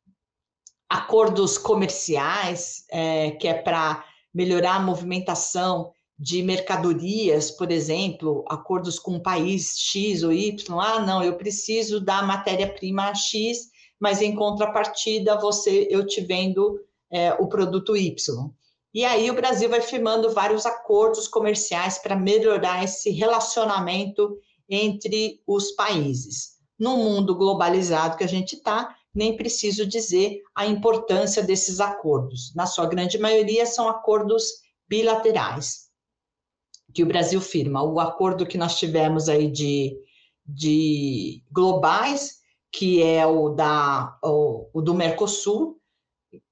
acordos 0.88 1.58
comerciais, 1.58 2.86
é, 2.90 3.32
que 3.32 3.46
é 3.46 3.52
para 3.52 4.02
melhorar 4.32 4.76
a 4.76 4.80
movimentação 4.80 5.92
de 6.18 6.42
mercadorias, 6.42 7.50
por 7.50 7.72
exemplo, 7.72 8.44
acordos 8.48 8.98
com 8.98 9.14
um 9.14 9.22
país 9.22 9.74
X 9.76 10.22
ou 10.22 10.32
Y, 10.32 10.78
ah, 10.78 11.00
não, 11.00 11.22
eu 11.22 11.36
preciso 11.36 12.00
da 12.00 12.22
matéria-prima 12.22 13.14
X, 13.14 13.70
mas 13.98 14.22
em 14.22 14.34
contrapartida 14.34 15.40
você 15.40 15.88
eu 15.90 16.06
te 16.06 16.20
vendo 16.20 16.80
é, 17.10 17.32
o 17.34 17.48
produto 17.48 17.96
Y. 17.96 18.14
E 18.92 19.04
aí 19.04 19.28
o 19.28 19.34
Brasil 19.34 19.68
vai 19.68 19.80
firmando 19.80 20.32
vários 20.32 20.64
acordos 20.64 21.26
comerciais 21.26 21.98
para 21.98 22.14
melhorar 22.14 22.84
esse 22.84 23.10
relacionamento 23.10 24.38
entre 24.68 25.42
os 25.46 25.72
países. 25.72 26.54
No 26.78 26.96
mundo 26.96 27.34
globalizado 27.34 28.16
que 28.16 28.24
a 28.24 28.28
gente 28.28 28.54
está, 28.54 28.94
nem 29.12 29.36
preciso 29.36 29.84
dizer 29.84 30.42
a 30.54 30.64
importância 30.64 31.42
desses 31.42 31.80
acordos. 31.80 32.52
Na 32.54 32.66
sua 32.66 32.86
grande 32.86 33.18
maioria, 33.18 33.66
são 33.66 33.88
acordos 33.88 34.44
bilaterais 34.88 35.83
que 36.94 37.02
o 37.02 37.06
Brasil 37.06 37.40
firma. 37.40 37.82
O 37.82 37.98
acordo 37.98 38.46
que 38.46 38.56
nós 38.56 38.78
tivemos 38.78 39.28
aí 39.28 39.50
de, 39.50 39.96
de 40.46 41.42
globais, 41.50 42.36
que 42.72 43.02
é 43.02 43.26
o, 43.26 43.50
da, 43.50 44.16
o, 44.22 44.68
o 44.72 44.80
do 44.80 44.94
Mercosul, 44.94 45.78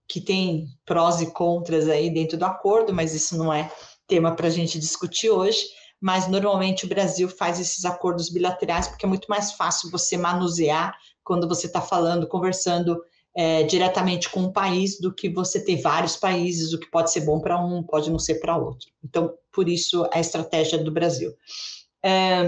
que 0.08 0.20
tem 0.20 0.66
prós 0.84 1.20
e 1.20 1.30
contras 1.30 1.88
aí 1.88 2.10
dentro 2.10 2.36
do 2.36 2.44
acordo, 2.44 2.92
mas 2.92 3.14
isso 3.14 3.38
não 3.38 3.52
é 3.52 3.72
tema 4.06 4.34
para 4.34 4.48
a 4.48 4.50
gente 4.50 4.78
discutir 4.78 5.30
hoje. 5.30 5.64
Mas 6.00 6.26
normalmente 6.26 6.84
o 6.84 6.88
Brasil 6.88 7.28
faz 7.28 7.60
esses 7.60 7.84
acordos 7.84 8.28
bilaterais 8.28 8.88
porque 8.88 9.06
é 9.06 9.08
muito 9.08 9.28
mais 9.28 9.52
fácil 9.52 9.88
você 9.90 10.16
manusear 10.16 10.94
quando 11.22 11.48
você 11.48 11.68
está 11.68 11.80
falando, 11.80 12.26
conversando 12.26 13.00
é, 13.34 13.62
diretamente 13.64 14.28
com 14.28 14.40
um 14.40 14.52
país 14.52 15.00
do 15.00 15.14
que 15.14 15.28
você 15.28 15.64
ter 15.64 15.80
vários 15.80 16.16
países, 16.16 16.72
o 16.72 16.78
que 16.78 16.90
pode 16.90 17.10
ser 17.10 17.22
bom 17.22 17.40
para 17.40 17.58
um, 17.62 17.82
pode 17.82 18.10
não 18.10 18.18
ser 18.18 18.36
para 18.36 18.56
outro. 18.56 18.88
Então, 19.04 19.32
por 19.52 19.68
isso 19.68 20.08
a 20.12 20.20
estratégia 20.20 20.78
do 20.78 20.92
Brasil. 20.92 21.32
É, 22.04 22.42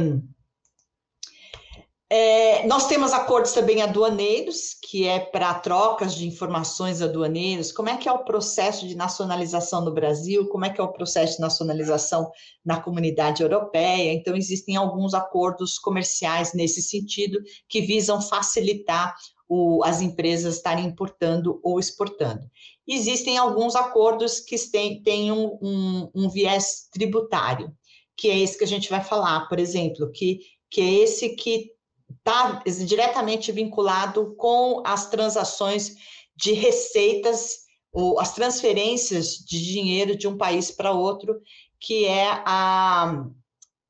É, 2.11 2.65
nós 2.67 2.87
temos 2.87 3.13
acordos 3.13 3.53
também 3.53 3.83
aduaneiros, 3.83 4.77
que 4.89 5.05
é 5.05 5.19
para 5.19 5.53
trocas 5.55 6.15
de 6.15 6.29
informações 6.29 7.03
aduaneiras. 7.03 7.73
Como 7.73 7.89
é 7.89 7.97
que 7.97 8.09
é 8.09 8.13
o 8.13 8.25
processo 8.25 8.87
de 8.87 8.95
nacionalização 8.95 9.85
no 9.85 9.93
Brasil? 9.93 10.47
Como 10.49 10.65
é 10.65 10.71
que 10.71 10.81
é 10.81 10.85
o 10.85 10.93
processo 10.93 11.37
de 11.37 11.41
nacionalização 11.41 12.31
na 12.65 12.81
comunidade 12.81 13.43
europeia? 13.43 14.13
Então, 14.13 14.37
existem 14.37 14.77
alguns 14.77 15.13
acordos 15.13 15.77
comerciais 15.77 16.53
nesse 16.55 16.83
sentido 16.83 17.41
que 17.69 17.81
visam 17.81 18.21
facilitar 18.21 19.17
o, 19.49 19.83
as 19.85 20.01
empresas 20.01 20.57
estarem 20.57 20.87
importando 20.87 21.61
ou 21.63 21.79
exportando. 21.79 22.49
Existem 22.87 23.37
alguns 23.39 23.75
acordos 23.75 24.41
que 24.41 24.57
têm, 24.71 25.03
têm 25.03 25.33
um, 25.33 25.59
um, 25.61 26.11
um 26.15 26.29
viés 26.29 26.89
tributário, 26.93 27.73
que 28.17 28.29
é 28.29 28.39
esse 28.39 28.57
que 28.57 28.65
a 28.65 28.69
gente 28.69 28.89
vai 28.89 29.03
falar, 29.03 29.49
por 29.49 29.59
exemplo, 29.59 30.11
que, 30.11 30.41
que 30.71 30.81
é 30.81 30.93
esse 31.03 31.31
que 31.31 31.71
está 32.19 32.63
diretamente 32.87 33.51
vinculado 33.53 34.35
com 34.37 34.83
as 34.85 35.09
transações 35.09 35.95
de 36.37 36.53
receitas 36.53 37.65
ou 37.93 38.19
as 38.19 38.35
transferências 38.35 39.37
de 39.37 39.63
dinheiro 39.63 40.17
de 40.17 40.27
um 40.27 40.37
país 40.37 40.71
para 40.71 40.93
outro, 40.93 41.41
que 41.81 42.07
é, 42.07 42.27
a, 42.45 43.25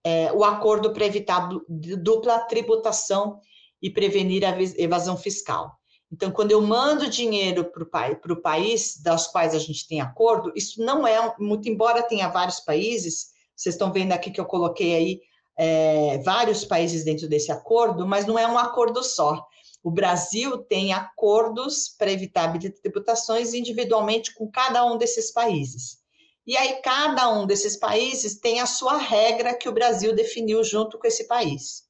é, 0.05 0.33
o 0.33 0.45
acordo 0.45 0.93
para 0.93 1.07
evitar 1.07 1.49
dupla 1.69 2.41
tributação 2.41 3.41
e 3.85 3.91
prevenir 3.91 4.43
a 4.47 4.57
evasão 4.79 5.15
fiscal. 5.15 5.71
Então, 6.11 6.31
quando 6.31 6.53
eu 6.53 6.63
mando 6.63 7.07
dinheiro 7.11 7.71
para 7.71 8.33
o 8.33 8.41
país 8.41 8.99
das 9.03 9.27
quais 9.27 9.55
a 9.55 9.59
gente 9.59 9.87
tem 9.87 10.01
acordo, 10.01 10.51
isso 10.57 10.83
não 10.83 11.07
é, 11.07 11.35
muito 11.39 11.69
embora 11.69 12.03
tenha 12.03 12.29
vários 12.29 12.61
países, 12.61 13.27
vocês 13.55 13.75
estão 13.75 13.93
vendo 13.93 14.13
aqui 14.13 14.31
que 14.31 14.41
eu 14.41 14.47
coloquei 14.47 14.95
aí 14.95 15.21
é, 15.59 16.17
vários 16.25 16.65
países 16.65 17.05
dentro 17.05 17.29
desse 17.29 17.53
acordo, 17.53 18.07
mas 18.07 18.25
não 18.25 18.39
é 18.39 18.49
um 18.49 18.57
acordo 18.57 19.03
só. 19.03 19.47
O 19.83 19.91
Brasil 19.91 20.57
tem 20.65 20.95
acordos 20.95 21.95
para 21.99 22.11
evitar 22.11 22.59
tributações 22.81 23.53
individualmente 23.53 24.35
com 24.35 24.51
cada 24.51 24.83
um 24.87 24.97
desses 24.97 25.31
países. 25.31 25.99
E 26.47 26.57
aí, 26.57 26.81
cada 26.81 27.29
um 27.29 27.47
desses 27.47 27.77
países 27.77 28.41
tem 28.41 28.61
a 28.61 28.67
sua 28.67 28.97
regra 28.97 29.55
que 29.55 29.69
o 29.69 29.73
Brasil 29.73 30.15
definiu 30.15 30.65
junto 30.65 30.99
com 30.99 31.07
esse 31.07 31.27
país. 31.29 31.84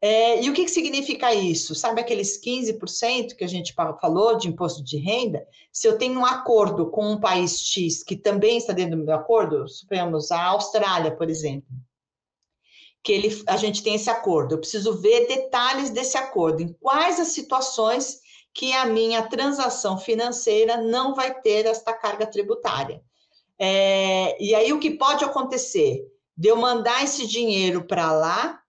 É, 0.00 0.42
e 0.42 0.50
o 0.50 0.52
que, 0.52 0.64
que 0.64 0.70
significa 0.70 1.34
isso? 1.34 1.74
Sabe 1.74 2.00
aqueles 2.00 2.40
15% 2.40 3.34
que 3.34 3.44
a 3.44 3.48
gente 3.48 3.72
falou 3.72 4.36
de 4.36 4.48
imposto 4.48 4.84
de 4.84 4.98
renda? 4.98 5.46
Se 5.72 5.88
eu 5.88 5.96
tenho 5.96 6.20
um 6.20 6.26
acordo 6.26 6.90
com 6.90 7.12
um 7.12 7.20
país 7.20 7.58
X 7.58 8.02
que 8.02 8.14
também 8.14 8.58
está 8.58 8.72
dentro 8.72 8.96
do 8.96 9.04
meu 9.04 9.14
acordo, 9.14 9.66
suponhamos 9.66 10.30
a 10.30 10.44
Austrália, 10.44 11.16
por 11.16 11.30
exemplo, 11.30 11.68
que 13.02 13.12
ele, 13.12 13.42
a 13.46 13.56
gente 13.56 13.82
tem 13.82 13.94
esse 13.94 14.10
acordo. 14.10 14.54
Eu 14.54 14.58
preciso 14.58 15.00
ver 15.00 15.28
detalhes 15.28 15.90
desse 15.90 16.18
acordo, 16.18 16.62
em 16.62 16.72
quais 16.74 17.18
as 17.18 17.28
situações 17.28 18.20
que 18.52 18.72
a 18.72 18.84
minha 18.86 19.22
transação 19.28 19.98
financeira 19.98 20.78
não 20.78 21.14
vai 21.14 21.40
ter 21.40 21.66
esta 21.66 21.92
carga 21.92 22.26
tributária. 22.26 23.02
É, 23.58 24.42
e 24.42 24.54
aí 24.54 24.72
o 24.72 24.80
que 24.80 24.90
pode 24.90 25.24
acontecer? 25.24 26.04
De 26.36 26.48
eu 26.48 26.56
mandar 26.56 27.02
esse 27.02 27.26
dinheiro 27.26 27.86
para 27.86 28.12
lá 28.12 28.60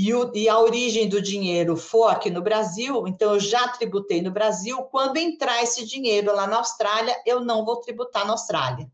e, 0.00 0.14
o, 0.14 0.30
e, 0.32 0.48
a 0.48 0.60
origem 0.60 1.08
do 1.08 1.20
dinheiro 1.20 1.76
for 1.76 2.06
aqui 2.06 2.30
no 2.30 2.40
Brasil, 2.40 3.08
então 3.08 3.34
eu 3.34 3.40
já 3.40 3.66
tributei 3.66 4.22
no 4.22 4.30
Brasil. 4.30 4.80
Quando 4.84 5.16
entrar 5.16 5.60
esse 5.60 5.84
dinheiro 5.84 6.32
lá 6.32 6.46
na 6.46 6.58
Austrália, 6.58 7.20
eu 7.26 7.40
não 7.40 7.64
vou 7.64 7.80
tributar 7.80 8.24
na 8.24 8.30
Austrália. 8.30 8.88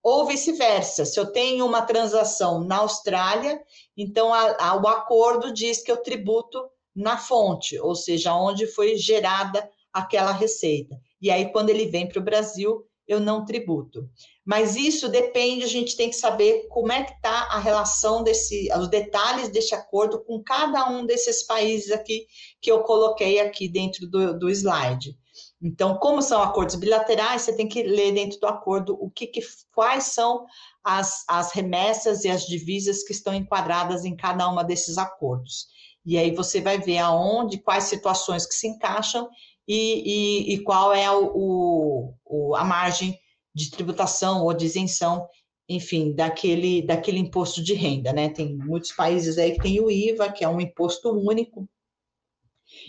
Ou 0.00 0.24
vice-versa, 0.24 1.04
se 1.04 1.18
eu 1.18 1.32
tenho 1.32 1.66
uma 1.66 1.82
transação 1.82 2.62
na 2.62 2.76
Austrália, 2.76 3.60
então 3.96 4.32
a, 4.32 4.68
a, 4.68 4.76
o 4.76 4.86
acordo 4.86 5.52
diz 5.52 5.82
que 5.82 5.90
eu 5.90 5.96
tributo 5.96 6.64
na 6.94 7.18
fonte, 7.18 7.76
ou 7.80 7.96
seja, 7.96 8.32
onde 8.32 8.68
foi 8.68 8.96
gerada 8.96 9.68
aquela 9.92 10.30
receita. 10.30 10.96
E 11.20 11.28
aí, 11.28 11.50
quando 11.50 11.70
ele 11.70 11.86
vem 11.86 12.08
para 12.08 12.20
o 12.20 12.24
Brasil, 12.24 12.86
eu 13.06 13.20
não 13.20 13.44
tributo. 13.44 14.08
Mas 14.44 14.76
isso 14.76 15.08
depende, 15.08 15.64
a 15.64 15.68
gente 15.68 15.96
tem 15.96 16.10
que 16.10 16.16
saber 16.16 16.66
como 16.68 16.92
é 16.92 17.04
que 17.04 17.12
está 17.12 17.48
a 17.50 17.58
relação 17.58 18.22
desse, 18.22 18.68
os 18.78 18.88
detalhes 18.88 19.48
desse 19.48 19.74
acordo 19.74 20.24
com 20.24 20.42
cada 20.42 20.88
um 20.88 21.04
desses 21.04 21.44
países 21.44 21.90
aqui 21.90 22.26
que 22.60 22.70
eu 22.70 22.82
coloquei 22.82 23.40
aqui 23.40 23.68
dentro 23.68 24.08
do, 24.08 24.38
do 24.38 24.50
slide. 24.50 25.16
Então, 25.60 25.96
como 25.98 26.20
são 26.22 26.42
acordos 26.42 26.76
bilaterais, 26.76 27.42
você 27.42 27.54
tem 27.54 27.68
que 27.68 27.82
ler 27.82 28.12
dentro 28.12 28.38
do 28.38 28.46
acordo 28.46 28.96
o 29.00 29.10
que, 29.10 29.26
que 29.26 29.40
quais 29.74 30.04
são 30.04 30.44
as, 30.84 31.24
as 31.28 31.52
remessas 31.52 32.24
e 32.24 32.28
as 32.28 32.46
divisas 32.46 33.02
que 33.02 33.12
estão 33.12 33.34
enquadradas 33.34 34.04
em 34.04 34.14
cada 34.14 34.48
uma 34.48 34.62
desses 34.62 34.98
acordos. 34.98 35.66
E 36.04 36.16
aí 36.16 36.32
você 36.34 36.60
vai 36.60 36.78
ver 36.78 36.98
aonde, 36.98 37.58
quais 37.58 37.84
situações 37.84 38.46
que 38.46 38.54
se 38.54 38.68
encaixam 38.68 39.28
e, 39.66 40.48
e, 40.50 40.54
e 40.54 40.58
qual 40.62 40.92
é 40.92 41.10
o, 41.10 42.12
o, 42.24 42.54
a 42.54 42.64
margem 42.64 43.18
de 43.54 43.70
tributação 43.70 44.44
ou 44.44 44.52
de 44.52 44.66
isenção, 44.66 45.26
enfim, 45.68 46.14
daquele, 46.14 46.82
daquele 46.82 47.18
imposto 47.18 47.62
de 47.62 47.74
renda, 47.74 48.12
né? 48.12 48.28
Tem 48.28 48.56
muitos 48.56 48.92
países 48.92 49.38
aí 49.38 49.52
que 49.52 49.62
tem 49.62 49.80
o 49.80 49.90
IVA, 49.90 50.30
que 50.30 50.44
é 50.44 50.48
um 50.48 50.60
imposto 50.60 51.10
único, 51.10 51.68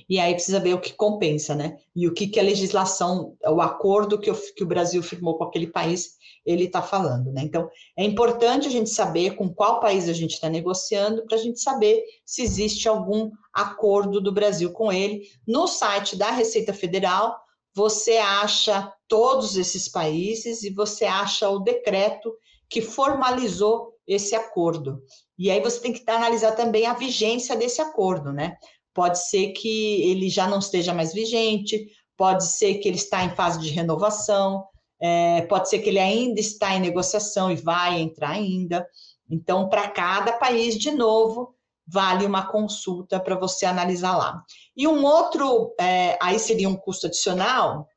e 0.09 0.19
aí 0.19 0.33
precisa 0.33 0.59
ver 0.59 0.73
o 0.73 0.81
que 0.81 0.93
compensa, 0.93 1.55
né? 1.55 1.77
E 1.95 2.07
o 2.07 2.13
que, 2.13 2.27
que 2.27 2.39
a 2.39 2.43
legislação, 2.43 3.35
o 3.45 3.61
acordo 3.61 4.19
que, 4.19 4.31
que 4.53 4.63
o 4.63 4.67
Brasil 4.67 5.01
firmou 5.03 5.37
com 5.37 5.43
aquele 5.43 5.67
país, 5.67 6.17
ele 6.45 6.65
está 6.65 6.81
falando, 6.81 7.31
né? 7.31 7.41
Então, 7.43 7.69
é 7.97 8.03
importante 8.03 8.67
a 8.67 8.71
gente 8.71 8.89
saber 8.89 9.35
com 9.35 9.53
qual 9.53 9.79
país 9.79 10.07
a 10.07 10.13
gente 10.13 10.33
está 10.33 10.49
negociando, 10.49 11.25
para 11.25 11.37
a 11.37 11.41
gente 11.41 11.59
saber 11.59 12.03
se 12.25 12.41
existe 12.41 12.87
algum 12.87 13.29
acordo 13.53 14.21
do 14.21 14.31
Brasil 14.31 14.71
com 14.71 14.91
ele. 14.91 15.23
No 15.45 15.67
site 15.67 16.15
da 16.15 16.31
Receita 16.31 16.73
Federal, 16.73 17.35
você 17.75 18.17
acha 18.17 18.91
todos 19.07 19.55
esses 19.55 19.87
países 19.87 20.63
e 20.63 20.69
você 20.69 21.05
acha 21.05 21.49
o 21.49 21.59
decreto 21.59 22.33
que 22.69 22.81
formalizou 22.81 23.93
esse 24.07 24.35
acordo. 24.35 25.01
E 25.37 25.51
aí 25.51 25.61
você 25.61 25.79
tem 25.79 25.93
que 25.93 26.09
analisar 26.09 26.53
também 26.53 26.85
a 26.85 26.93
vigência 26.93 27.55
desse 27.55 27.81
acordo, 27.81 28.31
né? 28.31 28.55
Pode 28.97 29.29
ser 29.29 29.49
que 29.49 30.01
ele 30.09 30.27
já 30.27 30.47
não 30.47 30.57
esteja 30.57 30.91
mais 30.91 31.13
vigente, 31.13 31.85
pode 32.17 32.47
ser 32.47 32.79
que 32.79 32.87
ele 32.87 32.97
está 32.97 33.23
em 33.23 33.35
fase 33.35 33.59
de 33.59 33.69
renovação, 33.69 34.65
é, 34.99 35.43
pode 35.43 35.69
ser 35.69 35.77
que 35.83 35.89
ele 35.89 35.99
ainda 35.99 36.39
está 36.39 36.73
em 36.73 36.79
negociação 36.79 37.51
e 37.51 37.55
vai 37.55 37.99
entrar 37.99 38.31
ainda. 38.31 38.87
Então, 39.29 39.69
para 39.69 39.87
cada 39.87 40.33
país, 40.33 40.75
de 40.75 40.89
novo, 40.89 41.53
vale 41.85 42.25
uma 42.25 42.47
consulta 42.47 43.19
para 43.19 43.35
você 43.35 43.67
analisar 43.67 44.17
lá. 44.17 44.43
E 44.75 44.87
um 44.87 45.05
outro, 45.05 45.75
é, 45.79 46.17
aí 46.19 46.39
seria 46.39 46.67
um 46.67 46.75
custo 46.75 47.05
adicional, 47.05 47.87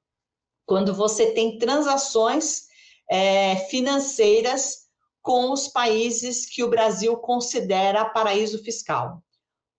quando 0.67 0.93
você 0.93 1.33
tem 1.33 1.57
transações 1.57 2.65
é, 3.11 3.57
financeiras 3.71 4.81
com 5.23 5.51
os 5.51 5.67
países 5.67 6.45
que 6.45 6.63
o 6.63 6.69
Brasil 6.69 7.17
considera 7.17 8.05
paraíso 8.05 8.63
fiscal. 8.63 9.23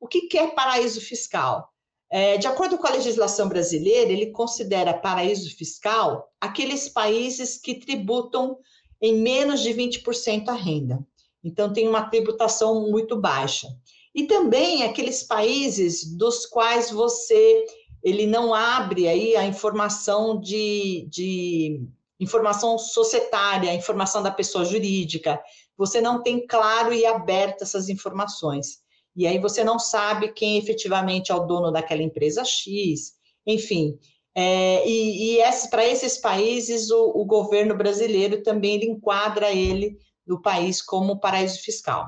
O 0.02 0.08
que, 0.08 0.36
é 0.36 0.48
paraíso 0.48 1.00
fiscal? 1.00 1.70
É, 2.12 2.36
de 2.36 2.48
acordo 2.48 2.76
com 2.80 2.88
a 2.88 2.92
legislação 2.92 3.48
brasileira, 3.48 4.12
ele 4.12 4.32
considera 4.32 4.98
paraíso 4.98 5.56
fiscal 5.56 6.28
aqueles 6.42 6.90
países 6.90 7.56
que 7.56 7.76
tributam 7.76 8.58
em 9.00 9.16
menos 9.16 9.62
de 9.62 9.70
20% 9.70 10.50
a 10.50 10.54
renda. 10.54 11.00
Então, 11.44 11.72
tem 11.72 11.88
uma 11.88 12.10
tributação 12.10 12.90
muito 12.90 13.16
baixa. 13.16 13.68
E 14.14 14.24
também 14.24 14.84
aqueles 14.84 15.22
países 15.22 16.04
dos 16.04 16.48
quais 16.48 16.90
você 16.90 17.66
ele 18.04 18.26
não 18.26 18.56
abre 18.56 19.08
aí 19.08 19.36
a 19.36 19.46
informação 19.46 20.42
de, 20.42 21.08
de 21.12 21.88
informação 22.20 22.80
societária, 22.80 23.70
a 23.70 23.76
informação 23.76 24.24
da 24.24 24.32
pessoa 24.32 24.66
jurídica. 24.66 25.40
Você 25.78 26.02
não 26.02 26.24
tem 26.24 26.46
claro 26.48 26.92
e 26.92 27.06
aberto 27.06 27.62
essas 27.62 27.90
informações 27.90 28.81
e 29.16 29.28
aí 29.28 29.40
você 29.40 29.64
não 29.64 29.78
sabe 29.78 30.32
quem 30.32 30.58
efetivamente 30.58 31.32
é 31.32 31.36
o 31.36 31.46
dono 31.46 31.72
daquela 31.72 32.02
empresa 32.02 32.44
X, 32.46 33.14
enfim. 33.46 33.98
É, 34.34 34.88
e, 34.88 35.38
e 35.38 35.68
para 35.70 35.86
esses 35.86 36.18
países, 36.18 36.90
o, 36.90 37.12
o, 37.16 37.26
governo 37.26 37.76
brasileiro 37.76 38.42
também 38.42 38.76
ele 38.76 38.86
enquadra 38.86 39.52
ele 39.52 39.98
do 40.26 40.42
país 40.42 40.82
como 40.82 41.20
paraíso 41.20 41.62
fiscal. 41.62 42.08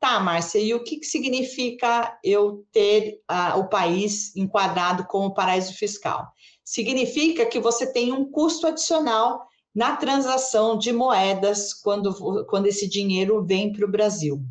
Tá, 0.00 0.18
Márcia, 0.18 0.58
e 0.58 0.74
o 0.74 0.82
que, 0.82 0.96
que 0.96 1.06
significa 1.06 2.18
eu 2.24 2.64
ter 2.72 3.20
ah, 3.28 3.56
o 3.56 3.68
país 3.68 4.34
enquadrado 4.34 5.04
como 5.04 5.34
paraíso 5.34 5.74
fiscal? 5.74 6.26
Significa 6.64 7.46
que 7.46 7.60
você 7.60 7.92
tem 7.92 8.12
um 8.12 8.28
custo 8.28 8.66
adicional 8.66 9.46
na 9.72 9.96
transação 9.96 10.76
de 10.76 10.92
moedas 10.92 11.72
quando, 11.74 12.46
quando 12.46 12.66
esse 12.66 12.88
dinheiro 12.88 13.44
vem 13.44 13.72
para 13.72 13.84
o 13.84 13.90
Brasil 13.90 14.42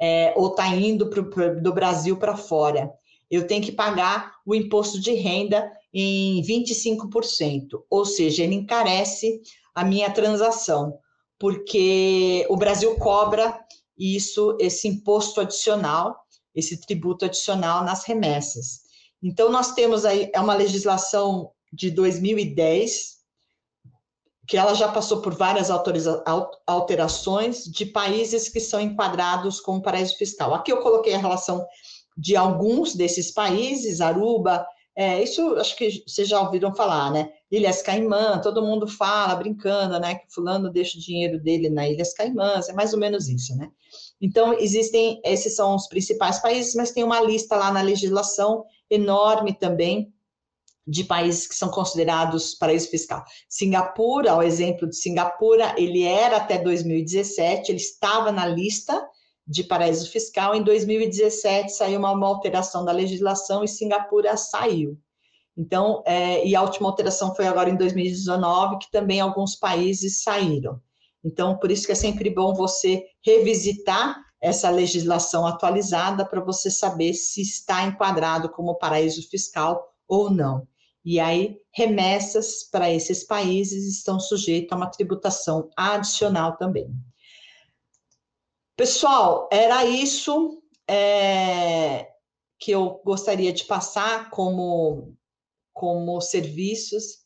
é, 0.00 0.32
ou 0.36 0.48
está 0.48 0.68
indo 0.68 1.08
pro, 1.08 1.30
pro, 1.30 1.60
do 1.60 1.72
Brasil 1.72 2.16
para 2.16 2.36
fora. 2.36 2.90
Eu 3.30 3.46
tenho 3.46 3.62
que 3.62 3.72
pagar 3.72 4.34
o 4.44 4.54
imposto 4.54 5.00
de 5.00 5.12
renda 5.12 5.70
em 5.92 6.42
25%, 6.42 7.82
ou 7.90 8.04
seja, 8.04 8.44
ele 8.44 8.54
encarece 8.54 9.40
a 9.74 9.84
minha 9.84 10.10
transação, 10.10 10.98
porque 11.38 12.46
o 12.48 12.56
Brasil 12.56 12.94
cobra 12.96 13.58
isso, 13.98 14.56
esse 14.60 14.86
imposto 14.88 15.40
adicional. 15.40 16.16
esse 16.54 16.80
tributo 16.80 17.26
adicional 17.26 17.84
nas 17.84 18.04
remessas. 18.04 18.80
Então, 19.22 19.50
nós 19.50 19.74
temos 19.74 20.06
aí, 20.06 20.30
é 20.32 20.40
uma 20.40 20.54
legislação 20.54 21.50
de 21.70 21.90
2010, 21.90 23.15
que 24.46 24.56
ela 24.56 24.74
já 24.74 24.88
passou 24.88 25.20
por 25.20 25.34
várias 25.34 25.70
alterações 26.66 27.64
de 27.64 27.86
países 27.86 28.48
que 28.48 28.60
são 28.60 28.80
enquadrados 28.80 29.60
como 29.60 29.82
paraíso 29.82 30.16
fiscal. 30.16 30.54
Aqui 30.54 30.72
eu 30.72 30.80
coloquei 30.80 31.14
a 31.14 31.18
relação 31.18 31.66
de 32.16 32.36
alguns 32.36 32.94
desses 32.94 33.30
países, 33.30 34.00
Aruba, 34.00 34.66
é, 34.94 35.22
isso 35.22 35.54
acho 35.56 35.76
que 35.76 36.02
vocês 36.06 36.26
já 36.26 36.40
ouviram 36.40 36.74
falar, 36.74 37.12
né? 37.12 37.28
Ilhas 37.50 37.82
Caimã, 37.82 38.40
todo 38.40 38.64
mundo 38.64 38.88
fala, 38.88 39.34
brincando, 39.34 40.00
né? 40.00 40.14
Que 40.14 40.32
fulano 40.32 40.70
deixa 40.70 40.96
o 40.96 41.00
dinheiro 41.00 41.38
dele 41.38 41.68
na 41.68 41.86
Ilhas 41.86 42.14
Caimãs, 42.14 42.70
é 42.70 42.72
mais 42.72 42.94
ou 42.94 42.98
menos 42.98 43.28
isso, 43.28 43.54
né? 43.56 43.68
Então, 44.22 44.54
existem, 44.54 45.20
esses 45.22 45.54
são 45.54 45.74
os 45.74 45.86
principais 45.86 46.40
países, 46.40 46.74
mas 46.74 46.92
tem 46.92 47.04
uma 47.04 47.20
lista 47.20 47.56
lá 47.56 47.70
na 47.70 47.82
legislação 47.82 48.64
enorme 48.88 49.52
também 49.52 50.10
de 50.86 51.02
países 51.02 51.46
que 51.46 51.54
são 51.54 51.68
considerados 51.68 52.54
paraíso 52.54 52.88
fiscal. 52.88 53.24
Singapura, 53.48 54.36
o 54.36 54.42
exemplo 54.42 54.88
de 54.88 54.96
Singapura, 54.96 55.74
ele 55.76 56.04
era 56.04 56.36
até 56.36 56.58
2017, 56.58 57.72
ele 57.72 57.78
estava 57.78 58.30
na 58.30 58.46
lista 58.46 59.04
de 59.46 59.64
paraíso 59.64 60.10
fiscal. 60.10 60.54
Em 60.54 60.62
2017 60.62 61.72
saiu 61.72 61.98
uma, 61.98 62.12
uma 62.12 62.26
alteração 62.26 62.84
da 62.84 62.92
legislação 62.92 63.64
e 63.64 63.68
Singapura 63.68 64.36
saiu. 64.36 64.98
Então, 65.56 66.02
é, 66.04 66.46
e 66.46 66.54
a 66.54 66.62
última 66.62 66.88
alteração 66.88 67.34
foi 67.34 67.46
agora 67.46 67.70
em 67.70 67.76
2019, 67.76 68.78
que 68.78 68.90
também 68.90 69.20
alguns 69.20 69.56
países 69.56 70.22
saíram. 70.22 70.80
Então, 71.24 71.58
por 71.58 71.70
isso 71.70 71.86
que 71.86 71.92
é 71.92 71.96
sempre 71.96 72.30
bom 72.30 72.54
você 72.54 73.04
revisitar 73.24 74.22
essa 74.40 74.68
legislação 74.68 75.46
atualizada 75.46 76.24
para 76.24 76.40
você 76.40 76.70
saber 76.70 77.14
se 77.14 77.40
está 77.40 77.84
enquadrado 77.84 78.50
como 78.50 78.78
paraíso 78.78 79.26
fiscal 79.28 79.82
ou 80.06 80.30
não. 80.30 80.68
E 81.06 81.20
aí, 81.20 81.60
remessas 81.72 82.64
para 82.64 82.92
esses 82.92 83.22
países 83.22 83.86
estão 83.86 84.18
sujeitas 84.18 84.72
a 84.72 84.76
uma 84.76 84.90
tributação 84.90 85.70
adicional 85.76 86.56
também. 86.56 86.92
Pessoal, 88.76 89.48
era 89.52 89.84
isso 89.84 90.60
é, 90.90 92.08
que 92.58 92.72
eu 92.72 93.00
gostaria 93.04 93.52
de 93.52 93.64
passar 93.66 94.30
como, 94.30 95.16
como 95.72 96.20
serviços. 96.20 97.20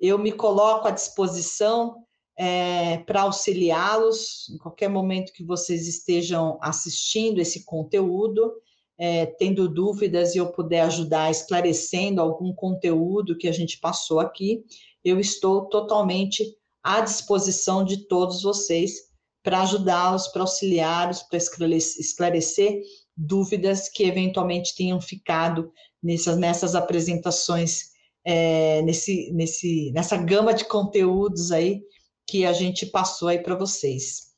Eu 0.00 0.18
me 0.18 0.32
coloco 0.32 0.88
à 0.88 0.90
disposição 0.90 2.06
é, 2.38 2.98
para 3.00 3.20
auxiliá-los 3.20 4.48
em 4.48 4.56
qualquer 4.56 4.88
momento 4.88 5.34
que 5.34 5.44
vocês 5.44 5.86
estejam 5.86 6.58
assistindo 6.62 7.38
esse 7.38 7.66
conteúdo, 7.66 8.50
é, 8.98 9.26
tendo 9.26 9.68
dúvidas 9.68 10.34
e 10.34 10.38
eu 10.38 10.50
puder 10.52 10.82
ajudar 10.82 11.30
esclarecendo 11.30 12.20
algum 12.20 12.52
conteúdo 12.52 13.36
que 13.36 13.48
a 13.48 13.52
gente 13.52 13.78
passou 13.78 14.20
aqui, 14.20 14.64
eu 15.04 15.20
estou 15.20 15.68
totalmente 15.68 16.56
à 16.82 17.00
disposição 17.00 17.84
de 17.84 18.06
todos 18.08 18.42
vocês 18.42 19.06
para 19.42 19.62
ajudá-los, 19.62 20.28
para 20.28 20.42
auxiliá-los, 20.42 21.22
para 21.22 21.38
esclarecer 21.38 22.80
dúvidas 23.16 23.88
que 23.88 24.04
eventualmente 24.04 24.74
tenham 24.74 25.00
ficado 25.00 25.72
nessas, 26.02 26.36
nessas 26.36 26.74
apresentações, 26.74 27.92
é, 28.24 28.82
nesse, 28.82 29.30
nesse, 29.32 29.92
nessa 29.92 30.16
gama 30.16 30.52
de 30.52 30.64
conteúdos 30.64 31.52
aí 31.52 31.82
que 32.26 32.44
a 32.44 32.52
gente 32.52 32.86
passou 32.86 33.28
aí 33.28 33.38
para 33.38 33.54
vocês. 33.54 34.32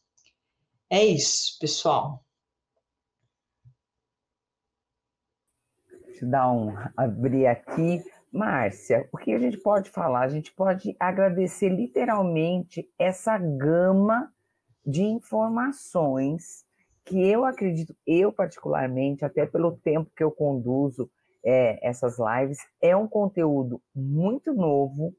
É 0.91 1.05
isso, 1.05 1.59
pessoal. 1.59 2.23
Eu 6.23 6.31
dar 6.31 6.51
um 6.51 6.75
abrir 6.97 7.47
aqui. 7.47 8.03
Márcia, 8.33 9.09
o 9.13 9.17
que 9.17 9.33
a 9.33 9.39
gente 9.39 9.57
pode 9.59 9.91
falar? 9.91 10.21
A 10.21 10.29
gente 10.29 10.53
pode 10.53 10.95
agradecer 11.01 11.69
literalmente 11.69 12.87
essa 12.99 13.39
gama 13.39 14.31
de 14.85 15.03
informações 15.03 16.67
que 17.05 17.27
eu 17.27 17.47
acredito, 17.47 17.97
eu 18.07 18.31
particularmente, 18.31 19.25
até 19.25 19.47
pelo 19.47 19.77
tempo 19.79 20.11
que 20.15 20.23
eu 20.23 20.31
conduzo 20.31 21.11
é, 21.43 21.79
essas 21.87 22.17
lives, 22.19 22.59
é 22.83 22.95
um 22.95 23.09
conteúdo 23.09 23.81
muito 23.95 24.53
novo, 24.53 25.15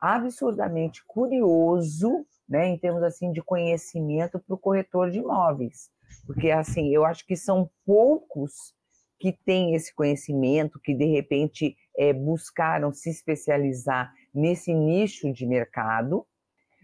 absurdamente 0.00 1.04
curioso, 1.04 2.24
né, 2.48 2.68
em 2.68 2.78
termos 2.78 3.02
assim 3.02 3.32
de 3.32 3.42
conhecimento 3.42 4.38
para 4.38 4.54
o 4.54 4.58
corretor 4.58 5.10
de 5.10 5.18
imóveis, 5.18 5.90
porque 6.26 6.50
assim 6.50 6.94
eu 6.94 7.04
acho 7.04 7.26
que 7.26 7.36
são 7.36 7.68
poucos 7.84 8.74
que 9.22 9.30
têm 9.30 9.76
esse 9.76 9.94
conhecimento, 9.94 10.80
que 10.80 10.92
de 10.92 11.04
repente 11.04 11.76
é, 11.96 12.12
buscaram 12.12 12.92
se 12.92 13.08
especializar 13.08 14.12
nesse 14.34 14.74
nicho 14.74 15.32
de 15.32 15.46
mercado, 15.46 16.26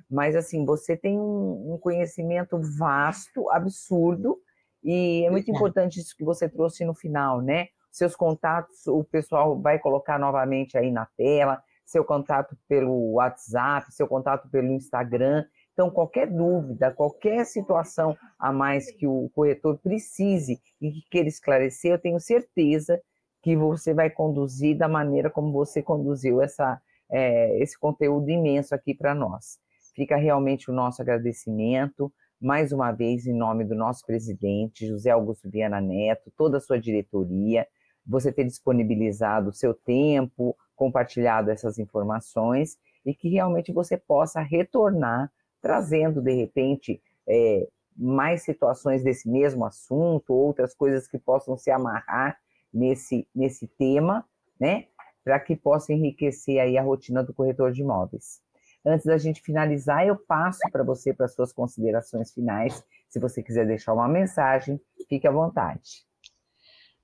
mas 0.09 0.37
assim 0.37 0.65
você 0.65 0.97
tem 0.97 1.19
um, 1.19 1.75
um 1.75 1.79
conhecimento 1.79 2.57
vasto, 2.79 3.51
absurdo, 3.51 4.39
e 4.85 5.25
é 5.27 5.31
muito 5.33 5.51
importante 5.51 5.99
isso 5.99 6.17
que 6.17 6.23
você 6.23 6.49
trouxe 6.49 6.85
no 6.85 6.95
final, 6.95 7.43
né? 7.43 7.67
Seus 7.91 8.15
contatos, 8.15 8.87
o 8.87 9.03
pessoal 9.03 9.61
vai 9.61 9.81
colocar 9.81 10.17
novamente 10.17 10.79
aí 10.79 10.93
na 10.93 11.07
tela 11.17 11.61
seu 11.85 12.05
contato 12.05 12.57
pelo 12.69 13.15
WhatsApp, 13.15 13.93
seu 13.93 14.07
contato 14.07 14.49
pelo 14.49 14.69
Instagram. 14.69 15.45
Então, 15.79 15.91
qualquer 15.91 16.27
dúvida, 16.27 16.91
qualquer 16.91 17.47
situação 17.47 18.17
a 18.37 18.53
mais 18.53 18.91
que 18.91 19.07
o 19.07 19.31
corretor 19.33 19.79
precise 19.79 20.61
e 20.81 20.91
que 20.91 21.03
queira 21.09 21.29
esclarecer, 21.29 21.93
eu 21.93 22.01
tenho 22.01 22.19
certeza 22.19 23.01
que 23.41 23.57
você 23.57 23.95
vai 23.95 24.11
conduzir 24.11 24.77
da 24.77 24.89
maneira 24.89 25.31
como 25.31 25.53
você 25.53 25.81
conduziu 25.81 26.43
essa, 26.43 26.83
é, 27.09 27.57
esse 27.63 27.79
conteúdo 27.79 28.29
imenso 28.29 28.75
aqui 28.75 28.93
para 28.93 29.15
nós. 29.15 29.61
Fica 29.95 30.17
realmente 30.17 30.69
o 30.69 30.75
nosso 30.75 31.01
agradecimento, 31.01 32.13
mais 32.41 32.73
uma 32.73 32.91
vez, 32.91 33.25
em 33.25 33.33
nome 33.33 33.65
do 33.65 33.77
nosso 33.77 34.05
presidente, 34.05 34.85
José 34.85 35.11
Augusto 35.11 35.49
Viana 35.49 35.81
Neto, 35.81 36.33
toda 36.37 36.57
a 36.57 36.61
sua 36.61 36.81
diretoria, 36.81 37.65
você 38.05 38.33
ter 38.33 38.43
disponibilizado 38.43 39.51
o 39.51 39.55
seu 39.55 39.73
tempo, 39.73 40.57
compartilhado 40.75 41.53
essas 41.53 41.79
informações 41.79 42.77
e 43.07 43.15
que 43.15 43.29
realmente 43.29 43.73
você 43.73 43.97
possa 43.97 44.41
retornar 44.41 45.31
trazendo, 45.61 46.21
de 46.21 46.33
repente, 46.33 47.01
é, 47.29 47.69
mais 47.97 48.43
situações 48.43 49.03
desse 49.03 49.29
mesmo 49.29 49.65
assunto, 49.65 50.33
outras 50.33 50.75
coisas 50.75 51.09
que 51.09 51.19
possam 51.19 51.57
se 51.57 51.71
amarrar 51.71 52.39
nesse, 52.73 53.27
nesse 53.35 53.67
tema, 53.67 54.25
né? 54.59 54.87
Para 55.25 55.41
que 55.41 55.57
possa 55.57 55.93
enriquecer 55.93 56.61
aí 56.61 56.79
a 56.79 56.83
rotina 56.83 57.23
do 57.23 57.35
corretor 57.35 57.73
de 57.73 57.83
imóveis. 57.83 58.41
Antes 58.87 59.05
da 59.05 59.19
gente 59.19 59.43
finalizar, 59.43 60.07
eu 60.07 60.17
passo 60.17 60.61
para 60.71 60.85
você 60.85 61.13
para 61.13 61.29
suas 61.29 61.53
considerações 61.53 62.33
finais. 62.33 62.83
Se 63.09 63.19
você 63.19 63.43
quiser 63.43 63.67
deixar 63.67 63.93
uma 63.93 64.09
mensagem, 64.09 64.81
fique 65.09 65.27
à 65.27 65.31
vontade. 65.31 66.07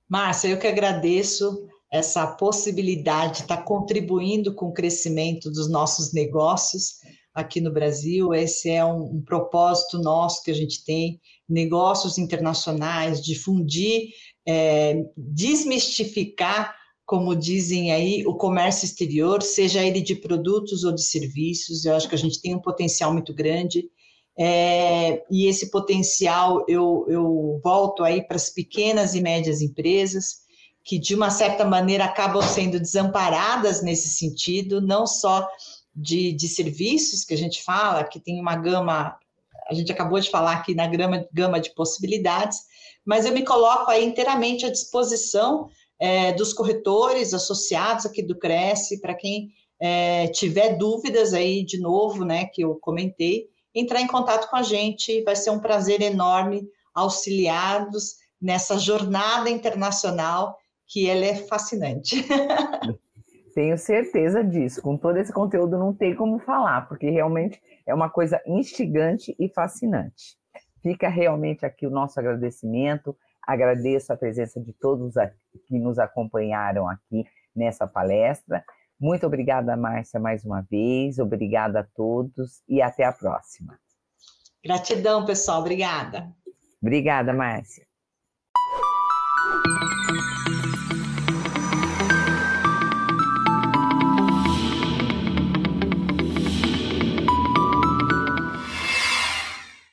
Márcia, 0.07 0.47
eu 0.47 0.59
que 0.59 0.67
agradeço 0.67 1.67
essa 1.91 2.25
possibilidade 2.27 3.37
de 3.37 3.41
estar 3.41 3.63
contribuindo 3.63 4.53
com 4.53 4.67
o 4.67 4.73
crescimento 4.73 5.51
dos 5.51 5.69
nossos 5.69 6.13
negócios 6.13 6.99
aqui 7.35 7.59
no 7.59 7.71
Brasil. 7.71 8.33
Esse 8.33 8.69
é 8.69 8.83
um, 8.83 9.17
um 9.17 9.21
propósito 9.21 9.99
nosso 9.99 10.41
que 10.41 10.49
a 10.49 10.53
gente 10.53 10.85
tem, 10.85 11.19
negócios 11.47 12.17
internacionais, 12.17 13.21
difundir, 13.21 14.07
é, 14.47 15.03
desmistificar, 15.17 16.73
como 17.05 17.35
dizem 17.35 17.91
aí, 17.91 18.25
o 18.25 18.35
comércio 18.35 18.85
exterior, 18.85 19.43
seja 19.43 19.83
ele 19.83 20.01
de 20.01 20.15
produtos 20.15 20.83
ou 20.83 20.91
de 20.91 21.03
serviços. 21.03 21.85
Eu 21.85 21.95
acho 21.95 22.07
que 22.07 22.15
a 22.15 22.17
gente 22.17 22.41
tem 22.41 22.55
um 22.55 22.61
potencial 22.61 23.11
muito 23.11 23.33
grande. 23.33 23.83
É, 24.37 25.23
e 25.29 25.45
esse 25.45 25.69
potencial 25.69 26.65
eu, 26.67 27.05
eu 27.07 27.59
volto 27.63 28.03
aí 28.03 28.25
para 28.25 28.35
as 28.35 28.49
pequenas 28.49 29.13
e 29.13 29.21
médias 29.21 29.61
empresas, 29.61 30.45
que 30.83 30.99
de 30.99 31.15
uma 31.15 31.29
certa 31.29 31.63
maneira 31.63 32.05
acabam 32.05 32.41
sendo 32.41 32.79
desamparadas 32.79 33.81
nesse 33.81 34.09
sentido, 34.09 34.81
não 34.81 35.07
só 35.07 35.47
de, 35.95 36.33
de 36.33 36.47
serviços 36.47 37.23
que 37.23 37.33
a 37.33 37.37
gente 37.37 37.63
fala, 37.63 38.03
que 38.03 38.19
tem 38.19 38.39
uma 38.39 38.55
gama, 38.55 39.17
a 39.69 39.73
gente 39.73 39.91
acabou 39.91 40.19
de 40.19 40.29
falar 40.29 40.53
aqui 40.53 40.75
na 40.75 40.87
gama, 40.87 41.27
gama 41.31 41.59
de 41.59 41.73
possibilidades, 41.73 42.59
mas 43.05 43.25
eu 43.25 43.31
me 43.31 43.45
coloco 43.45 43.89
aí 43.89 44.03
inteiramente 44.03 44.65
à 44.65 44.71
disposição 44.71 45.69
é, 45.99 46.33
dos 46.33 46.51
corretores 46.51 47.33
associados 47.33 48.05
aqui 48.05 48.21
do 48.21 48.37
Cresce, 48.37 48.99
para 48.99 49.13
quem 49.13 49.49
é, 49.79 50.27
tiver 50.27 50.77
dúvidas 50.77 51.33
aí, 51.33 51.63
de 51.63 51.79
novo, 51.79 52.25
né, 52.25 52.45
que 52.45 52.63
eu 52.63 52.75
comentei, 52.75 53.47
entrar 53.73 54.01
em 54.01 54.07
contato 54.07 54.49
com 54.49 54.55
a 54.55 54.63
gente, 54.63 55.23
vai 55.23 55.35
ser 55.35 55.51
um 55.51 55.59
prazer 55.59 56.01
enorme 56.01 56.67
auxiliados 56.93 58.15
nessa 58.41 58.77
jornada 58.77 59.49
internacional 59.49 60.57
que 60.87 61.09
ela 61.09 61.25
é 61.25 61.35
fascinante. 61.35 62.25
Tenho 63.55 63.77
certeza 63.77 64.43
disso. 64.43 64.81
Com 64.81 64.95
todo 64.97 65.17
esse 65.17 65.33
conteúdo 65.33 65.79
não 65.79 65.93
tem 65.93 66.13
como 66.13 66.37
falar, 66.37 66.87
porque 66.87 67.09
realmente 67.09 67.59
é 67.87 67.93
uma 67.95 68.09
coisa 68.09 68.39
instigante 68.45 69.35
e 69.39 69.49
fascinante. 69.49 70.37
Fica 70.83 71.09
realmente 71.09 71.65
aqui 71.65 71.87
o 71.87 71.89
nosso 71.89 72.19
agradecimento, 72.19 73.17
Agradeço 73.45 74.11
a 74.11 74.17
presença 74.17 74.59
de 74.59 74.73
todos 74.73 75.13
que 75.67 75.77
nos 75.77 75.99
acompanharam 75.99 76.89
aqui 76.89 77.25
nessa 77.55 77.85
palestra. 77.85 78.65
Muito 78.99 79.27
obrigada, 79.27 79.77
Márcia, 79.77 80.19
mais 80.19 80.43
uma 80.43 80.61
vez. 80.61 81.19
Obrigada 81.19 81.81
a 81.81 81.83
todos 81.83 82.63
e 82.67 82.81
até 82.81 83.03
a 83.03 83.11
próxima. 83.11 83.77
Gratidão, 84.63 85.25
pessoal. 85.25 85.59
Obrigada. 85.59 86.33
Obrigada, 86.81 87.33
Márcia. 87.33 87.85